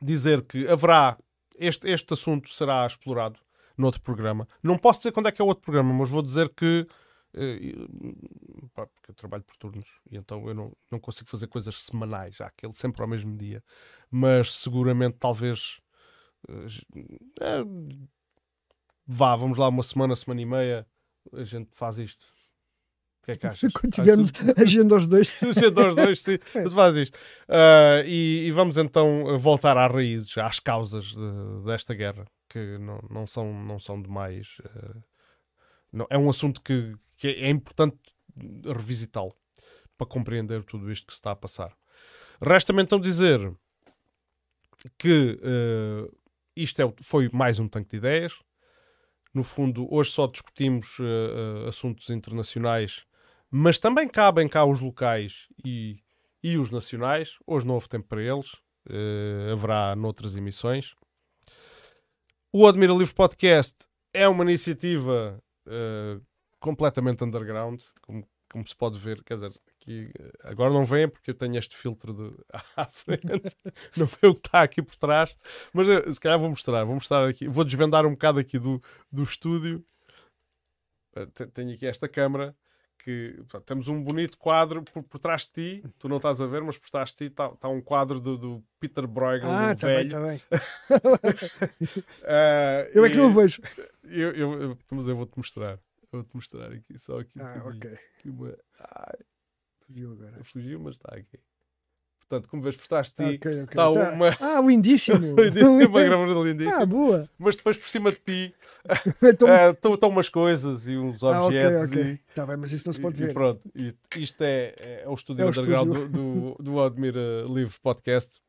[0.00, 1.16] dizer que haverá
[1.58, 3.38] este, este assunto será explorado
[3.76, 4.46] noutro programa.
[4.62, 6.86] Não posso dizer quando é que é o outro programa, mas vou dizer que
[7.34, 11.80] uh, pá, porque eu trabalho por turnos e então eu não, não consigo fazer coisas
[11.82, 13.62] semanais, já aquele sempre ao mesmo dia.
[14.10, 15.80] Mas seguramente talvez
[16.48, 16.66] uh,
[17.40, 17.64] eh,
[19.06, 20.86] vá, vamos lá uma semana, semana e meia,
[21.32, 22.24] a gente faz isto.
[23.22, 23.72] O que é que achas?
[23.72, 25.28] Quando tivermos agenda aos dois.
[25.54, 26.68] Sendo aos dois, sim, É.
[26.70, 27.18] faz isto.
[27.48, 33.00] Ah, e, e vamos então voltar às raízes, às causas de- desta guerra, que não,
[33.08, 34.58] não, são, não são demais.
[34.64, 34.96] ah,
[35.92, 37.96] não, é um assunto que, que é importante
[38.64, 39.34] revisitá-lo
[39.96, 41.74] para compreender tudo isto que se está a passar.
[42.42, 43.40] Resta-me então dizer
[44.98, 46.10] que ah,
[46.54, 48.38] isto é, foi mais um tanque de ideias.
[49.32, 53.06] No fundo, hoje só discutimos ah, assuntos internacionais
[53.50, 55.98] mas também cabem cá os locais e,
[56.42, 57.36] e os nacionais.
[57.44, 58.52] Hoje não houve tempo para eles,
[58.88, 60.94] eh, haverá noutras emissões.
[62.52, 63.74] O Admira Livre Podcast
[64.12, 66.18] é uma iniciativa eh,
[66.58, 69.22] completamente underground, como, como se pode ver.
[69.22, 72.36] Quer dizer, aqui, eh, agora não vem porque eu tenho este filtro de,
[72.76, 73.26] à frente,
[73.96, 75.34] não vê o que está aqui por trás,
[75.72, 76.84] mas eh, se calhar vou mostrar.
[76.84, 78.82] Vou mostrar aqui, vou desvendar um bocado aqui do,
[79.12, 79.84] do estúdio.
[81.34, 82.56] Te- Tenho aqui esta câmara
[83.04, 86.46] que portanto, temos um bonito quadro por, por trás de ti, tu não estás a
[86.46, 89.74] ver, mas por trás de ti está tá um quadro do, do Peter Bruegel, Ah,
[89.74, 90.08] do bem, velho.
[90.08, 90.40] está bem.
[92.24, 93.60] Ah, Eu é que não o vejo.
[94.04, 95.78] eu, eu, eu- mas eu vou-te mostrar.
[96.12, 97.40] Eu vou-te mostrar aqui, só aqui.
[97.40, 97.98] Ah, ok.
[98.24, 99.18] Uma- Ai,
[99.88, 100.42] Viu agora.
[100.44, 101.38] fugiu, mas está aqui.
[102.30, 103.62] Portanto, como vês por trás de ti, Ok, ok.
[103.64, 103.90] está Tá.
[103.90, 105.18] uma, Ah, lindíssimo.
[105.88, 106.82] uma gravura lindíssima.
[106.82, 107.28] ah, boa.
[107.36, 108.54] Mas depois por cima de ti
[109.34, 112.02] Então, ah, estão estão umas coisas e uns ah, ok, objetos ok.
[112.04, 113.34] e Está bem, mas isso não se pode e, ver.
[113.34, 116.08] pronto, e isto é, é o estúdio É o underground estúdio.
[116.08, 118.40] do, do, do Admira Livre Podcast.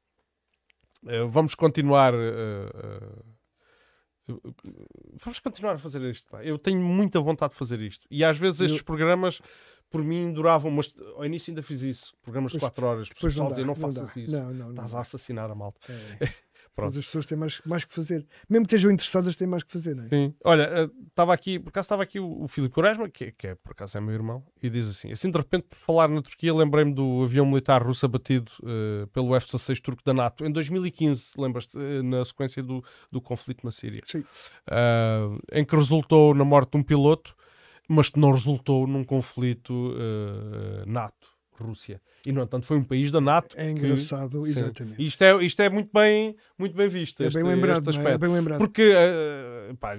[1.08, 2.14] Eh, vamos continuar.
[2.14, 3.41] eh, eh,
[5.24, 6.30] vamos continuar a fazer isto.
[6.30, 6.44] pá.
[6.44, 8.06] Eu tenho muita vontade de fazer isto.
[8.12, 9.42] E às vezes estes Eu- programas,
[9.90, 10.70] por mim, duravam.
[10.72, 12.14] Mas ao início ainda fiz isso.
[12.22, 13.10] Programas de Pois- 4 horas.
[13.10, 14.22] Depois não dá, não não faças dá.
[14.22, 14.32] isso.
[14.32, 15.80] Não, não, Estás a assassinar a malta.
[15.90, 16.30] É.
[16.78, 18.26] Mas as pessoas têm mais, mais que fazer.
[18.50, 20.08] Mesmo que estejam interessadas, têm mais que fazer, não é?
[20.08, 20.34] Sim.
[20.44, 23.74] Olha, estava aqui, por acaso estava aqui o, o Filipe Quaresma, que, que é, por
[23.74, 26.94] acaso é meu irmão, e diz assim: assim de repente, por falar na Turquia, lembrei-me
[26.94, 32.04] do avião militar russo abatido uh, pelo F-16 turco da NATO em 2015, lembras-te, uh,
[32.04, 34.02] na sequência do, do conflito na Síria.
[34.06, 34.20] Sim.
[34.20, 37.36] Uh, em que resultou na morte de um piloto,
[37.88, 39.94] mas que não resultou num conflito
[40.88, 41.31] NATO.
[41.62, 42.02] Rússia.
[42.26, 43.56] E, no entanto, foi um país da NATO.
[43.58, 45.04] É engraçado, que, exatamente.
[45.04, 47.24] Isto é, isto é muito bem, muito bem visto.
[47.24, 48.12] É este, bem lembrado, este é?
[48.12, 48.18] é?
[48.18, 48.60] bem lembrado.
[48.60, 49.96] Porque uh, pá,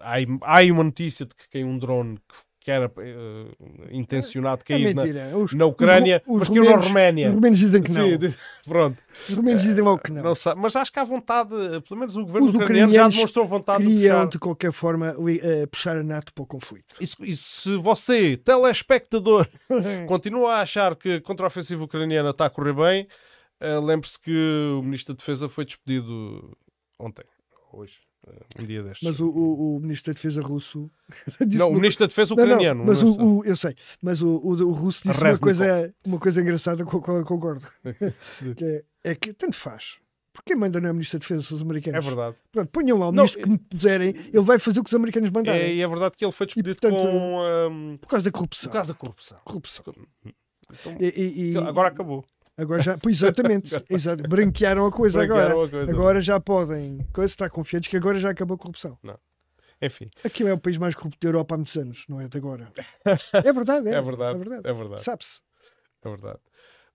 [0.00, 4.88] há, há uma notícia de que caiu um drone que que era uh, intencionado cair
[4.88, 7.28] é na, os, na Ucrânia, os, os mas caiu na Roménia.
[7.28, 8.06] Os romenos dizem que não.
[8.06, 8.36] Sim,
[8.68, 9.02] pronto.
[9.28, 10.22] Os romenos dizem logo que não.
[10.22, 11.50] não sabe, mas acho que há vontade,
[11.88, 14.28] pelo menos o governo os ucraniano já demonstrou vontade de puxar.
[14.28, 16.94] de qualquer forma uh, puxar a NATO para o conflito.
[17.00, 19.48] E se, e se você, telespectador,
[20.06, 23.08] continua a achar que a contraofensiva ucraniana está a correr bem,
[23.62, 26.54] uh, lembre-se que o Ministro da Defesa foi despedido
[26.98, 27.24] ontem,
[27.72, 28.09] hoje
[28.58, 29.08] um dia destes.
[29.08, 30.90] Mas o, o, o, Ministro da Defesa russo.
[31.52, 32.84] não, o Ministro da Defesa ucraniano.
[32.84, 36.18] Não, não, mas o, o, eu sei, mas o, o, russo disse uma coisa, uma
[36.18, 37.66] coisa engraçada com a qual eu concordo.
[38.56, 39.98] que é, é, que tanto faz.
[40.32, 42.04] Porque quem manda não é o Ministro da Defesa, são os americanos.
[42.04, 42.36] É verdade.
[42.52, 45.30] Pronto, ponham lá o ministro que me puserem, ele vai fazer o que os americanos
[45.30, 45.62] mandarem.
[45.62, 47.68] É, e é verdade que ele foi despedido e, portanto, com.
[47.70, 47.96] Um...
[47.96, 48.70] Por causa da corrupção.
[48.70, 49.38] Por causa da corrupção.
[49.44, 49.84] Corrupção.
[50.72, 52.24] Então, e, e, agora acabou.
[52.60, 55.66] Agora já, pois exatamente, exato, branquearam a coisa branquearam agora.
[55.66, 55.92] A coisa.
[55.92, 58.98] Agora já podem, coisa está confiantes que agora já acabou a corrupção.
[59.02, 59.18] Não.
[59.80, 60.10] Enfim.
[60.22, 62.70] Aqui é o país mais corrupto da Europa há muitos anos, não é de agora.
[63.32, 64.34] É verdade, é, é verdade.
[64.34, 64.68] É verdade.
[64.68, 65.02] É verdade.
[65.02, 65.40] Sabe-se.
[66.04, 66.38] É verdade.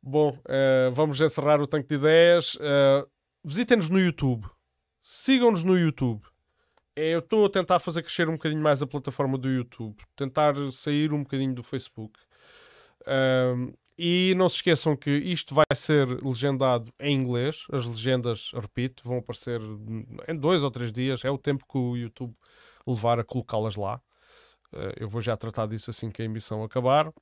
[0.01, 2.53] Bom, uh, vamos encerrar o tanque de ideias.
[2.55, 3.09] Uh,
[3.43, 4.45] Visitem-nos no YouTube.
[5.01, 6.21] Sigam-nos no YouTube.
[6.95, 9.97] É, eu estou a tentar fazer crescer um bocadinho mais a plataforma do YouTube.
[10.15, 12.19] Tentar sair um bocadinho do Facebook.
[13.01, 17.65] Uh, e não se esqueçam que isto vai ser legendado em inglês.
[17.71, 19.61] As legendas, repito, vão aparecer
[20.27, 21.23] em dois ou três dias.
[21.23, 22.35] É o tempo que o YouTube
[22.85, 24.01] levar a colocá-las lá.
[24.73, 27.13] Eh, eu vou já tratar disso assim que a emissão acabar.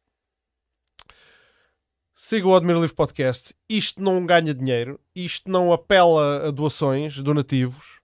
[2.16, 3.54] Siga o Admiro Livre Podcast.
[3.70, 5.00] Isto não ganha dinheiro.
[5.16, 8.00] Isto não apela a doações, donativos.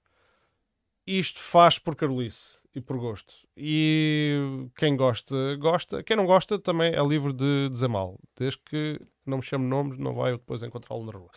[1.08, 3.34] Isto faz por Carolice e por gosto.
[3.58, 6.02] E quem gosta, gosta.
[6.04, 8.18] Quem não gosta também é livre de dizer mal.
[8.38, 11.30] Desde que não me chame nomes, não vai eu depois encontrá-lo na rua.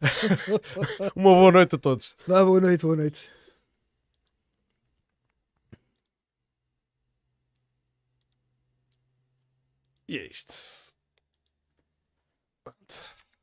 [1.14, 2.14] Uma boa noite a todos.
[2.26, 3.30] Vá, boa noite, boa noite.
[10.08, 10.54] E é isto.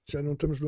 [0.07, 0.63] Já não estamos no